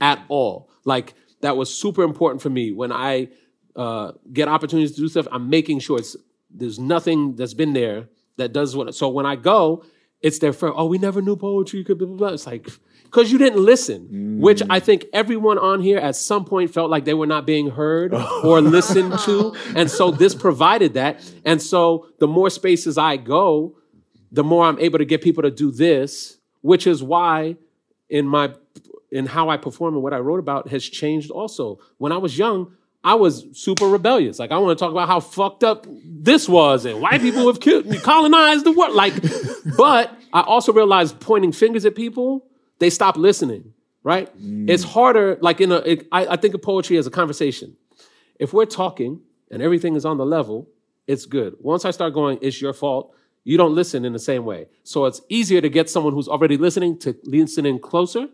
at 0.00 0.22
all. 0.28 0.70
Like 0.84 1.14
that 1.40 1.56
was 1.56 1.72
super 1.72 2.02
important 2.02 2.42
for 2.42 2.50
me 2.50 2.72
when 2.72 2.92
I 2.92 3.28
uh, 3.76 4.12
get 4.32 4.48
opportunities 4.48 4.92
to 4.92 5.00
do 5.00 5.08
stuff. 5.08 5.26
I'm 5.32 5.48
making 5.48 5.80
sure 5.80 5.98
it's 5.98 6.16
there's 6.50 6.78
nothing 6.78 7.34
that's 7.34 7.54
been 7.54 7.72
there 7.72 8.08
that 8.36 8.52
does 8.52 8.76
what. 8.76 8.94
So 8.94 9.08
when 9.08 9.26
I 9.26 9.36
go, 9.36 9.84
it's 10.20 10.38
their 10.38 10.52
first. 10.52 10.74
Oh, 10.76 10.86
we 10.86 10.98
never 10.98 11.20
knew 11.20 11.36
poetry 11.36 11.82
could. 11.84 11.98
Blah, 11.98 12.08
blah, 12.08 12.16
blah. 12.16 12.28
It's 12.28 12.46
like 12.46 12.68
because 13.14 13.30
you 13.30 13.38
didn't 13.38 13.60
listen, 13.60 14.40
which 14.40 14.60
I 14.68 14.80
mm. 14.80 14.82
think 14.82 15.06
everyone 15.12 15.56
on 15.56 15.80
here 15.80 15.98
at 15.98 16.16
some 16.16 16.44
point 16.44 16.74
felt 16.74 16.90
like 16.90 17.04
they 17.04 17.14
were 17.14 17.28
not 17.28 17.46
being 17.46 17.70
heard 17.70 18.12
or 18.42 18.60
listened 18.60 19.20
to. 19.20 19.54
And 19.76 19.88
so 19.88 20.10
this 20.10 20.34
provided 20.34 20.94
that. 20.94 21.20
And 21.44 21.62
so 21.62 22.08
the 22.18 22.26
more 22.26 22.50
spaces 22.50 22.98
I 22.98 23.16
go, 23.16 23.76
the 24.32 24.42
more 24.42 24.64
I'm 24.64 24.80
able 24.80 24.98
to 24.98 25.04
get 25.04 25.22
people 25.22 25.44
to 25.44 25.50
do 25.52 25.70
this, 25.70 26.38
which 26.62 26.88
is 26.88 27.04
why 27.04 27.56
in 28.08 28.26
my 28.26 28.52
in 29.12 29.26
how 29.26 29.48
I 29.48 29.58
perform 29.58 29.94
and 29.94 30.02
what 30.02 30.12
I 30.12 30.18
wrote 30.18 30.40
about 30.40 30.66
has 30.70 30.84
changed 30.84 31.30
also. 31.30 31.78
When 31.98 32.10
I 32.10 32.16
was 32.16 32.36
young, 32.36 32.72
I 33.04 33.14
was 33.14 33.46
super 33.52 33.86
rebellious. 33.86 34.40
Like 34.40 34.50
I 34.50 34.58
want 34.58 34.76
to 34.76 34.84
talk 34.84 34.90
about 34.90 35.06
how 35.06 35.20
fucked 35.20 35.62
up 35.62 35.86
this 36.04 36.48
was 36.48 36.84
and 36.84 37.00
white 37.00 37.20
people 37.20 37.46
have 37.46 37.60
killed, 37.60 37.86
colonized 38.02 38.64
the 38.64 38.72
world. 38.72 38.92
Like, 38.92 39.14
but 39.76 40.18
I 40.32 40.40
also 40.40 40.72
realized 40.72 41.20
pointing 41.20 41.52
fingers 41.52 41.84
at 41.84 41.94
people 41.94 42.44
they 42.78 42.90
stop 42.90 43.16
listening, 43.16 43.72
right? 44.02 44.36
Mm. 44.38 44.68
It's 44.68 44.84
harder, 44.84 45.38
like 45.40 45.60
in 45.60 45.72
a, 45.72 45.76
it, 45.76 46.08
I, 46.12 46.26
I 46.26 46.36
think 46.36 46.54
of 46.54 46.62
poetry 46.62 46.96
as 46.96 47.06
a 47.06 47.10
conversation. 47.10 47.76
If 48.38 48.52
we're 48.52 48.66
talking 48.66 49.20
and 49.50 49.62
everything 49.62 49.96
is 49.96 50.04
on 50.04 50.18
the 50.18 50.26
level, 50.26 50.68
it's 51.06 51.26
good. 51.26 51.56
Once 51.60 51.84
I 51.84 51.90
start 51.90 52.14
going, 52.14 52.38
it's 52.40 52.60
your 52.60 52.72
fault, 52.72 53.14
you 53.44 53.56
don't 53.56 53.74
listen 53.74 54.04
in 54.04 54.12
the 54.12 54.18
same 54.18 54.44
way. 54.44 54.66
So 54.84 55.04
it's 55.04 55.20
easier 55.28 55.60
to 55.60 55.68
get 55.68 55.90
someone 55.90 56.14
who's 56.14 56.28
already 56.28 56.56
listening 56.56 56.98
to 57.00 57.16
listen 57.24 57.66
in 57.66 57.78
closer 57.78 58.28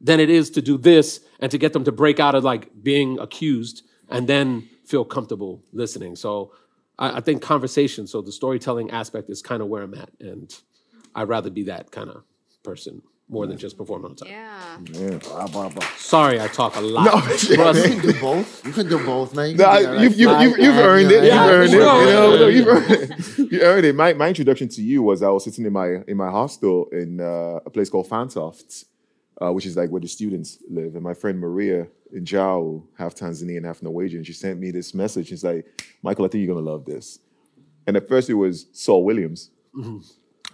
than 0.00 0.20
it 0.20 0.28
is 0.28 0.50
to 0.50 0.62
do 0.62 0.76
this 0.76 1.20
and 1.40 1.50
to 1.50 1.58
get 1.58 1.72
them 1.72 1.84
to 1.84 1.92
break 1.92 2.20
out 2.20 2.34
of 2.34 2.44
like 2.44 2.70
being 2.82 3.18
accused 3.18 3.82
and 4.08 4.28
then 4.28 4.68
feel 4.84 5.04
comfortable 5.04 5.62
listening. 5.72 6.16
So 6.16 6.52
I, 6.98 7.18
I 7.18 7.20
think 7.20 7.42
conversation, 7.42 8.06
so 8.06 8.20
the 8.20 8.32
storytelling 8.32 8.90
aspect 8.90 9.30
is 9.30 9.40
kind 9.40 9.62
of 9.62 9.68
where 9.68 9.82
I'm 9.82 9.94
at. 9.94 10.10
And 10.20 10.54
I'd 11.14 11.28
rather 11.28 11.50
be 11.50 11.64
that 11.64 11.92
kind 11.92 12.10
of 12.10 12.24
person 12.62 13.02
more 13.28 13.46
than 13.46 13.58
just 13.58 13.76
perform 13.76 14.04
on 14.04 14.14
time. 14.14 14.28
Yeah. 14.28 15.18
Blah, 15.18 15.46
blah, 15.48 15.68
blah. 15.68 15.86
Sorry, 15.96 16.40
I 16.40 16.46
talk 16.46 16.76
a 16.76 16.80
lot. 16.80 17.04
No, 17.06 17.20
Trust 17.20 17.88
You 17.88 18.00
can 18.00 18.00
do 18.00 18.20
both. 18.20 18.66
You 18.66 18.72
can 18.72 18.88
do 18.88 19.04
both, 19.04 19.34
man. 19.34 19.50
You 19.50 19.56
no, 19.56 19.64
I, 19.64 19.78
you, 19.78 19.86
like, 19.86 20.00
you've, 20.00 20.18
you've, 20.18 20.58
you've 20.58 20.76
earned 20.76 21.10
it. 21.10 21.24
You've 21.24 21.34
earned 21.34 21.70
it. 21.70 21.76
You 21.76 21.78
know, 21.78 22.46
you've 22.46 22.68
earned 22.68 22.90
it. 22.90 23.52
You 23.52 23.60
earned 23.62 23.84
it. 23.84 23.94
My, 23.96 24.12
my 24.12 24.28
introduction 24.28 24.68
to 24.68 24.82
you 24.82 25.02
was 25.02 25.22
I 25.22 25.28
was 25.30 25.44
sitting 25.44 25.66
in 25.66 25.72
my 25.72 26.02
in 26.06 26.16
my 26.16 26.30
hostel 26.30 26.86
in 26.92 27.20
uh, 27.20 27.60
a 27.66 27.70
place 27.70 27.90
called 27.90 28.08
Fantoft, 28.08 28.84
uh, 29.42 29.52
which 29.52 29.66
is 29.66 29.76
like 29.76 29.90
where 29.90 30.00
the 30.00 30.08
students 30.08 30.58
live. 30.68 30.94
And 30.94 31.02
my 31.02 31.14
friend 31.14 31.40
Maria 31.40 31.88
in 32.12 32.24
Jao, 32.24 32.84
half 32.96 33.14
Tanzanian, 33.14 33.64
half 33.64 33.82
Norwegian, 33.82 34.22
she 34.22 34.32
sent 34.32 34.60
me 34.60 34.70
this 34.70 34.94
message. 34.94 35.28
She's 35.28 35.42
like, 35.42 35.82
Michael, 36.02 36.24
I 36.24 36.28
think 36.28 36.44
you're 36.44 36.54
gonna 36.54 36.66
love 36.66 36.84
this. 36.84 37.18
And 37.88 37.96
at 37.96 38.08
first 38.08 38.30
it 38.30 38.34
was 38.34 38.66
Saul 38.72 39.04
Williams 39.04 39.50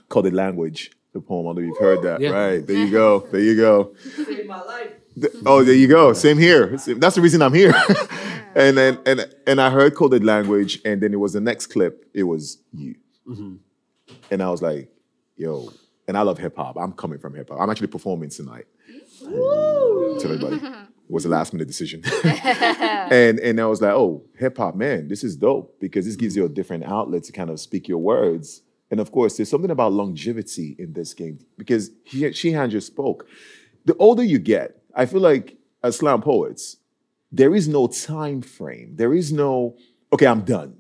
Coded 0.09 0.35
Language, 0.35 0.91
the 1.13 1.21
poem. 1.21 1.47
I 1.49 1.53
know 1.53 1.67
you've 1.67 1.79
heard 1.79 2.03
that. 2.03 2.21
Yeah. 2.21 2.31
Right. 2.31 2.67
There 2.67 2.77
you 2.77 2.91
go. 2.91 3.21
There 3.21 3.41
you 3.41 3.57
go. 3.57 3.95
Th- 5.21 5.33
Oh, 5.45 5.63
there 5.63 5.75
you 5.75 5.89
go. 5.89 6.13
Same 6.15 6.39
here. 6.39 6.69
That's 6.69 7.17
the 7.17 7.21
reason 7.21 7.43
I'm 7.43 7.53
here. 7.53 7.75
and 8.55 8.77
then 8.77 8.99
and 9.05 9.29
and 9.47 9.61
I 9.61 9.71
heard 9.71 9.95
coded 9.95 10.25
language, 10.25 10.81
and 10.85 11.01
then 11.03 11.13
it 11.13 11.19
was 11.21 11.35
the 11.35 11.41
next 11.41 11.67
clip. 11.67 12.09
It 12.15 12.23
was 12.25 12.59
you, 12.73 12.95
mm-hmm. 13.29 13.57
and 14.31 14.43
I 14.43 14.51
was 14.51 14.63
like, 14.63 14.91
"Yo!" 15.37 15.71
And 16.09 16.17
I 16.17 16.23
love 16.23 16.39
hip 16.39 16.57
hop. 16.57 16.77
I'm 16.79 16.93
coming 16.93 17.19
from 17.19 17.35
hip 17.35 17.51
hop. 17.51 17.61
I'm 17.61 17.71
actually 17.71 17.89
performing 17.89 18.31
tonight. 18.31 18.65
Tell 19.21 20.33
everybody, 20.33 20.57
it 20.67 20.89
was 21.09 21.27
a 21.27 21.29
last 21.29 21.53
minute 21.53 21.69
decision, 21.69 22.03
and 22.25 23.39
and 23.39 23.61
I 23.61 23.67
was 23.67 23.83
like, 23.83 23.93
"Oh, 23.93 24.25
hip 24.39 24.57
hop, 24.57 24.75
man, 24.75 25.09
this 25.09 25.25
is 25.25 25.37
dope 25.37 25.79
because 25.79 26.07
this 26.07 26.17
gives 26.17 26.35
you 26.37 26.47
a 26.47 26.49
different 26.49 26.85
outlet 26.85 27.25
to 27.25 27.33
kind 27.33 27.51
of 27.51 27.61
speak 27.61 27.87
your 27.87 27.99
words." 27.99 28.62
And 28.93 29.01
of 29.01 29.11
course, 29.11 29.39
there's 29.39 29.49
something 29.49 29.71
about 29.71 29.95
longevity 29.95 30.77
in 30.79 30.93
this 30.93 31.15
game 31.15 31.39
because 31.57 31.91
he, 32.05 32.25
Shihan 32.25 32.71
just 32.71 32.89
spoke. 32.89 33.27
The 33.87 33.97
older 33.97 34.23
you 34.23 34.39
get, 34.39 34.83
I 34.95 35.07
feel 35.07 35.23
like 35.23 35.57
as 35.83 35.97
slam 35.97 36.21
poets, 36.21 36.77
there 37.33 37.55
is 37.55 37.67
no 37.67 37.87
time 37.87 38.43
frame. 38.43 38.95
There 38.97 39.15
is 39.15 39.33
no, 39.33 39.79
okay, 40.13 40.27
I'm 40.27 40.43
done. 40.43 40.77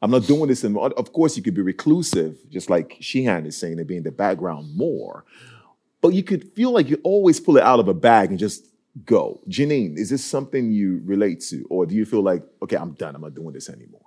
I'm 0.00 0.12
not 0.12 0.28
doing 0.28 0.46
this 0.46 0.62
anymore. 0.62 0.92
Of 0.96 1.12
course, 1.12 1.36
you 1.36 1.42
could 1.42 1.54
be 1.54 1.60
reclusive, 1.60 2.38
just 2.50 2.70
like 2.70 2.98
Shihan 3.00 3.46
is 3.46 3.56
saying, 3.56 3.80
and 3.80 3.88
be 3.88 3.96
in 3.96 4.04
the 4.04 4.12
background 4.12 4.76
more. 4.76 5.24
But 6.00 6.10
you 6.10 6.22
could 6.22 6.52
feel 6.54 6.70
like 6.70 6.88
you 6.88 7.00
always 7.02 7.40
pull 7.40 7.56
it 7.56 7.64
out 7.64 7.80
of 7.80 7.88
a 7.88 7.94
bag 7.94 8.30
and 8.30 8.38
just 8.38 8.68
go. 9.04 9.40
Janine, 9.48 9.98
is 9.98 10.10
this 10.10 10.24
something 10.24 10.70
you 10.70 11.02
relate 11.04 11.40
to? 11.50 11.66
Or 11.68 11.84
do 11.84 11.96
you 11.96 12.04
feel 12.04 12.22
like, 12.22 12.44
okay, 12.62 12.76
I'm 12.76 12.92
done. 12.92 13.16
I'm 13.16 13.22
not 13.22 13.34
doing 13.34 13.54
this 13.54 13.68
anymore? 13.68 14.05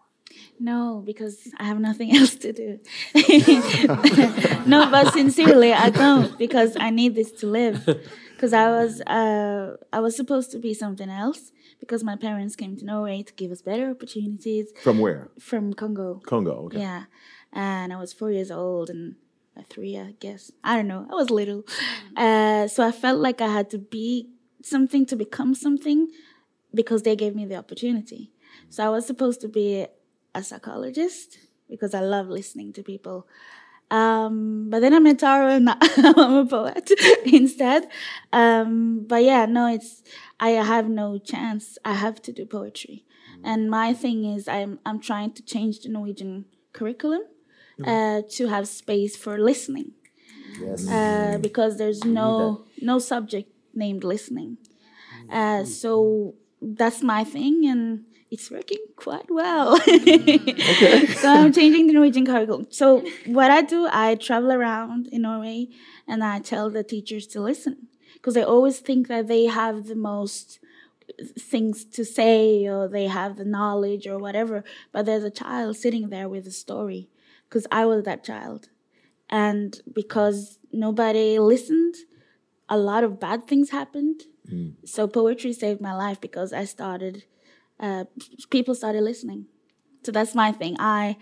No, 0.59 1.01
because 1.05 1.47
I 1.57 1.63
have 1.65 1.79
nothing 1.79 2.15
else 2.17 2.35
to 2.35 2.51
do. 2.53 2.79
no, 4.65 4.89
but 4.91 5.13
sincerely, 5.13 5.73
I 5.73 5.89
don't 5.89 6.37
because 6.37 6.75
I 6.79 6.89
need 6.89 7.15
this 7.15 7.31
to 7.33 7.47
live. 7.47 7.87
Because 8.39 8.53
I 8.53 8.69
was, 8.69 9.01
uh, 9.01 9.75
I 9.91 9.99
was 9.99 10.15
supposed 10.15 10.49
to 10.51 10.59
be 10.59 10.73
something 10.73 11.09
else 11.09 11.51
because 11.81 12.05
my 12.05 12.15
parents 12.15 12.55
came 12.55 12.77
to 12.77 12.85
Norway 12.85 13.21
to 13.21 13.33
give 13.33 13.51
us 13.51 13.61
better 13.61 13.89
opportunities 13.89 14.71
From 14.81 14.99
where? 14.99 15.29
from 15.37 15.73
Congo. 15.73 16.21
Congo, 16.25 16.53
okay. 16.67 16.79
Yeah, 16.79 17.03
and 17.51 17.91
I 17.91 17.97
was 17.97 18.13
four 18.13 18.31
years 18.31 18.49
old 18.49 18.89
and 18.89 19.15
three, 19.69 19.97
I 19.97 20.15
guess. 20.21 20.53
I 20.63 20.77
don't 20.77 20.87
know. 20.87 21.05
I 21.11 21.15
was 21.15 21.29
little, 21.29 21.65
uh, 22.15 22.69
so 22.69 22.87
I 22.87 22.93
felt 22.93 23.19
like 23.19 23.41
I 23.41 23.49
had 23.49 23.69
to 23.71 23.77
be 23.77 24.29
something 24.63 25.05
to 25.07 25.17
become 25.17 25.53
something 25.53 26.07
because 26.73 27.03
they 27.03 27.17
gave 27.17 27.35
me 27.35 27.45
the 27.45 27.55
opportunity. 27.57 28.31
So 28.69 28.85
I 28.85 28.89
was 28.89 29.05
supposed 29.05 29.41
to 29.41 29.49
be 29.49 29.87
a 30.35 30.43
psychologist 30.43 31.37
because 31.69 31.93
I 31.93 32.01
love 32.01 32.27
listening 32.27 32.73
to 32.73 32.83
people. 32.83 33.27
Um, 33.91 34.69
but 34.69 34.81
then 34.81 34.93
I 34.93 34.99
met 34.99 35.19
Taro 35.19 35.47
and 35.49 35.69
I'm 35.81 36.33
a 36.33 36.45
poet 36.45 36.91
instead. 37.25 37.87
Um, 38.31 39.05
but 39.07 39.23
yeah, 39.23 39.45
no, 39.45 39.67
it's 39.67 40.03
I 40.39 40.49
have 40.51 40.87
no 40.87 41.17
chance. 41.17 41.77
I 41.83 41.93
have 41.95 42.21
to 42.23 42.31
do 42.31 42.45
poetry, 42.45 43.03
and 43.43 43.69
my 43.69 43.93
thing 43.93 44.25
is 44.25 44.47
I'm 44.47 44.79
I'm 44.85 44.99
trying 44.99 45.31
to 45.33 45.41
change 45.43 45.79
the 45.81 45.89
Norwegian 45.89 46.45
curriculum 46.71 47.21
uh, 47.83 48.21
to 48.29 48.47
have 48.47 48.67
space 48.67 49.15
for 49.17 49.39
listening 49.39 49.93
Yes. 50.61 50.87
uh, 50.87 51.37
because 51.41 51.77
there's 51.77 52.03
no 52.05 52.65
no 52.81 52.99
subject 52.99 53.51
named 53.73 54.03
listening. 54.03 54.57
Uh, 55.31 55.63
so 55.63 56.35
that's 56.61 57.01
my 57.01 57.23
thing, 57.23 57.65
and 57.65 58.05
it's 58.31 58.51
working 58.51 58.79
quite 58.95 59.29
well. 59.29 59.75
okay. 59.87 61.07
so 61.07 61.29
I'm 61.29 61.53
changing 61.53 61.87
the 61.87 61.93
Norwegian 61.93 62.25
curriculum. 62.25 62.67
So 62.69 63.03
what 63.25 63.49
I 63.51 63.61
do, 63.61 63.87
I 63.91 64.15
travel 64.15 64.51
around 64.51 65.07
in 65.07 65.23
Norway, 65.23 65.67
and 66.07 66.23
I 66.23 66.39
tell 66.39 66.69
the 66.69 66.83
teachers 66.83 67.25
to 67.27 67.41
listen 67.41 67.87
because 68.13 68.33
they 68.33 68.43
always 68.43 68.79
think 68.79 69.07
that 69.07 69.27
they 69.27 69.45
have 69.45 69.87
the 69.87 69.95
most 69.95 70.59
things 71.37 71.85
to 71.85 72.05
say 72.05 72.67
or 72.67 72.87
they 72.87 73.07
have 73.07 73.37
the 73.37 73.45
knowledge 73.45 74.07
or 74.07 74.17
whatever 74.17 74.63
but 74.91 75.05
there's 75.05 75.23
a 75.23 75.31
child 75.31 75.75
sitting 75.75 76.09
there 76.09 76.29
with 76.29 76.45
a 76.45 76.51
story 76.51 77.09
because 77.47 77.65
i 77.71 77.85
was 77.85 78.03
that 78.03 78.23
child 78.23 78.69
and 79.29 79.81
because 79.91 80.59
nobody 80.71 81.39
listened 81.39 81.95
a 82.69 82.77
lot 82.77 83.03
of 83.03 83.19
bad 83.19 83.47
things 83.47 83.71
happened 83.71 84.23
mm. 84.47 84.73
so 84.85 85.07
poetry 85.07 85.51
saved 85.51 85.81
my 85.81 85.93
life 85.93 86.21
because 86.21 86.53
i 86.53 86.63
started 86.63 87.23
uh, 87.79 88.05
people 88.49 88.75
started 88.75 89.03
listening. 89.03 89.45
So 90.03 90.11
that's 90.11 90.35
my 90.35 90.51
thing. 90.51 90.75
I 90.79 91.17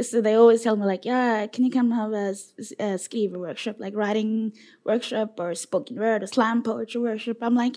so 0.00 0.20
they 0.20 0.34
always 0.34 0.62
tell 0.62 0.76
me 0.76 0.86
like 0.86 1.04
yeah 1.04 1.46
can 1.48 1.64
you 1.64 1.70
come 1.70 1.90
have 1.90 2.12
a, 2.12 2.28
s- 2.30 2.52
a 2.78 2.94
skiver 2.98 3.38
workshop 3.38 3.76
like 3.80 3.94
writing 3.96 4.52
workshop 4.84 5.34
or 5.40 5.54
spoken 5.56 5.96
word 5.98 6.22
or 6.22 6.26
slam 6.26 6.62
poetry 6.62 7.00
workshop? 7.00 7.38
I'm 7.42 7.54
like 7.56 7.76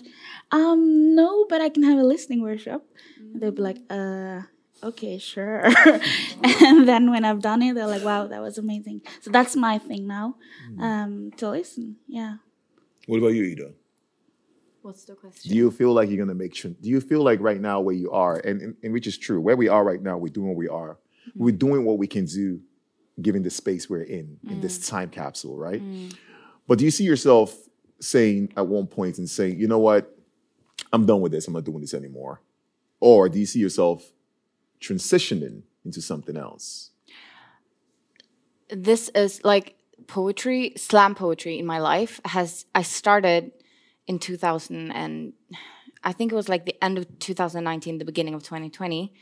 um 0.52 1.14
no 1.16 1.46
but 1.48 1.60
i 1.60 1.68
can 1.68 1.82
have 1.82 1.98
a 1.98 2.04
listening 2.04 2.40
workshop. 2.42 2.82
And 3.18 3.42
they'll 3.42 3.50
be 3.50 3.62
like 3.62 3.78
uh 3.90 4.42
okay 4.84 5.18
sure. 5.18 5.64
And 6.62 6.86
then 6.88 7.10
when 7.10 7.24
i've 7.24 7.40
done 7.42 7.62
it 7.62 7.74
they're 7.74 7.86
like 7.88 8.04
wow 8.04 8.26
that 8.28 8.40
was 8.40 8.56
amazing. 8.58 9.00
So 9.20 9.30
that's 9.30 9.56
my 9.56 9.78
thing 9.78 10.06
now 10.06 10.36
um 10.78 11.32
to 11.38 11.50
listen 11.50 11.96
yeah. 12.06 12.36
What 13.06 13.18
about 13.18 13.34
you, 13.34 13.44
Ida? 13.50 13.72
What's 14.82 15.04
the 15.04 15.14
question? 15.14 15.50
Do 15.50 15.56
you 15.56 15.70
feel 15.70 15.92
like 15.92 16.08
you're 16.08 16.18
gonna 16.18 16.34
make? 16.34 16.52
tran- 16.52 16.80
Do 16.80 16.88
you 16.88 17.00
feel 17.00 17.22
like 17.22 17.40
right 17.40 17.60
now 17.60 17.80
where 17.80 17.94
you 17.94 18.10
are, 18.10 18.36
and, 18.36 18.60
and, 18.60 18.76
and 18.82 18.92
which 18.92 19.06
is 19.06 19.16
true, 19.16 19.40
where 19.40 19.56
we 19.56 19.68
are 19.68 19.84
right 19.84 20.02
now, 20.02 20.18
we're 20.18 20.32
doing 20.32 20.48
what 20.48 20.56
we 20.56 20.68
are. 20.68 20.98
Mm-hmm. 21.28 21.44
We're 21.44 21.56
doing 21.56 21.84
what 21.84 21.98
we 21.98 22.06
can 22.06 22.24
do, 22.24 22.60
given 23.20 23.42
the 23.42 23.50
space 23.50 23.88
we're 23.88 24.02
in 24.02 24.38
in 24.48 24.60
this 24.60 24.78
mm. 24.78 24.88
time 24.88 25.10
capsule, 25.10 25.56
right? 25.56 25.80
Mm. 25.80 26.14
But 26.66 26.78
do 26.78 26.84
you 26.84 26.90
see 26.90 27.04
yourself 27.04 27.56
saying 28.00 28.52
at 28.56 28.66
one 28.66 28.86
point 28.86 29.18
and 29.18 29.30
saying, 29.30 29.58
you 29.58 29.68
know 29.68 29.78
what, 29.78 30.16
I'm 30.92 31.06
done 31.06 31.20
with 31.20 31.32
this. 31.32 31.46
I'm 31.46 31.54
not 31.54 31.64
doing 31.64 31.80
this 31.80 31.94
anymore, 31.94 32.40
or 32.98 33.28
do 33.28 33.38
you 33.38 33.46
see 33.46 33.60
yourself 33.60 34.12
transitioning 34.80 35.62
into 35.84 36.00
something 36.02 36.36
else? 36.36 36.92
this 38.72 39.10
is 39.10 39.40
like 39.44 39.76
poetry 40.06 40.72
slam 40.76 41.14
poetry 41.14 41.58
in 41.58 41.66
my 41.66 41.78
life 41.78 42.20
has 42.24 42.64
i 42.74 42.82
started 42.82 43.52
in 44.06 44.18
2000 44.18 44.90
and 44.90 45.32
i 46.04 46.12
think 46.12 46.32
it 46.32 46.34
was 46.34 46.48
like 46.48 46.66
the 46.66 46.84
end 46.84 46.98
of 46.98 47.06
2019 47.18 47.98
the 47.98 48.04
beginning 48.04 48.34
of 48.34 48.42
2020 48.42 49.12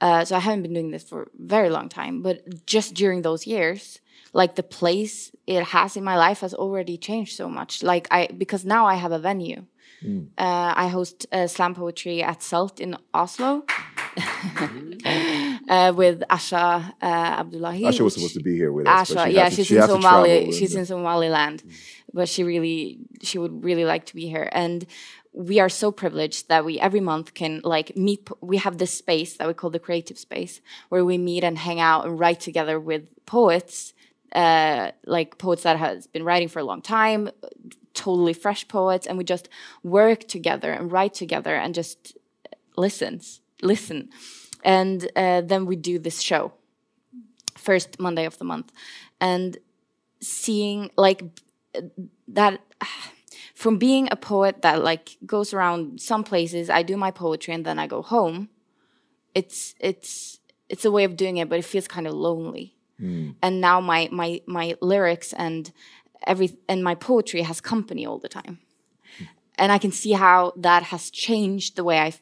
uh, 0.00 0.24
so 0.24 0.36
i 0.36 0.38
haven't 0.38 0.62
been 0.62 0.72
doing 0.72 0.90
this 0.90 1.04
for 1.04 1.22
a 1.22 1.26
very 1.38 1.70
long 1.70 1.88
time 1.88 2.22
but 2.22 2.66
just 2.66 2.94
during 2.94 3.22
those 3.22 3.46
years 3.46 4.00
like 4.32 4.54
the 4.54 4.62
place 4.62 5.30
it 5.46 5.62
has 5.64 5.96
in 5.96 6.04
my 6.04 6.16
life 6.16 6.40
has 6.40 6.54
already 6.54 6.96
changed 6.96 7.36
so 7.36 7.48
much. 7.48 7.82
Like 7.82 8.08
i 8.10 8.26
because 8.26 8.64
now 8.64 8.86
i 8.86 8.94
have 8.94 9.12
a 9.12 9.18
venue. 9.18 9.66
Uh, 10.36 10.72
i 10.76 10.88
host 10.88 11.26
uh, 11.32 11.46
slam 11.46 11.74
poetry 11.74 12.22
at 12.24 12.42
Salt 12.42 12.80
in 12.80 12.96
oslo 13.14 13.64
uh, 15.72 15.92
with 16.00 16.18
asha 16.36 16.64
uh, 17.08 17.40
abdullahi 17.42 17.82
Asha 17.90 18.04
was 18.08 18.14
supposed 18.14 18.38
to 18.40 18.44
be 18.50 18.54
here 18.60 18.72
with 18.76 18.86
us. 18.86 19.10
Asha, 19.10 19.24
she 19.26 19.32
yeah, 19.38 19.48
to- 19.48 19.54
she's 19.56 19.66
she 19.68 19.76
in 19.76 19.86
Somali. 19.94 20.52
She's 20.58 20.74
in 20.80 20.86
Somaliland, 20.86 21.58
but 22.18 22.26
she 22.32 22.42
really, 22.52 22.80
she 23.28 23.36
would 23.42 23.54
really 23.68 23.86
like 23.92 24.04
to 24.10 24.14
be 24.20 24.26
here. 24.34 24.48
And 24.62 24.78
we 25.32 25.56
are 25.64 25.70
so 25.82 25.90
privileged 26.02 26.42
that 26.48 26.62
we 26.68 26.72
every 26.88 27.00
month 27.12 27.28
can 27.40 27.52
like 27.74 27.88
meet. 27.96 28.20
We 28.52 28.58
have 28.66 28.76
this 28.82 28.92
space 29.02 29.32
that 29.38 29.46
we 29.48 29.54
call 29.60 29.70
the 29.70 29.84
creative 29.88 30.18
space, 30.18 30.54
where 30.90 31.04
we 31.10 31.16
meet 31.30 31.42
and 31.48 31.56
hang 31.68 31.80
out 31.80 32.00
and 32.06 32.12
write 32.20 32.40
together 32.48 32.76
with 32.90 33.02
poets, 33.24 33.94
uh, 34.34 34.90
like 35.16 35.38
poets 35.38 35.62
that 35.62 35.76
has 35.78 36.06
been 36.14 36.24
writing 36.28 36.48
for 36.48 36.58
a 36.58 36.64
long 36.64 36.82
time, 36.82 37.30
totally 37.94 38.34
fresh 38.44 38.62
poets, 38.68 39.06
and 39.06 39.16
we 39.16 39.24
just 39.24 39.48
work 39.82 40.20
together 40.36 40.70
and 40.76 40.92
write 40.92 41.14
together 41.14 41.54
and 41.62 41.74
just 41.74 42.16
listens, 42.76 43.40
listen, 43.62 44.10
and 44.62 45.10
uh, 45.16 45.40
then 45.40 45.66
we 45.66 45.76
do 45.76 45.98
this 45.98 46.20
show 46.20 46.52
first 47.56 48.00
Monday 48.00 48.24
of 48.24 48.38
the 48.38 48.44
month, 48.44 48.72
and 49.20 49.58
seeing 50.20 50.90
like 50.96 51.22
that 52.28 52.60
from 53.54 53.78
being 53.78 54.08
a 54.10 54.16
poet 54.16 54.62
that 54.62 54.82
like 54.82 55.16
goes 55.24 55.54
around 55.54 56.00
some 56.00 56.24
places, 56.24 56.68
I 56.70 56.82
do 56.82 56.96
my 56.96 57.10
poetry 57.10 57.54
and 57.54 57.64
then 57.64 57.78
I 57.78 57.86
go 57.86 58.02
home. 58.02 58.48
It's 59.34 59.74
it's 59.78 60.40
it's 60.68 60.84
a 60.84 60.90
way 60.90 61.04
of 61.04 61.16
doing 61.16 61.36
it, 61.36 61.48
but 61.48 61.58
it 61.58 61.64
feels 61.64 61.88
kind 61.88 62.06
of 62.06 62.14
lonely. 62.14 62.74
And 63.42 63.60
now 63.60 63.80
my 63.80 64.08
my 64.12 64.40
my 64.46 64.76
lyrics 64.80 65.32
and 65.32 65.72
every 66.26 66.56
and 66.68 66.84
my 66.84 66.94
poetry 66.94 67.42
has 67.42 67.60
company 67.60 68.06
all 68.06 68.18
the 68.18 68.28
time, 68.28 68.58
and 69.58 69.72
I 69.72 69.78
can 69.78 69.92
see 69.92 70.12
how 70.12 70.52
that 70.56 70.82
has 70.84 71.10
changed 71.10 71.76
the 71.76 71.84
way 71.84 71.98
I 71.98 72.12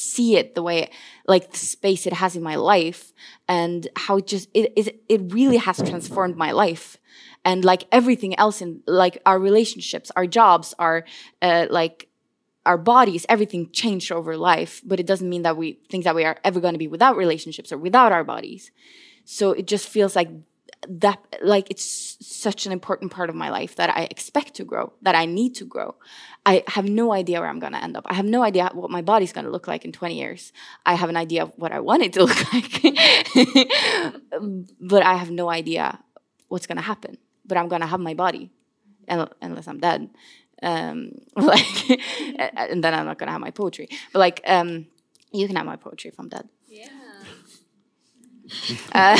see 0.00 0.36
it 0.36 0.54
the 0.54 0.62
way 0.62 0.90
like 1.26 1.50
the 1.50 1.58
space 1.58 2.06
it 2.06 2.12
has 2.12 2.36
in 2.36 2.42
my 2.42 2.56
life 2.56 3.12
and 3.48 3.88
how 3.96 4.16
it 4.16 4.26
just 4.26 4.48
it 4.54 4.72
it, 4.76 5.02
it 5.08 5.32
really 5.32 5.58
has 5.58 5.76
transformed 5.78 6.36
my 6.36 6.52
life. 6.52 6.96
And 7.42 7.64
like 7.64 7.84
everything 7.90 8.38
else 8.38 8.60
in 8.60 8.82
like 8.86 9.20
our 9.24 9.38
relationships 9.38 10.10
our 10.14 10.26
jobs 10.26 10.74
our 10.78 11.04
uh, 11.40 11.66
like 11.70 12.08
our 12.66 12.76
bodies 12.76 13.24
everything 13.28 13.70
changed 13.70 14.12
over 14.12 14.36
life. 14.36 14.82
But 14.84 15.00
it 15.00 15.06
doesn't 15.06 15.28
mean 15.28 15.42
that 15.42 15.56
we 15.56 15.78
think 15.90 16.04
that 16.04 16.14
we 16.14 16.24
are 16.24 16.38
ever 16.44 16.60
going 16.60 16.74
to 16.74 16.78
be 16.78 16.88
without 16.88 17.16
relationships 17.16 17.72
or 17.72 17.78
without 17.78 18.12
our 18.12 18.24
bodies. 18.24 18.70
So 19.24 19.52
it 19.52 19.66
just 19.66 19.88
feels 19.88 20.16
like 20.16 20.28
that 20.88 21.18
like 21.42 21.70
it's 21.70 22.16
such 22.20 22.66
an 22.66 22.72
important 22.72 23.12
part 23.12 23.28
of 23.28 23.36
my 23.36 23.50
life 23.50 23.76
that 23.76 23.90
I 23.90 24.04
expect 24.10 24.54
to 24.54 24.64
grow, 24.64 24.92
that 25.02 25.14
I 25.14 25.26
need 25.26 25.54
to 25.56 25.64
grow. 25.64 25.94
I 26.46 26.64
have 26.68 26.88
no 26.88 27.12
idea 27.12 27.40
where 27.40 27.48
I'm 27.48 27.58
going 27.58 27.74
to 27.74 27.82
end 27.82 27.96
up. 27.96 28.04
I 28.06 28.14
have 28.14 28.24
no 28.24 28.42
idea 28.42 28.70
what 28.72 28.90
my 28.90 29.02
body's 29.02 29.32
going 29.32 29.44
to 29.44 29.50
look 29.50 29.68
like 29.68 29.84
in 29.84 29.92
20 29.92 30.18
years. 30.18 30.52
I 30.86 30.94
have 30.94 31.10
an 31.10 31.16
idea 31.16 31.42
of 31.42 31.52
what 31.56 31.72
I 31.72 31.80
want 31.80 32.02
it 32.02 32.12
to 32.14 32.24
look 32.24 32.52
like, 32.52 32.82
but 34.80 35.02
I 35.02 35.14
have 35.14 35.30
no 35.30 35.50
idea 35.50 35.98
what's 36.48 36.66
going 36.66 36.78
to 36.78 36.82
happen. 36.82 37.18
But 37.44 37.58
I'm 37.58 37.68
going 37.68 37.82
to 37.82 37.86
have 37.86 38.00
my 38.00 38.14
body, 38.14 38.50
unless 39.08 39.68
I'm 39.68 39.80
dead. 39.80 40.08
Um, 40.62 41.12
like, 41.36 41.90
and 42.38 42.82
then 42.82 42.94
I'm 42.94 43.06
not 43.06 43.18
going 43.18 43.26
to 43.26 43.32
have 43.32 43.40
my 43.40 43.50
poetry. 43.50 43.88
But 44.12 44.20
like, 44.20 44.40
um, 44.46 44.86
you 45.32 45.46
can 45.46 45.56
have 45.56 45.66
my 45.66 45.76
poetry 45.76 46.08
if 46.08 46.18
I'm 46.18 46.28
dead. 46.28 46.48
Yeah. 46.68 46.88
Uh, 48.92 49.16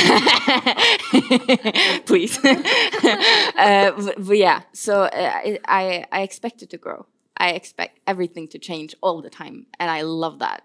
please. 2.05 2.37
uh, 2.45 3.91
but, 3.97 4.15
but, 4.17 4.37
yeah, 4.37 4.61
so 4.73 5.03
uh, 5.03 5.57
I 5.65 6.05
I 6.11 6.21
expect 6.21 6.61
it 6.61 6.69
to 6.71 6.77
grow. 6.77 7.05
I 7.37 7.51
expect 7.51 7.99
everything 8.05 8.47
to 8.49 8.59
change 8.59 8.95
all 9.01 9.21
the 9.21 9.29
time, 9.29 9.65
and 9.79 9.89
I 9.89 10.01
love 10.01 10.39
that. 10.39 10.63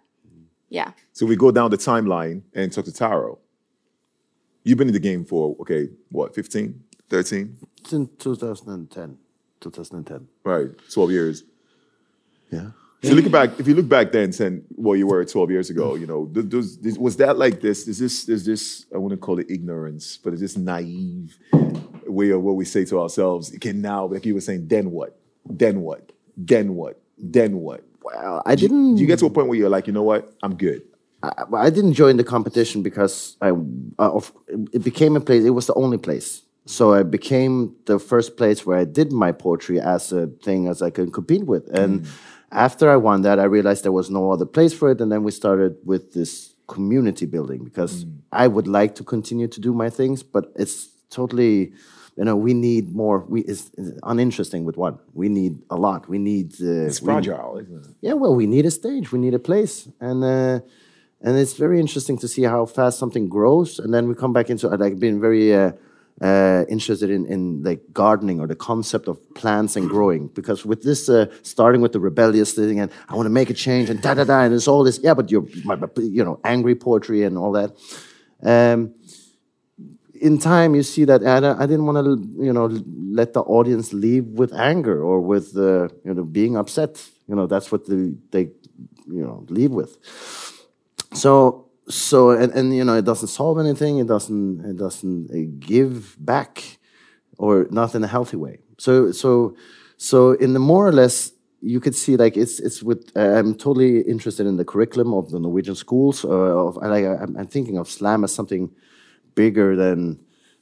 Yeah. 0.68 0.92
So 1.12 1.26
we 1.26 1.36
go 1.36 1.50
down 1.50 1.70
the 1.70 1.78
timeline 1.78 2.42
and 2.54 2.72
talk 2.72 2.84
to 2.86 2.92
Taro. 2.92 3.38
You've 4.64 4.78
been 4.78 4.88
in 4.88 4.94
the 4.94 5.00
game 5.00 5.24
for 5.24 5.56
okay, 5.60 5.88
what, 6.10 6.34
15, 6.34 6.82
13? 7.08 7.56
Since 7.84 8.10
2010. 8.18 9.18
2010. 9.60 10.28
Right, 10.44 10.68
12 10.90 11.10
years. 11.10 11.44
Yeah. 12.50 12.70
So 13.06 13.14
looking 13.14 13.32
back, 13.32 13.58
if 13.58 13.68
you 13.68 13.74
look 13.74 13.88
back 13.88 14.12
then, 14.12 14.32
saying 14.32 14.64
well, 14.70 14.96
you 14.96 15.06
were 15.06 15.24
12 15.24 15.50
years 15.50 15.70
ago, 15.70 15.94
you 15.94 16.06
know, 16.06 16.26
does, 16.26 16.76
does, 16.76 16.98
was 16.98 17.16
that 17.18 17.38
like 17.38 17.60
this? 17.60 17.86
Is 17.86 17.98
this 17.98 18.28
is 18.28 18.44
this 18.44 18.86
I 18.94 18.98
wouldn't 18.98 19.20
call 19.20 19.38
it 19.38 19.50
ignorance, 19.50 20.16
but 20.16 20.34
is 20.34 20.40
this 20.40 20.56
naive 20.56 21.38
way 22.06 22.30
of 22.30 22.42
what 22.42 22.56
we 22.56 22.64
say 22.64 22.84
to 22.86 23.00
ourselves? 23.00 23.54
Okay, 23.54 23.72
now, 23.72 24.06
like 24.06 24.26
you 24.26 24.34
were 24.34 24.40
saying, 24.40 24.68
then 24.68 24.90
what? 24.90 25.18
Then 25.48 25.80
what? 25.82 26.12
Then 26.36 26.74
what? 26.74 27.00
Then 27.18 27.58
what? 27.58 27.84
Well, 28.02 28.42
I 28.44 28.54
didn't. 28.54 28.96
Do 28.96 29.00
you 29.00 29.06
get 29.06 29.18
to 29.20 29.26
a 29.26 29.30
point 29.30 29.48
where 29.48 29.58
you're 29.58 29.68
like, 29.68 29.86
you 29.86 29.92
know 29.92 30.02
what? 30.02 30.32
I'm 30.42 30.56
good. 30.56 30.82
I, 31.22 31.44
I 31.54 31.70
didn't 31.70 31.94
join 31.94 32.16
the 32.16 32.24
competition 32.24 32.82
because 32.82 33.36
I, 33.40 33.52
uh, 33.98 34.20
it 34.72 34.84
became 34.84 35.16
a 35.16 35.20
place. 35.20 35.44
It 35.44 35.50
was 35.50 35.66
the 35.66 35.74
only 35.74 35.98
place. 35.98 36.42
So 36.66 36.94
I 36.94 37.04
became 37.04 37.74
the 37.86 37.98
first 37.98 38.36
place 38.36 38.66
where 38.66 38.76
I 38.76 38.84
did 38.84 39.12
my 39.12 39.32
poetry 39.32 39.80
as 39.80 40.12
a 40.12 40.26
thing 40.26 40.66
as 40.66 40.82
I 40.82 40.90
could 40.90 41.12
compete 41.12 41.46
with. 41.46 41.68
And 41.68 42.02
mm. 42.02 42.08
After 42.56 42.90
I 42.90 42.96
won 42.96 43.22
that, 43.22 43.38
I 43.38 43.44
realized 43.44 43.84
there 43.84 43.92
was 43.92 44.10
no 44.10 44.32
other 44.32 44.46
place 44.46 44.72
for 44.72 44.90
it. 44.90 45.00
And 45.00 45.12
then 45.12 45.22
we 45.22 45.30
started 45.30 45.76
with 45.84 46.14
this 46.14 46.54
community 46.66 47.26
building 47.26 47.62
because 47.62 48.04
mm. 48.04 48.18
I 48.32 48.48
would 48.48 48.66
like 48.66 48.96
to 48.96 49.04
continue 49.04 49.46
to 49.46 49.60
do 49.60 49.72
my 49.72 49.90
things, 49.90 50.22
but 50.24 50.52
it's 50.56 50.88
totally 51.10 51.72
you 52.16 52.24
know, 52.24 52.34
we 52.34 52.54
need 52.54 52.94
more. 52.94 53.26
We 53.28 53.42
it's, 53.42 53.70
it's, 53.76 53.98
uninteresting 54.02 54.64
with 54.64 54.78
one. 54.78 54.98
We 55.12 55.28
need 55.28 55.60
a 55.68 55.76
lot. 55.76 56.08
We 56.08 56.18
need. 56.18 56.54
Uh, 56.54 56.86
it's 56.86 56.98
fragile, 56.98 57.58
isn't 57.58 57.84
it? 57.84 57.94
Yeah, 58.00 58.14
well, 58.14 58.34
we 58.34 58.46
need 58.46 58.64
a 58.64 58.70
stage. 58.70 59.12
We 59.12 59.18
need 59.18 59.34
a 59.34 59.38
place, 59.38 59.86
and 60.00 60.24
uh, 60.24 60.60
and 61.20 61.36
it's 61.36 61.52
very 61.52 61.78
interesting 61.78 62.16
to 62.18 62.26
see 62.26 62.44
how 62.44 62.64
fast 62.64 62.98
something 62.98 63.28
grows. 63.28 63.78
And 63.78 63.92
then 63.92 64.08
we 64.08 64.14
come 64.14 64.32
back 64.32 64.48
into. 64.48 64.66
Like, 64.68 64.98
been 64.98 65.20
very 65.20 65.54
uh, 65.54 65.72
uh, 66.22 66.64
interested 66.68 67.10
in 67.10 67.26
in 67.26 67.62
like 67.62 67.80
gardening 67.92 68.40
or 68.40 68.46
the 68.46 68.56
concept 68.56 69.06
of 69.08 69.18
plants 69.34 69.76
and 69.76 69.88
growing 69.88 70.28
because 70.28 70.64
with 70.64 70.82
this 70.82 71.08
uh, 71.08 71.26
starting 71.42 71.80
with 71.82 71.92
the 71.92 72.00
rebellious 72.00 72.54
thing 72.54 72.80
and 72.80 72.90
I 73.08 73.14
want 73.16 73.26
to 73.26 73.30
make 73.30 73.50
a 73.50 73.54
change 73.54 73.90
and 73.90 74.00
da 74.00 74.14
da 74.14 74.24
da 74.24 74.40
and 74.40 74.54
it's 74.54 74.68
all 74.68 74.82
this. 74.82 74.98
Yeah, 75.02 75.14
but 75.14 75.30
you're 75.30 75.46
you 75.96 76.24
know 76.24 76.40
angry 76.44 76.74
poetry 76.74 77.22
and 77.22 77.36
all 77.36 77.52
that. 77.52 77.76
Um, 78.42 78.94
in 80.20 80.38
time 80.38 80.74
you 80.74 80.82
see 80.82 81.04
that 81.04 81.22
I, 81.22 81.62
I 81.62 81.66
didn't 81.66 81.86
want 81.86 81.98
to 82.04 82.44
you 82.44 82.52
know 82.52 82.66
let 83.10 83.34
the 83.34 83.42
audience 83.42 83.92
leave 83.92 84.24
with 84.24 84.52
anger 84.54 85.02
or 85.02 85.20
with 85.20 85.56
uh, 85.56 85.88
you 86.04 86.14
know 86.14 86.24
being 86.24 86.56
upset 86.56 87.06
you 87.28 87.34
know 87.34 87.46
that's 87.46 87.70
what 87.70 87.86
the, 87.86 88.16
they 88.30 88.50
you 89.06 89.22
know 89.22 89.44
leave 89.48 89.70
with 89.70 89.98
so 91.12 91.65
so 91.88 92.30
and, 92.30 92.52
and 92.52 92.74
you 92.74 92.84
know 92.84 92.94
it 92.94 93.04
doesn't 93.04 93.28
solve 93.28 93.58
anything 93.58 93.98
it 93.98 94.06
doesn't 94.06 94.64
it 94.64 94.76
doesn't 94.76 95.30
uh, 95.30 95.50
give 95.58 96.16
back 96.18 96.78
or 97.38 97.66
not 97.70 97.94
in 97.94 98.02
a 98.02 98.06
healthy 98.06 98.36
way 98.36 98.58
so 98.78 99.12
so 99.12 99.54
so 99.96 100.32
in 100.32 100.52
the 100.52 100.58
more 100.58 100.86
or 100.86 100.92
less 100.92 101.32
you 101.60 101.80
could 101.80 101.94
see 101.94 102.16
like 102.16 102.36
it's 102.36 102.60
it's 102.60 102.82
with 102.82 103.10
uh, 103.16 103.38
I'm 103.38 103.54
totally 103.54 104.00
interested 104.02 104.46
in 104.46 104.56
the 104.56 104.64
curriculum 104.64 105.14
of 105.14 105.30
the 105.30 105.40
Norwegian 105.40 105.74
schools. 105.74 106.24
Uh, 106.24 106.28
of 106.28 106.76
like 106.76 107.04
I'm, 107.04 107.36
I'm, 107.36 107.46
thinking 107.46 107.78
of 107.78 107.88
slam 107.88 108.24
as 108.24 108.32
something 108.32 108.70
bigger 109.34 109.74
than 109.74 110.20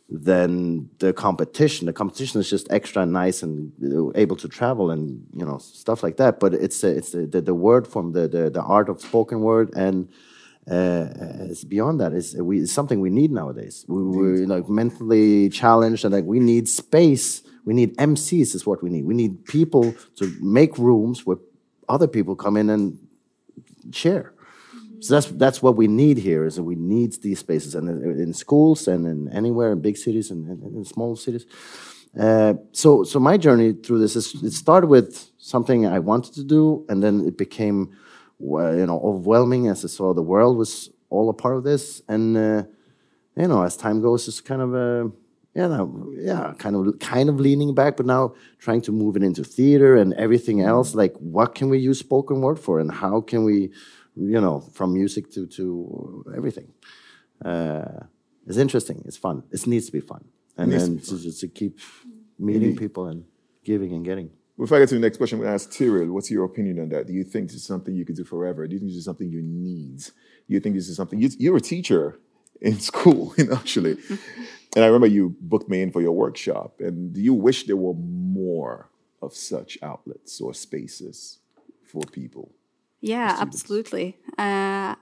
than 0.09 0.89
the 1.01 1.12
competition. 1.12 1.87
The 1.87 1.93
competition 1.93 2.41
is 2.41 2.49
just 2.49 2.70
extra 2.70 3.05
nice 3.05 3.43
and 3.43 3.72
able 4.14 4.37
to 4.37 4.49
travel 4.49 4.91
and 4.91 5.27
you 5.35 5.45
know 5.45 5.59
stuff 5.59 6.03
like 6.03 6.16
that. 6.16 6.39
But 6.39 6.55
it's 6.55 6.85
it's 6.85 7.11
the, 7.11 7.27
the 7.27 7.55
word 7.55 7.87
form, 7.87 8.12
the, 8.12 8.29
the 8.29 8.51
the 8.51 8.62
art 8.62 8.89
of 8.89 9.01
spoken 9.01 9.41
word, 9.41 9.75
and 9.75 10.09
uh, 10.71 11.09
it's 11.51 11.65
beyond 11.65 12.01
that. 12.01 12.12
It's, 12.12 12.35
we, 12.35 12.61
it's 12.61 12.73
something 12.73 13.01
we 13.01 13.11
need 13.11 13.31
nowadays. 13.31 13.85
We, 13.87 14.03
we're 14.03 14.47
like 14.47 14.69
mentally 14.69 15.51
challenged, 15.51 16.05
and 16.05 16.15
like 16.15 16.25
we 16.25 16.41
need 16.41 16.69
space. 16.69 17.43
We 17.65 17.75
need 17.75 17.97
MCs. 17.97 18.55
Is 18.55 18.67
what 18.67 18.83
we 18.83 18.91
need. 18.91 19.05
We 19.05 19.15
need 19.15 19.45
people 19.45 19.95
to 20.17 20.35
make 20.41 20.79
rooms 20.79 21.27
where 21.27 21.39
other 21.89 22.09
people 22.09 22.35
come 22.35 22.57
in 22.57 22.71
and 22.71 22.99
share. 23.93 24.33
So 25.01 25.15
that's 25.15 25.27
that's 25.33 25.62
what 25.62 25.77
we 25.77 25.87
need 25.87 26.17
here. 26.17 26.47
Is 26.47 26.57
that 26.57 26.62
we 26.62 26.77
need 26.77 27.12
these 27.21 27.41
spaces, 27.41 27.75
and 27.75 27.89
in, 27.89 28.21
in 28.21 28.33
schools 28.33 28.89
and 28.89 29.07
in 29.07 29.29
anywhere 29.29 29.73
in 29.73 29.83
big 29.83 29.99
cities 29.99 30.31
and, 30.31 30.49
in 30.75 30.85
small 30.85 31.15
cities. 31.15 31.45
Uh, 32.19 32.55
so 32.73 33.05
so 33.05 33.21
my 33.21 33.37
journey 33.37 33.75
through 33.75 33.99
this 33.99 34.17
is 34.17 34.35
it 34.43 34.53
started 34.53 34.87
with 34.87 35.31
something 35.37 35.87
I 35.87 35.99
wanted 35.99 36.33
to 36.35 36.45
do, 36.45 36.87
and 36.89 37.03
then 37.03 37.27
it 37.27 37.37
became 37.37 37.95
you 38.80 38.86
know 38.86 39.01
overwhelming 39.01 39.68
as 39.68 39.84
I 39.84 39.88
saw 39.88 40.14
the 40.14 40.22
world 40.22 40.57
was 40.57 40.90
all 41.11 41.28
a 41.28 41.34
part 41.34 41.57
of 41.57 41.64
this, 41.64 42.03
and 42.09 42.36
uh, 42.36 42.62
you 43.36 43.49
know 43.49 43.62
as 43.62 43.76
time 43.76 44.01
goes, 44.01 44.28
it's 44.28 44.40
kind 44.40 44.62
of 44.62 44.74
a 44.74 45.11
yeah, 45.55 45.68
no, 45.68 46.12
yeah, 46.16 46.53
kind 46.59 46.74
of 46.76 46.99
kind 46.99 47.28
of 47.28 47.38
leaning 47.38 47.74
back, 47.74 47.97
but 47.97 48.07
now 48.07 48.34
trying 48.59 48.82
to 48.82 48.92
move 48.92 49.16
it 49.16 49.22
into 49.22 49.45
theater 49.45 49.97
and 49.97 50.12
everything 50.14 50.61
else. 50.61 50.95
Like, 50.97 51.14
what 51.18 51.55
can 51.55 51.68
we 51.68 51.78
use 51.78 52.01
spoken 52.01 52.40
word 52.40 52.59
for, 52.59 52.80
and 52.80 52.90
how 52.90 53.20
can 53.20 53.45
we 53.45 53.70
you 54.16 54.40
know, 54.40 54.61
from 54.61 54.95
music 54.95 55.30
to 55.32 55.47
to 55.47 56.24
everything. 56.36 56.72
Uh, 57.45 58.07
it's 58.47 58.59
interesting. 58.59 59.03
It's 59.07 59.16
fun. 59.16 59.42
It 59.51 59.66
needs 59.66 59.86
to 59.86 59.92
be 59.92 60.01
fun, 60.01 60.24
and 60.57 60.72
then 60.72 60.99
to, 60.99 61.18
to, 61.20 61.32
to, 61.32 61.49
keep 61.49 61.80
meeting 62.38 62.76
people 62.76 63.07
and 63.07 63.24
giving 63.64 63.92
and 63.92 64.05
getting. 64.05 64.30
Before 64.57 64.77
I 64.77 64.81
get 64.81 64.91
to 64.91 64.95
the 64.95 65.01
next 65.01 65.17
question, 65.17 65.39
I'm 65.39 65.45
going 65.45 65.51
to 65.51 65.55
ask 65.55 65.71
Tiril, 65.71 66.11
what's 66.11 66.31
your 66.31 66.45
opinion 66.45 66.79
on 66.79 66.89
that? 66.91 67.07
Do 67.07 67.13
you 67.13 67.25
think 67.25 67.49
this 67.49 67.57
is 67.57 67.65
something 67.65 67.95
you 67.95 68.05
could 68.05 68.15
do 68.15 68.25
forever? 68.25 68.67
Do 68.69 68.75
you 68.75 68.79
think 68.79 68.93
this 68.93 68.99
is 68.99 69.05
something 69.05 69.29
you 69.29 69.43
need? 69.43 69.99
Do 69.99 70.55
you 70.55 70.61
think 70.61 70.77
this 70.77 70.89
is 70.89 70.97
something 70.97 71.21
you, 71.21 71.31
you're 71.39 71.57
a 71.57 71.61
teacher 71.61 72.21
in 72.61 72.79
school, 72.91 73.35
actually, 73.53 73.97
and 74.75 74.85
I 74.85 74.87
remember 74.87 75.07
you 75.07 75.37
booked 75.41 75.69
me 75.69 75.83
in 75.83 75.91
for 75.91 76.01
your 76.01 76.13
workshop. 76.13 76.81
And 76.81 77.13
do 77.13 77.21
you 77.21 77.35
wish 77.35 77.67
there 77.67 77.77
were 77.77 77.95
more 77.95 78.91
of 79.21 79.35
such 79.35 79.77
outlets 79.83 80.41
or 80.41 80.55
spaces 80.55 81.39
for 81.83 82.03
people? 82.13 82.53
Yeah, 83.01 83.37
absolutely. 83.39 84.19
Uh, 84.39 84.95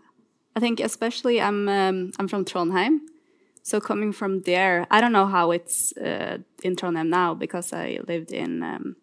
I 0.57 0.61
think 0.61 0.81
especially 0.81 1.41
I'm 1.41 1.69
um, 1.69 2.13
I'm 2.19 2.29
from 2.29 2.45
Trondheim, 2.45 3.01
so 3.63 3.81
coming 3.81 4.13
from 4.13 4.41
there, 4.41 4.87
I 4.91 5.01
don't 5.01 5.13
know 5.13 5.27
how 5.27 5.53
it's 5.53 5.97
uh, 5.97 6.39
in 6.63 6.75
Trondheim 6.75 7.09
now 7.09 7.35
because 7.35 7.73
I 7.73 8.01
lived 8.09 8.33
in 8.33 8.63
um, 8.63 8.97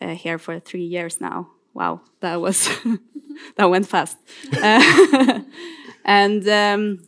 uh, 0.00 0.14
here 0.14 0.38
for 0.38 0.58
three 0.60 0.84
years 0.84 1.20
now. 1.20 1.48
Wow, 1.74 2.00
that 2.20 2.40
was 2.40 2.68
that 3.56 3.70
went 3.70 3.88
fast. 3.88 4.16
Uh, 4.62 5.40
and 6.04 6.48
um, 6.48 7.02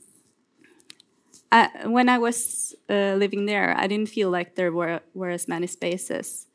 I, 1.51 1.71
when 1.87 2.09
I 2.09 2.19
was 2.19 2.75
uh, 2.91 3.15
living 3.15 3.47
there, 3.47 3.75
I 3.77 3.87
didn't 3.87 4.11
feel 4.11 4.31
like 4.31 4.55
there 4.55 4.73
were 4.73 5.01
were 5.15 5.31
as 5.31 5.49
many 5.49 5.67
spaces 5.67 6.47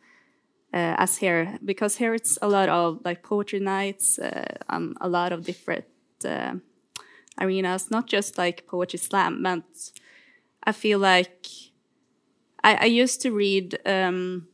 uh, 0.73 0.95
as 0.97 1.17
here 1.17 1.59
because 1.63 1.97
here 1.97 2.13
it's 2.13 2.37
a 2.41 2.47
lot 2.47 2.69
of 2.69 2.99
like 3.05 3.23
poetry 3.23 3.59
nights, 3.59 4.19
uh, 4.19 4.45
um, 4.69 4.95
a 5.01 5.07
lot 5.07 5.31
of 5.31 5.43
different 5.43 5.85
uh, 6.25 6.55
arenas, 7.39 7.91
not 7.91 8.07
just 8.07 8.37
like 8.37 8.67
poetry 8.67 8.99
slam. 8.99 9.43
But 9.43 9.63
I 10.63 10.71
feel 10.71 10.99
like 10.99 11.47
I, 12.63 12.75
I 12.75 12.85
used 12.85 13.21
to 13.21 13.31
read 13.31 13.77
um, 13.85 14.47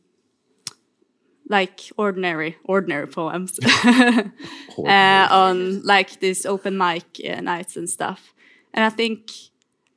like 1.50 1.80
ordinary 1.96 2.56
ordinary 2.64 3.06
poems 3.06 3.58
uh, 3.84 5.28
on 5.30 5.82
like 5.82 6.20
these 6.20 6.46
open 6.46 6.78
mic 6.78 7.04
uh, 7.28 7.40
nights 7.40 7.76
and 7.76 7.90
stuff, 7.90 8.32
and 8.72 8.84
I 8.84 8.90
think 8.90 9.30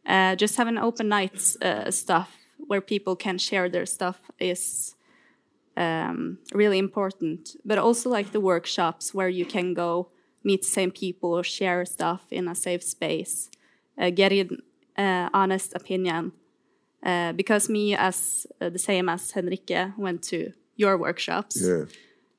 uh, 0.06 0.36
just 0.36 0.58
having 0.58 0.78
open 0.78 1.08
nights 1.08 1.58
stuff 1.89 2.30
where 2.68 2.82
people 2.82 3.16
can 3.16 3.38
share 3.38 3.70
their 3.70 3.86
stuff 3.86 4.20
is 4.39 4.95
um, 5.78 6.39
really 6.54 6.78
important. 6.78 7.56
But 7.66 7.78
also 7.78 8.10
like 8.10 8.32
the 8.32 8.39
workshops 8.39 9.14
where 9.14 9.30
you 9.30 9.45
can 9.45 9.74
go 9.74 10.10
meet 10.43 10.62
the 10.62 10.68
same 10.68 10.91
people, 10.91 11.34
or 11.38 11.43
share 11.43 11.86
stuff 11.86 12.22
in 12.30 12.47
a 12.47 12.56
safe 12.56 12.84
space, 12.84 13.49
uh, 13.97 14.10
get 14.10 14.32
an 14.32 14.58
uh, 14.97 15.30
honest 15.34 15.74
opinion. 15.74 16.34
uh, 17.06 17.34
because 17.34 17.70
me, 17.70 17.95
as 17.95 18.47
uh, 18.62 18.70
the 18.70 18.80
same 18.80 19.10
as 19.10 19.32
Henrike, 19.34 19.97
went 19.97 20.24
to 20.24 20.54
your 20.76 20.97
workshops 20.97 21.61
Yeah. 21.61 21.86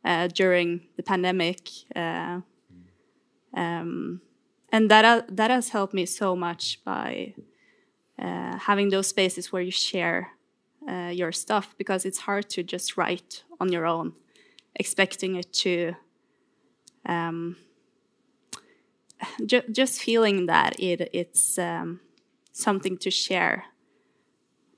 uh, 0.05 0.29
during 0.29 0.81
the 0.97 1.03
pandemic, 1.03 1.69
uh, 1.97 2.41
um, 3.57 4.21
and 4.73 4.91
that 4.91 5.05
uh, 5.05 5.23
that 5.29 5.51
has 5.51 5.69
helped 5.71 5.95
me 5.95 6.07
so 6.07 6.35
much 6.37 6.81
by 6.85 7.35
uh, 8.19 8.59
having 8.59 8.91
those 8.91 9.07
spaces 9.09 9.53
where 9.53 9.63
you 9.63 9.71
share 9.71 10.33
uh, 10.89 11.11
your 11.13 11.33
stuff 11.33 11.75
because 11.79 12.05
it's 12.05 12.19
hard 12.21 12.49
to 12.51 12.63
just 12.63 12.97
write 12.97 13.45
on 13.61 13.73
your 13.73 13.87
own, 13.87 14.13
expecting 14.75 15.37
it 15.37 15.53
to. 15.53 15.95
Um, 17.07 17.57
ju- 19.47 19.63
just 19.71 20.01
feeling 20.01 20.47
that 20.47 20.79
it 20.81 21.09
it's 21.13 21.59
um, 21.59 22.01
something 22.53 22.97
to 22.99 23.11
share 23.11 23.65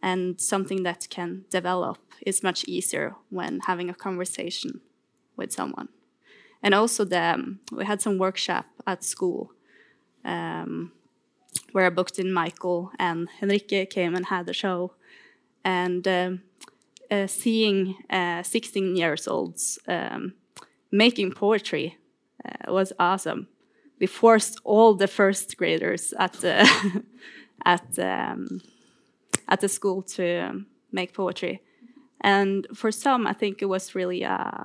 and 0.03 0.41
something 0.41 0.83
that 0.83 1.07
can 1.11 1.45
develop 1.51 1.99
is 2.23 2.43
much 2.43 2.65
easier 2.67 3.15
when 3.31 3.61
having 3.61 3.91
a 3.91 3.95
conversation 3.95 4.81
with 5.37 5.53
someone. 5.53 5.89
And 6.63 6.75
also, 6.75 7.05
the 7.05 7.35
um, 7.35 7.61
we 7.71 7.85
had 7.85 8.01
some 8.01 8.19
workshop 8.19 8.67
at 8.87 9.05
school 9.05 9.53
um, 10.25 10.93
where 11.73 11.87
I 11.87 11.91
booked 11.91 12.19
in 12.19 12.33
Michael 12.33 12.91
and 12.99 13.29
Henrike 13.41 13.91
came 13.91 14.15
and 14.15 14.27
had 14.27 14.47
the 14.47 14.53
show, 14.53 14.95
and 15.65 16.07
um, 16.09 16.43
uh, 17.11 17.27
seeing 17.27 17.97
uh, 18.11 18.43
16 18.43 18.97
years 18.97 19.29
olds 19.29 19.79
um, 19.87 20.35
making 20.91 21.33
poetry 21.33 21.99
uh, 22.45 22.73
was 22.73 22.93
awesome. 22.99 23.49
We 24.01 24.07
forced 24.07 24.59
all 24.65 24.95
the 24.95 25.07
first 25.07 25.57
graders 25.57 26.13
at 26.19 26.33
the 26.35 26.69
at 27.65 27.99
um, 27.99 28.61
at 29.49 29.61
the 29.61 29.69
school 29.69 30.03
to 30.03 30.39
um, 30.39 30.67
make 30.93 31.15
poetry, 31.15 31.63
and 32.21 32.67
for 32.75 32.91
some, 32.91 33.27
I 33.27 33.33
think 33.33 33.63
it 33.63 33.67
was 33.67 33.95
really 33.95 34.25
uh, 34.25 34.65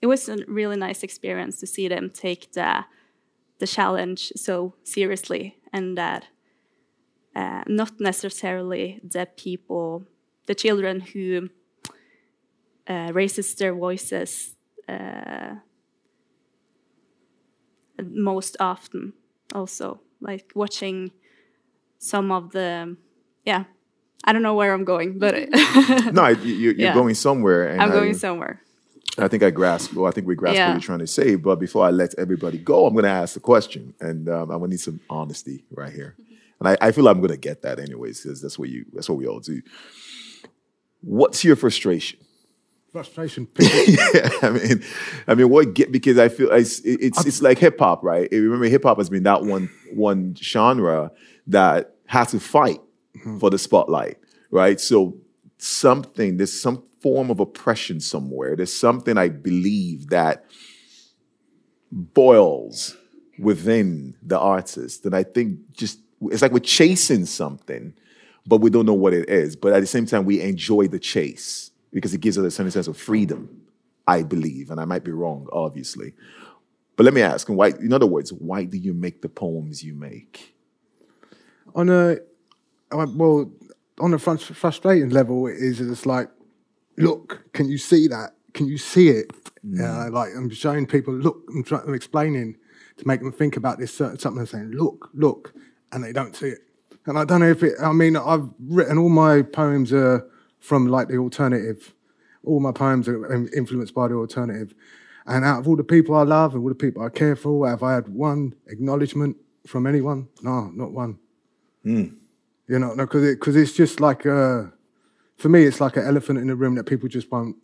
it 0.00 0.06
was 0.06 0.28
a 0.28 0.38
really 0.46 0.76
nice 0.76 1.02
experience 1.02 1.58
to 1.60 1.66
see 1.66 1.88
them 1.88 2.10
take 2.10 2.52
the 2.52 2.84
the 3.58 3.66
challenge 3.66 4.32
so 4.36 4.74
seriously, 4.84 5.56
and 5.72 5.96
that 5.96 6.26
uh, 7.34 7.62
not 7.66 8.00
necessarily 8.00 9.00
the 9.02 9.26
people, 9.36 10.04
the 10.46 10.54
children 10.54 11.00
who 11.00 11.48
uh, 12.88 13.10
raises 13.12 13.54
their 13.54 13.74
voices 13.74 14.56
uh, 14.88 15.54
most 18.02 18.56
often 18.58 19.12
also 19.54 20.00
like 20.20 20.52
watching 20.54 21.12
some 21.98 22.32
of 22.32 22.52
the 22.52 22.96
yeah 23.44 23.64
i 24.24 24.32
don't 24.32 24.42
know 24.42 24.54
where 24.54 24.72
i'm 24.72 24.84
going 24.84 25.18
but 25.18 25.34
No, 26.12 26.28
you, 26.28 26.36
you- 26.44 26.54
you're 26.54 26.74
Yeah. 26.74 26.94
going 26.94 27.14
somewhere. 27.14 27.68
And 27.68 27.80
i'm 27.82 27.90
I, 27.90 27.94
going 27.94 28.14
somewhere 28.14 28.60
I 29.18 29.28
think 29.28 29.42
I 29.42 29.50
grasp. 29.50 29.92
Well, 29.92 30.06
I 30.06 30.10
think 30.10 30.26
we 30.26 30.34
grasp 30.34 30.56
Yeah. 30.56 30.68
what 30.68 30.72
you're 30.76 30.80
trying 30.80 31.00
to 31.00 31.06
say. 31.06 31.34
But 31.34 31.56
before 31.60 31.84
I 31.84 31.90
let 31.90 32.14
everybody 32.18 32.56
go, 32.56 32.86
I'm 32.86 32.94
going 32.94 33.04
to 33.04 33.10
ask 33.10 33.34
the 33.34 33.40
question, 33.40 33.92
and 34.00 34.26
um, 34.26 34.50
I'm 34.50 34.60
going 34.60 34.62
to 34.62 34.68
need 34.68 34.80
some 34.80 35.00
honesty 35.10 35.66
right 35.70 35.92
here. 35.92 36.16
And 36.58 36.66
I, 36.70 36.78
I 36.80 36.92
feel 36.92 37.06
I'm 37.08 37.18
going 37.18 37.28
to 37.30 37.36
get 37.36 37.60
that 37.60 37.78
anyways, 37.78 38.22
because 38.22 38.40
that's 38.40 38.58
what 38.58 38.70
you. 38.70 38.86
That's 38.94 39.10
what 39.10 39.18
we 39.18 39.26
all 39.26 39.40
do. 39.40 39.60
What's 41.02 41.44
your 41.44 41.56
frustration? 41.56 42.20
Frustration. 42.92 43.48
Yeah, 43.58 44.30
I 44.42 44.50
mean, 44.50 44.82
I 45.26 45.34
mean, 45.34 45.50
what 45.50 45.74
get 45.74 45.92
because 45.92 46.16
I 46.18 46.28
feel 46.28 46.50
it's 46.50 46.80
it's 46.80 47.26
it's 47.26 47.42
like 47.42 47.58
hip 47.58 47.78
hop, 47.78 48.02
right? 48.02 48.28
Remember, 48.32 48.64
hip 48.66 48.84
hop 48.84 48.96
has 48.96 49.10
been 49.10 49.24
that 49.24 49.42
one 49.44 49.68
one 49.92 50.34
genre 50.36 51.10
that 51.48 51.94
has 52.06 52.30
to 52.30 52.40
fight 52.40 52.80
for 53.38 53.50
the 53.50 53.58
spotlight, 53.58 54.18
right? 54.50 54.80
So 54.80 55.16
something 55.58 56.36
there's 56.36 56.58
some 56.58 56.82
form 57.00 57.30
of 57.30 57.40
oppression 57.40 58.00
somewhere. 58.00 58.56
There's 58.56 58.74
something 58.74 59.18
I 59.18 59.28
believe 59.28 60.08
that 60.08 60.44
boils 61.90 62.96
within 63.38 64.14
the 64.22 64.38
artist, 64.38 65.04
and 65.06 65.14
I 65.14 65.22
think 65.22 65.58
just 65.72 66.00
it's 66.22 66.42
like 66.42 66.52
we're 66.52 66.60
chasing 66.60 67.26
something, 67.26 67.94
but 68.46 68.60
we 68.60 68.70
don't 68.70 68.86
know 68.86 68.94
what 68.94 69.14
it 69.14 69.28
is. 69.28 69.56
But 69.56 69.72
at 69.72 69.80
the 69.80 69.86
same 69.86 70.06
time, 70.06 70.24
we 70.24 70.40
enjoy 70.40 70.88
the 70.88 70.98
chase 70.98 71.70
because 71.92 72.14
it 72.14 72.20
gives 72.20 72.38
us 72.38 72.44
a 72.44 72.50
certain 72.50 72.70
sense 72.70 72.88
of 72.88 72.96
freedom. 72.96 73.58
I 74.04 74.24
believe, 74.24 74.72
and 74.72 74.80
I 74.80 74.84
might 74.84 75.04
be 75.04 75.12
wrong, 75.12 75.46
obviously. 75.52 76.14
But 76.96 77.04
let 77.04 77.14
me 77.14 77.22
ask, 77.22 77.46
why? 77.48 77.68
In 77.68 77.92
other 77.92 78.06
words, 78.06 78.32
why 78.32 78.64
do 78.64 78.76
you 78.76 78.92
make 78.92 79.22
the 79.22 79.28
poems 79.28 79.84
you 79.84 79.94
make? 79.94 80.52
on 81.74 81.88
a 81.88 82.18
well 82.92 83.50
on 84.00 84.14
a 84.14 84.18
frustrating 84.18 85.10
level 85.10 85.46
it 85.46 85.56
is 85.56 85.80
it's 85.80 86.06
like 86.06 86.28
look 86.96 87.42
can 87.52 87.68
you 87.68 87.78
see 87.78 88.08
that? 88.08 88.30
Can 88.54 88.66
you 88.66 88.78
see 88.78 89.08
it? 89.08 89.30
Uh, 89.80 90.10
like 90.10 90.30
i'm 90.36 90.50
showing 90.50 90.86
people 90.86 91.14
look 91.14 91.44
i'm, 91.50 91.62
trying, 91.62 91.82
I'm 91.86 91.94
explaining 91.94 92.56
to 92.96 93.06
make 93.06 93.20
them 93.20 93.30
think 93.30 93.56
about 93.56 93.78
this 93.78 93.94
certain 93.94 94.18
something 94.18 94.40
and 94.40 94.48
saying 94.48 94.72
look 94.72 95.08
look 95.14 95.54
and 95.92 96.02
they 96.02 96.12
don't 96.12 96.34
see 96.34 96.48
it. 96.48 96.58
And 97.06 97.16
i 97.16 97.24
don't 97.24 97.40
know 97.40 97.50
if 97.50 97.62
it 97.62 97.74
i 97.80 97.92
mean 97.92 98.16
i've 98.16 98.48
written 98.58 98.98
all 98.98 99.08
my 99.08 99.42
poems 99.42 99.92
uh, 99.92 100.20
from 100.58 100.88
like 100.88 101.08
the 101.08 101.16
alternative. 101.18 101.94
All 102.44 102.58
my 102.58 102.72
poems 102.72 103.06
are 103.06 103.32
influenced 103.56 103.94
by 103.94 104.08
the 104.08 104.14
alternative. 104.14 104.74
And 105.26 105.44
out 105.44 105.60
of 105.60 105.68
all 105.68 105.76
the 105.76 105.84
people 105.84 106.16
i 106.16 106.22
love 106.22 106.54
and 106.54 106.62
all 106.62 106.68
the 106.68 106.74
people 106.74 107.02
i 107.02 107.08
care 107.08 107.36
for 107.36 107.68
have 107.68 107.84
i 107.84 107.94
had 107.94 108.08
one 108.08 108.54
acknowledgement 108.66 109.36
from 109.64 109.86
anyone? 109.86 110.28
No 110.42 110.72
not 110.74 110.90
one 110.90 111.20
you 112.72 112.78
know, 112.78 112.96
because 112.96 113.22
it, 113.22 113.38
cause 113.38 113.54
it's 113.54 113.74
just 113.74 114.00
like, 114.00 114.24
uh, 114.24 114.62
for 115.36 115.50
me, 115.50 115.64
it's 115.64 115.78
like 115.78 115.98
an 115.98 116.06
elephant 116.06 116.38
in 116.38 116.46
the 116.46 116.56
room 116.56 116.74
that 116.76 116.84
people 116.84 117.06
just 117.06 117.30
won't 117.30 117.56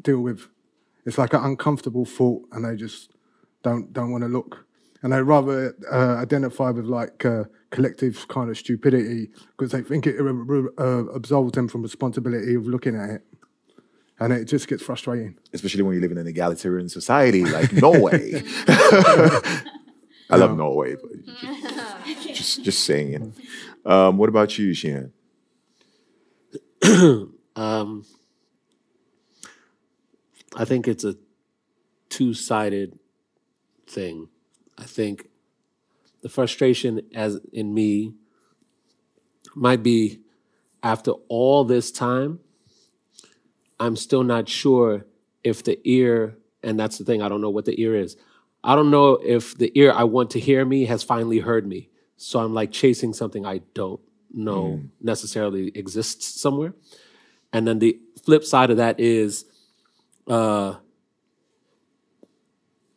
deal 0.00 0.20
with. 0.20 0.46
It's 1.04 1.18
like 1.18 1.34
an 1.34 1.42
uncomfortable 1.42 2.04
thought, 2.04 2.44
and 2.52 2.64
they 2.64 2.76
just 2.76 3.10
don't 3.64 3.92
don't 3.92 4.12
want 4.12 4.22
to 4.22 4.28
look. 4.28 4.64
And 5.02 5.12
they 5.12 5.20
rather 5.20 5.74
uh, 5.90 6.22
identify 6.22 6.70
with 6.70 6.84
like 6.84 7.24
uh, 7.24 7.44
collective 7.70 8.28
kind 8.28 8.50
of 8.50 8.56
stupidity 8.56 9.30
because 9.50 9.72
they 9.72 9.82
think 9.82 10.06
it 10.06 10.20
uh, 10.20 11.12
absolves 11.12 11.52
them 11.52 11.66
from 11.66 11.82
responsibility 11.82 12.54
of 12.54 12.68
looking 12.68 12.94
at 12.94 13.10
it, 13.10 13.22
and 14.20 14.32
it 14.32 14.44
just 14.44 14.68
gets 14.68 14.84
frustrating. 14.84 15.36
Especially 15.52 15.82
when 15.82 15.96
you 15.96 16.00
live 16.00 16.12
in 16.12 16.18
an 16.18 16.28
egalitarian 16.28 16.88
society 16.88 17.44
like 17.44 17.72
Norway. 17.72 18.44
I 20.32 20.36
love 20.36 20.56
Norway, 20.56 20.96
but 20.96 21.12
just 22.34 22.64
just 22.64 22.84
saying. 22.84 23.34
Um, 23.84 24.16
what 24.16 24.28
about 24.28 24.58
you, 24.58 24.74
Shan? 24.74 25.12
Um, 27.54 28.06
I 30.56 30.64
think 30.64 30.88
it's 30.88 31.04
a 31.04 31.16
two 32.08 32.32
sided 32.32 32.98
thing. 33.86 34.28
I 34.78 34.84
think 34.84 35.28
the 36.22 36.30
frustration 36.30 37.02
as 37.14 37.40
in 37.52 37.74
me 37.74 38.14
might 39.54 39.82
be 39.82 40.20
after 40.82 41.12
all 41.28 41.64
this 41.64 41.92
time, 41.92 42.40
I'm 43.78 43.96
still 43.96 44.24
not 44.24 44.48
sure 44.48 45.06
if 45.44 45.62
the 45.62 45.78
ear, 45.84 46.38
and 46.62 46.78
that's 46.78 46.98
the 46.98 47.04
thing, 47.04 47.20
I 47.20 47.28
don't 47.28 47.40
know 47.40 47.50
what 47.50 47.64
the 47.64 47.80
ear 47.80 47.94
is. 47.96 48.16
I 48.64 48.76
don't 48.76 48.90
know 48.90 49.14
if 49.14 49.56
the 49.58 49.72
ear 49.74 49.92
I 49.92 50.04
want 50.04 50.30
to 50.30 50.40
hear 50.40 50.64
me 50.64 50.84
has 50.86 51.02
finally 51.02 51.40
heard 51.40 51.66
me. 51.66 51.90
So 52.16 52.38
I'm 52.38 52.54
like 52.54 52.70
chasing 52.70 53.12
something 53.12 53.44
I 53.44 53.62
don't 53.74 54.00
know 54.32 54.80
necessarily 55.00 55.76
exists 55.76 56.40
somewhere. 56.40 56.74
And 57.52 57.66
then 57.66 57.80
the 57.80 57.98
flip 58.24 58.44
side 58.44 58.70
of 58.70 58.76
that 58.76 59.00
is 59.00 59.44
uh, 60.28 60.76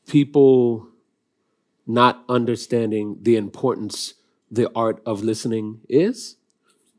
people 0.08 0.88
not 1.88 2.24
understanding 2.30 3.18
the 3.22 3.36
importance 3.36 4.14
the 4.52 4.72
art 4.76 5.02
of 5.06 5.24
listening 5.24 5.82
is. 5.90 6.38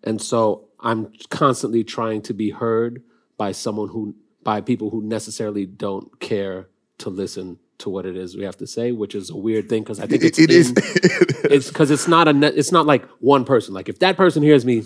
And 0.02 0.20
so 0.20 0.68
I'm 0.80 1.12
constantly 1.30 1.84
trying 1.84 2.22
to 2.22 2.34
be 2.34 2.50
heard 2.50 3.02
by 3.36 3.52
someone 3.52 3.88
who, 3.88 4.14
by 4.42 4.60
people 4.60 4.90
who 4.90 5.02
necessarily 5.02 5.66
don't 5.66 6.20
care 6.20 6.68
to 6.98 7.10
listen 7.10 7.58
to 7.78 7.90
what 7.90 8.06
it 8.06 8.16
is 8.16 8.36
we 8.36 8.44
have 8.44 8.56
to 8.58 8.66
say, 8.66 8.92
which 8.92 9.14
is 9.14 9.30
a 9.30 9.36
weird 9.36 9.68
thing 9.68 9.82
because 9.82 10.00
I 10.00 10.06
think 10.06 10.22
it's 10.22 10.38
It 10.38 10.50
is. 10.50 10.70
in- 10.70 10.76
it's 11.50 11.68
because 11.68 11.90
it's 11.90 12.08
not 12.08 12.28
a 12.28 12.58
it's 12.58 12.72
not 12.72 12.86
like 12.86 13.04
one 13.20 13.44
person. 13.44 13.74
Like 13.74 13.88
if 13.88 13.98
that 14.00 14.16
person 14.16 14.42
hears 14.42 14.64
me, 14.64 14.84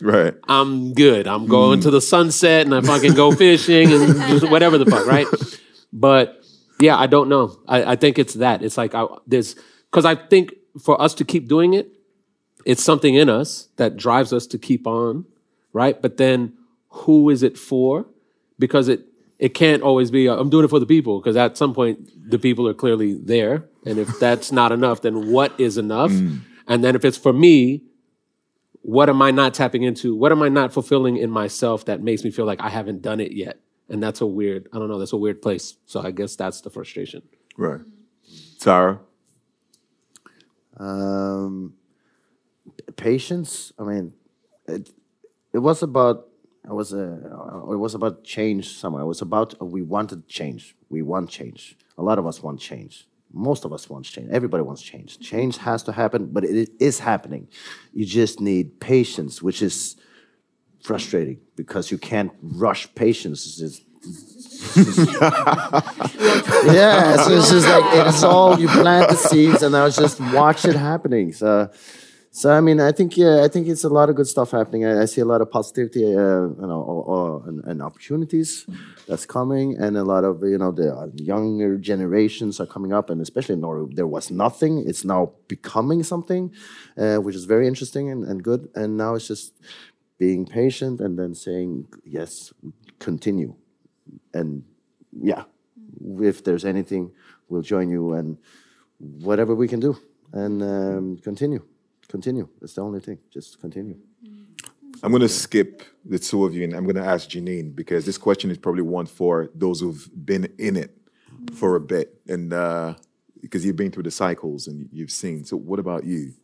right. 0.00 0.34
I'm 0.48 0.92
good. 0.94 1.26
I'm 1.26 1.46
going 1.46 1.80
mm. 1.80 1.82
to 1.84 1.90
the 1.90 2.00
sunset 2.00 2.66
and 2.66 2.74
I 2.74 2.80
fucking 2.80 3.14
go 3.14 3.32
fishing 3.32 3.92
and 3.92 4.42
whatever 4.50 4.78
the 4.78 4.86
fuck, 4.86 5.06
right? 5.06 5.26
But 5.92 6.42
yeah, 6.80 6.96
I 6.96 7.06
don't 7.06 7.28
know. 7.28 7.58
I, 7.66 7.92
I 7.92 7.96
think 7.96 8.18
it's 8.18 8.34
that. 8.34 8.62
It's 8.62 8.76
like 8.76 8.94
I, 8.94 9.06
there's 9.26 9.56
because 9.90 10.04
I 10.04 10.14
think 10.14 10.54
for 10.82 11.00
us 11.00 11.14
to 11.14 11.24
keep 11.24 11.48
doing 11.48 11.74
it, 11.74 11.90
it's 12.64 12.84
something 12.84 13.14
in 13.14 13.28
us 13.28 13.68
that 13.76 13.96
drives 13.96 14.32
us 14.32 14.46
to 14.48 14.58
keep 14.58 14.86
on, 14.86 15.24
right? 15.72 16.00
But 16.00 16.18
then 16.18 16.54
who 16.90 17.30
is 17.30 17.42
it 17.42 17.58
for? 17.58 18.06
Because 18.58 18.88
it 18.88 19.07
it 19.38 19.54
can't 19.54 19.82
always 19.82 20.10
be 20.10 20.26
I'm 20.26 20.50
doing 20.50 20.64
it 20.64 20.68
for 20.68 20.80
the 20.80 20.86
people 20.86 21.20
because 21.20 21.36
at 21.36 21.56
some 21.56 21.74
point 21.74 22.10
the 22.30 22.38
people 22.38 22.66
are 22.68 22.74
clearly 22.74 23.14
there, 23.14 23.68
and 23.86 23.98
if 23.98 24.18
that's 24.18 24.50
not 24.52 24.72
enough, 24.72 25.02
then 25.02 25.30
what 25.30 25.58
is 25.58 25.78
enough? 25.78 26.10
And 26.66 26.84
then 26.84 26.94
if 26.94 27.04
it's 27.04 27.16
for 27.16 27.32
me, 27.32 27.82
what 28.82 29.08
am 29.08 29.22
I 29.22 29.30
not 29.30 29.54
tapping 29.54 29.82
into? 29.82 30.14
What 30.14 30.32
am 30.32 30.42
I 30.42 30.48
not 30.48 30.72
fulfilling 30.72 31.16
in 31.16 31.30
myself 31.30 31.84
that 31.86 32.02
makes 32.02 32.24
me 32.24 32.30
feel 32.30 32.44
like 32.44 32.60
I 32.60 32.68
haven't 32.68 33.02
done 33.02 33.20
it 33.20 33.32
yet? 33.32 33.60
And 33.88 34.02
that's 34.02 34.20
a 34.20 34.26
weird, 34.26 34.68
I 34.72 34.78
don't 34.78 34.88
know, 34.88 34.98
that's 34.98 35.12
a 35.12 35.16
weird 35.16 35.40
place. 35.40 35.76
So 35.86 36.00
I 36.00 36.10
guess 36.10 36.36
that's 36.36 36.60
the 36.60 36.70
frustration. 36.70 37.22
Right. 37.56 37.80
Taro? 38.60 39.00
Um, 40.76 41.74
patience. 42.96 43.72
I 43.78 43.82
mean, 43.84 44.12
it, 44.66 44.90
it 45.52 45.58
was 45.58 45.82
about 45.82 46.27
it 46.68 46.74
was 46.74 46.92
a 46.92 47.14
it 47.72 47.76
was 47.76 47.94
about 47.94 48.24
change 48.24 48.76
somewhere. 48.76 49.02
It 49.02 49.06
was 49.06 49.22
about 49.22 49.54
uh, 49.60 49.64
we 49.64 49.82
wanted 49.82 50.28
change. 50.28 50.76
We 50.88 51.02
want 51.02 51.30
change. 51.30 51.76
A 51.96 52.02
lot 52.02 52.18
of 52.18 52.26
us 52.26 52.42
want 52.42 52.60
change. 52.60 53.06
Most 53.32 53.64
of 53.64 53.72
us 53.72 53.88
want 53.88 54.04
change. 54.04 54.28
Everybody 54.30 54.62
wants 54.62 54.82
change. 54.82 55.18
Change 55.18 55.56
has 55.58 55.82
to 55.84 55.92
happen, 55.92 56.26
but 56.26 56.44
it 56.44 56.70
is 56.78 56.98
happening. 56.98 57.48
You 57.92 58.06
just 58.06 58.40
need 58.40 58.80
patience, 58.80 59.42
which 59.42 59.60
is 59.62 59.96
frustrating 60.82 61.38
because 61.56 61.90
you 61.90 61.98
can't 61.98 62.32
rush 62.42 62.92
patience. 62.94 63.60
It's 63.60 63.80
yeah, 66.66 67.16
so 67.16 67.32
it's 67.32 67.50
just 67.50 67.68
like 67.68 68.06
it's 68.06 68.22
all 68.22 68.58
you 68.58 68.68
plant 68.68 69.10
the 69.10 69.16
seeds, 69.16 69.62
and 69.62 69.72
now 69.72 69.88
just 69.88 70.20
watch 70.20 70.64
it 70.64 70.76
happening. 70.76 71.32
So, 71.32 71.70
so 72.38 72.50
I 72.50 72.60
mean, 72.60 72.78
I 72.80 72.92
think 72.92 73.16
yeah, 73.16 73.42
I 73.44 73.48
think 73.48 73.68
it's 73.68 73.84
a 73.84 73.88
lot 73.88 74.08
of 74.10 74.16
good 74.16 74.26
stuff 74.26 74.50
happening. 74.50 74.86
I, 74.86 75.02
I 75.02 75.04
see 75.06 75.20
a 75.20 75.24
lot 75.32 75.40
of 75.40 75.50
positivity, 75.50 76.04
uh, 76.04 76.46
you 76.62 76.66
know, 76.70 76.82
or, 76.92 77.00
or, 77.14 77.48
and, 77.48 77.64
and, 77.64 77.82
opportunities 77.82 78.66
that's 79.08 79.26
coming, 79.26 79.76
and 79.76 79.96
a 79.96 80.04
lot 80.04 80.24
of 80.24 80.42
you 80.42 80.58
know 80.58 80.72
the 80.72 81.12
younger 81.16 81.76
generations 81.76 82.60
are 82.60 82.66
coming 82.66 82.92
up, 82.92 83.10
and 83.10 83.20
especially 83.20 83.54
in 83.54 83.60
Norway, 83.60 83.92
there 83.94 84.06
was 84.06 84.30
nothing. 84.30 84.84
It's 84.86 85.04
now 85.04 85.32
becoming 85.48 86.02
something, 86.02 86.52
uh, 86.96 87.16
which 87.16 87.36
is 87.36 87.44
very 87.44 87.66
interesting 87.66 88.10
and, 88.10 88.24
and 88.24 88.42
good. 88.42 88.68
And 88.74 88.96
now 88.96 89.14
it's 89.14 89.28
just 89.28 89.52
being 90.18 90.46
patient 90.46 91.00
and 91.00 91.18
then 91.18 91.34
saying 91.34 91.86
yes, 92.04 92.52
continue 92.98 93.54
and 94.34 94.64
yeah, 95.12 95.44
if 96.20 96.44
there's 96.44 96.64
anything, 96.64 97.12
we'll 97.48 97.62
join 97.62 97.90
you 97.90 98.12
and 98.14 98.38
whatever 98.98 99.54
we 99.54 99.68
can 99.68 99.80
do 99.80 99.96
and 100.32 100.62
um, 100.62 101.18
continue. 101.18 101.64
Continue. 102.08 102.48
That's 102.60 102.74
the 102.74 102.82
only 102.82 103.00
thing. 103.00 103.18
Just 103.30 103.60
continue. 103.60 103.98
I'm 105.02 105.10
going 105.10 105.22
to 105.22 105.28
skip 105.28 105.82
the 106.04 106.18
two 106.18 106.44
of 106.44 106.54
you 106.54 106.64
and 106.64 106.74
I'm 106.74 106.84
going 106.84 106.96
to 106.96 107.04
ask 107.04 107.28
Janine 107.28 107.74
because 107.74 108.04
this 108.04 108.18
question 108.18 108.50
is 108.50 108.58
probably 108.58 108.82
one 108.82 109.06
for 109.06 109.50
those 109.54 109.80
who've 109.80 110.08
been 110.24 110.52
in 110.58 110.76
it 110.76 110.96
for 111.54 111.76
a 111.76 111.80
bit 111.80 112.20
and 112.26 112.52
uh, 112.52 112.94
because 113.40 113.64
you've 113.64 113.76
been 113.76 113.90
through 113.92 114.02
the 114.02 114.10
cycles 114.10 114.66
and 114.66 114.88
you've 114.92 115.10
seen. 115.10 115.44
So, 115.44 115.56
what 115.56 115.78
about 115.78 116.04
you? 116.04 116.34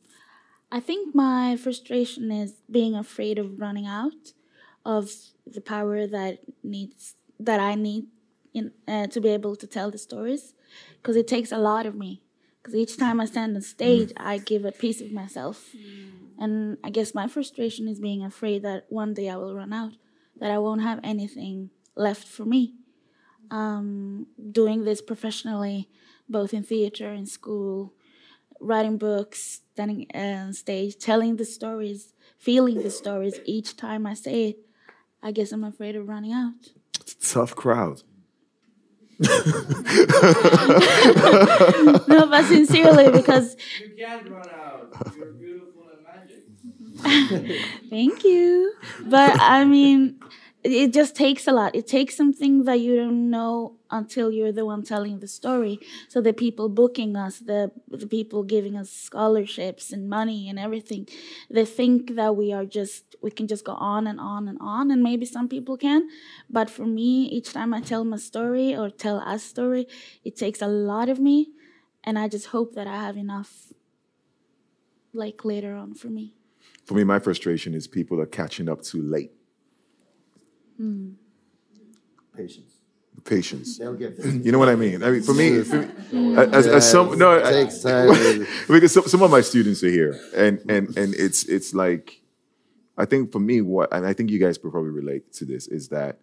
I 0.70 0.80
think 0.80 1.14
my 1.14 1.56
frustration 1.56 2.30
is 2.30 2.54
being 2.70 2.94
afraid 2.94 3.38
of 3.38 3.60
running 3.60 3.86
out 3.86 4.32
of 4.84 5.10
the 5.46 5.60
power 5.60 6.06
that 6.06 6.40
needs 6.62 7.14
that 7.40 7.60
I 7.60 7.74
need 7.74 8.06
in, 8.52 8.72
uh, 8.86 9.06
to 9.08 9.20
be 9.20 9.30
able 9.30 9.56
to 9.56 9.66
tell 9.66 9.90
the 9.90 9.98
stories 9.98 10.54
because 10.96 11.16
it 11.16 11.26
takes 11.26 11.52
a 11.52 11.58
lot 11.58 11.86
of 11.86 11.94
me. 11.94 12.22
Because 12.64 12.76
each 12.76 12.96
time 12.96 13.20
I 13.20 13.26
stand 13.26 13.54
on 13.54 13.60
stage, 13.60 14.08
mm. 14.08 14.16
I 14.16 14.38
give 14.38 14.64
a 14.64 14.72
piece 14.72 15.02
of 15.02 15.12
myself. 15.12 15.68
Mm. 15.76 16.12
And 16.38 16.78
I 16.82 16.88
guess 16.88 17.14
my 17.14 17.28
frustration 17.28 17.88
is 17.88 18.00
being 18.00 18.24
afraid 18.24 18.62
that 18.62 18.86
one 18.88 19.12
day 19.12 19.28
I 19.28 19.36
will 19.36 19.54
run 19.54 19.74
out, 19.74 19.92
that 20.40 20.50
I 20.50 20.56
won't 20.56 20.80
have 20.80 20.98
anything 21.04 21.68
left 21.94 22.26
for 22.26 22.46
me. 22.46 22.72
Um, 23.50 24.28
doing 24.50 24.84
this 24.84 25.02
professionally, 25.02 25.90
both 26.26 26.54
in 26.54 26.62
theater 26.62 27.12
and 27.12 27.28
school, 27.28 27.92
writing 28.58 28.96
books, 28.96 29.60
standing 29.74 30.06
on 30.14 30.54
stage, 30.54 30.96
telling 30.96 31.36
the 31.36 31.44
stories, 31.44 32.14
feeling 32.38 32.82
the 32.82 32.90
stories 32.90 33.40
each 33.44 33.76
time 33.76 34.06
I 34.06 34.14
say 34.14 34.48
it, 34.48 34.58
I 35.22 35.32
guess 35.32 35.52
I'm 35.52 35.64
afraid 35.64 35.96
of 35.96 36.08
running 36.08 36.32
out. 36.32 36.70
It's 36.98 37.12
a 37.12 37.34
Tough 37.34 37.54
crowd. 37.54 38.02
No, 39.20 39.28
but 42.28 42.44
sincerely, 42.46 43.10
because 43.10 43.56
you 43.78 43.88
can't 43.96 44.28
run 44.28 44.48
out. 44.50 44.88
You're 45.14 45.32
beautiful 45.38 45.88
and 45.92 46.02
magic. 46.02 46.42
Thank 47.90 48.24
you, 48.24 48.72
but 49.04 49.36
I 49.40 49.64
mean, 49.64 50.18
it 50.64 50.94
just 50.94 51.14
takes 51.14 51.46
a 51.46 51.52
lot. 51.52 51.74
It 51.74 51.86
takes 51.86 52.16
something 52.16 52.64
that 52.64 52.80
you 52.80 52.96
don't 52.96 53.28
know 53.28 53.76
until 53.90 54.32
you're 54.32 54.50
the 54.50 54.64
one 54.64 54.82
telling 54.82 55.20
the 55.20 55.28
story. 55.28 55.78
So 56.08 56.22
the 56.22 56.32
people 56.32 56.70
booking 56.70 57.16
us, 57.16 57.38
the 57.38 57.70
the 57.88 58.06
people 58.06 58.42
giving 58.44 58.74
us 58.74 58.90
scholarships 58.90 59.92
and 59.92 60.08
money 60.08 60.48
and 60.48 60.58
everything, 60.58 61.06
they 61.50 61.66
think 61.66 62.14
that 62.16 62.34
we 62.34 62.50
are 62.50 62.64
just 62.64 63.14
we 63.20 63.30
can 63.30 63.46
just 63.46 63.64
go 63.64 63.74
on 63.74 64.06
and 64.06 64.18
on 64.18 64.48
and 64.48 64.56
on, 64.60 64.90
and 64.90 65.02
maybe 65.02 65.26
some 65.26 65.48
people 65.48 65.76
can. 65.76 66.08
But 66.48 66.70
for 66.70 66.86
me, 66.86 67.24
each 67.26 67.52
time 67.52 67.74
I 67.74 67.82
tell 67.82 68.04
my 68.04 68.16
story 68.16 68.74
or 68.74 68.88
tell 68.88 69.18
a 69.18 69.38
story, 69.38 69.86
it 70.24 70.34
takes 70.34 70.62
a 70.62 70.66
lot 70.66 71.10
of 71.10 71.20
me, 71.20 71.48
and 72.02 72.18
I 72.18 72.26
just 72.26 72.46
hope 72.46 72.74
that 72.74 72.86
I 72.86 72.96
have 72.96 73.18
enough, 73.18 73.74
like 75.12 75.44
later 75.44 75.74
on 75.76 75.92
for 75.92 76.08
me. 76.08 76.36
For 76.86 76.94
me, 76.94 77.04
my 77.04 77.18
frustration 77.18 77.74
is 77.74 77.86
people 77.86 78.18
are 78.18 78.26
catching 78.26 78.68
up 78.68 78.80
too 78.80 79.02
late 79.02 79.32
Mm. 80.80 81.14
Patience. 82.36 82.72
Patience. 83.24 83.78
They'll 83.78 83.94
get 83.94 84.20
there. 84.20 84.30
You 84.44 84.52
know 84.52 84.58
what 84.58 84.68
I 84.68 84.76
mean? 84.76 85.02
I 85.02 85.10
mean, 85.10 85.22
for 85.22 85.32
me, 85.32 85.62
for 85.62 85.78
me 86.12 86.36
as, 86.36 86.66
as, 86.66 86.90
some 86.90 87.16
no, 87.16 87.32
it 87.36 87.44
takes 87.44 87.80
time. 87.80 88.46
because 88.68 88.92
some, 88.92 89.04
some 89.04 89.22
of 89.22 89.30
my 89.30 89.40
students 89.40 89.82
are 89.82 89.90
here, 89.90 90.20
and 90.36 90.58
and 90.68 90.96
and 90.98 91.14
it's 91.14 91.44
it's 91.44 91.72
like, 91.72 92.20
I 92.98 93.06
think 93.06 93.32
for 93.32 93.38
me, 93.38 93.62
what 93.62 93.94
and 93.94 94.04
I 94.04 94.12
think 94.12 94.30
you 94.30 94.38
guys 94.38 94.58
probably 94.58 94.90
relate 94.90 95.32
to 95.34 95.46
this 95.46 95.68
is 95.68 95.88
that 95.88 96.18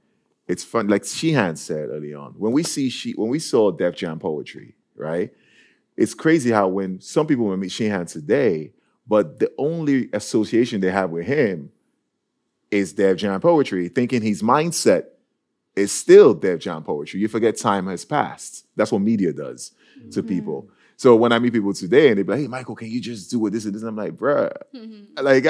it's 0.47 0.63
fun. 0.63 0.89
Like 0.89 1.03
Shihan 1.03 1.57
said 1.57 1.89
early 1.89 2.13
on, 2.13 2.33
when 2.33 2.51
we 2.51 2.61
see 2.61 2.89
she 2.89 3.13
when 3.13 3.29
we 3.29 3.39
saw 3.39 3.71
Def 3.71 3.95
Jam 3.95 4.19
poetry, 4.19 4.75
right? 4.95 5.31
It's 5.97 6.13
crazy 6.13 6.51
how 6.51 6.67
when 6.67 7.01
some 7.01 7.25
people 7.25 7.45
will 7.45 7.57
meet 7.57 7.71
Shihan 7.71 8.11
today, 8.11 8.73
but 9.07 9.39
the 9.39 9.51
only 9.57 10.09
association 10.13 10.81
they 10.81 10.91
have 10.91 11.09
with 11.09 11.25
him 11.25 11.71
is 12.71 12.93
Def 12.93 13.17
Jam 13.17 13.39
poetry, 13.41 13.89
thinking 13.89 14.21
his 14.21 14.41
mindset 14.41 15.05
is 15.75 15.91
still 15.91 16.33
Def 16.33 16.59
Jam 16.59 16.83
poetry. 16.83 17.19
You 17.19 17.27
forget 17.27 17.57
time 17.57 17.87
has 17.87 18.05
passed. 18.05 18.65
That's 18.75 18.91
what 18.91 19.01
media 19.01 19.33
does 19.33 19.71
mm-hmm. 19.99 20.09
to 20.11 20.23
people. 20.23 20.69
So 21.01 21.15
when 21.15 21.31
I 21.31 21.39
meet 21.39 21.53
people 21.53 21.73
today 21.73 22.09
and 22.09 22.19
they 22.19 22.21
be 22.23 22.31
like, 22.31 22.41
hey, 22.41 22.47
Michael, 22.47 22.75
can 22.75 22.87
you 22.87 23.01
just 23.01 23.31
do 23.31 23.43
it 23.47 23.49
this 23.49 23.65
and 23.65 23.73
this? 23.73 23.81
And 23.81 23.89
I'm 23.89 23.95
like, 23.95 24.15
bruh, 24.15 24.51
mm-hmm. 24.73 25.23
like, 25.23 25.45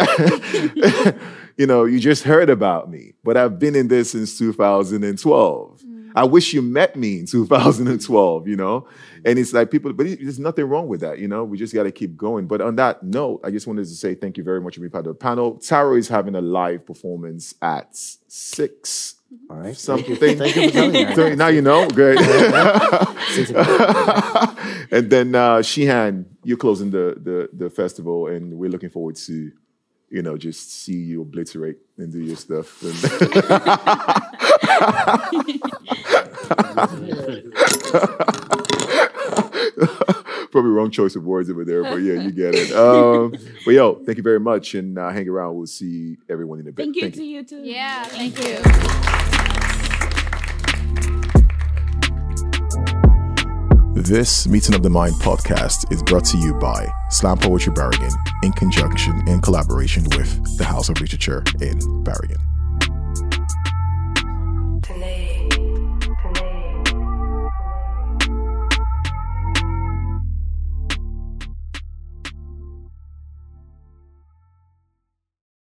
you 1.57 1.67
know, 1.67 1.83
you 1.83 1.99
just 1.99 2.23
heard 2.23 2.49
about 2.49 2.89
me, 2.89 3.15
but 3.21 3.35
I've 3.35 3.59
been 3.59 3.75
in 3.75 3.89
this 3.89 4.11
since 4.11 4.37
2012. 4.37 5.81
Mm-hmm. 5.81 5.90
I 6.15 6.23
wish 6.23 6.53
you 6.53 6.61
met 6.61 6.95
me 6.95 7.19
in 7.19 7.25
2012, 7.25 8.47
you 8.47 8.55
know? 8.55 8.87
And 9.25 9.37
it's 9.37 9.53
like 9.53 9.69
people, 9.71 9.93
but 9.93 10.05
there's 10.05 10.39
nothing 10.39 10.65
wrong 10.65 10.87
with 10.87 11.01
that, 11.01 11.19
you 11.19 11.27
know? 11.27 11.43
We 11.43 11.57
just 11.57 11.73
got 11.73 11.83
to 11.83 11.91
keep 11.91 12.15
going. 12.17 12.47
But 12.47 12.61
on 12.61 12.75
that 12.77 13.03
note, 13.03 13.41
I 13.43 13.51
just 13.51 13.67
wanted 13.67 13.83
to 13.85 13.95
say 13.95 14.15
thank 14.15 14.37
you 14.37 14.43
very 14.43 14.61
much 14.61 14.75
for 14.75 14.81
being 14.81 14.91
part 14.91 15.07
of 15.07 15.13
the 15.13 15.19
panel. 15.19 15.57
Taro 15.57 15.95
is 15.95 16.07
having 16.07 16.35
a 16.35 16.41
live 16.41 16.85
performance 16.85 17.53
at 17.61 17.89
six. 17.93 19.15
All 19.49 19.57
right. 19.57 19.75
Something. 19.77 20.15
Thank 20.15 20.55
you 20.55 20.67
for 20.67 20.73
telling 20.73 20.91
me. 20.91 21.05
So 21.15 21.35
now 21.35 21.47
you 21.47 21.61
know. 21.61 21.87
Great. 21.89 22.19
and 22.21 22.29
then 25.09 25.35
uh, 25.35 25.59
Shihan, 25.59 26.25
you're 26.43 26.57
closing 26.57 26.91
the, 26.91 27.15
the 27.21 27.49
the 27.53 27.69
festival, 27.69 28.27
and 28.27 28.57
we're 28.57 28.69
looking 28.69 28.89
forward 28.89 29.15
to 29.15 29.51
you 30.11 30.21
know, 30.21 30.37
just 30.37 30.71
see 30.71 30.97
you 30.97 31.21
obliterate 31.21 31.77
and 31.97 32.11
do 32.11 32.19
your 32.19 32.35
stuff. 32.35 32.83
Probably 40.51 40.71
wrong 40.71 40.91
choice 40.91 41.15
of 41.15 41.23
words 41.23 41.49
over 41.49 41.63
there, 41.63 41.83
but 41.83 41.97
yeah, 41.97 42.21
you 42.21 42.31
get 42.31 42.53
it. 42.55 42.71
Um, 42.73 43.33
but 43.63 43.71
yo, 43.71 43.95
thank 44.05 44.17
you 44.17 44.23
very 44.23 44.39
much, 44.39 44.75
and 44.75 44.97
uh, 44.97 45.09
hang 45.09 45.29
around. 45.29 45.55
We'll 45.55 45.67
see 45.67 46.17
everyone 46.29 46.59
in 46.59 46.67
a 46.67 46.71
bit. 46.71 46.83
Thank 46.83 46.95
you 46.97 47.01
thank 47.03 47.15
to 47.15 47.23
you. 47.23 47.37
you 47.37 47.43
too. 47.45 47.61
Yeah, 47.63 48.03
thank, 48.03 48.35
thank 48.35 48.65
you. 48.65 48.71
This 53.93 54.47
Meeting 54.47 54.73
of 54.73 54.83
the 54.83 54.89
Mind 54.89 55.13
podcast 55.15 55.91
is 55.91 56.01
brought 56.01 56.25
to 56.25 56.37
you 56.37 56.55
by 56.55 56.87
Slam 57.09 57.37
Poetry 57.37 57.71
Bergen 57.71 58.09
in 58.41 58.51
conjunction 58.53 59.21
and 59.27 59.43
collaboration 59.43 60.03
with 60.17 60.57
the 60.57 60.65
House 60.65 60.89
of 60.89 60.99
Literature 60.99 61.43
in 61.61 62.03
Bergen 62.03 62.37
they 65.01 65.30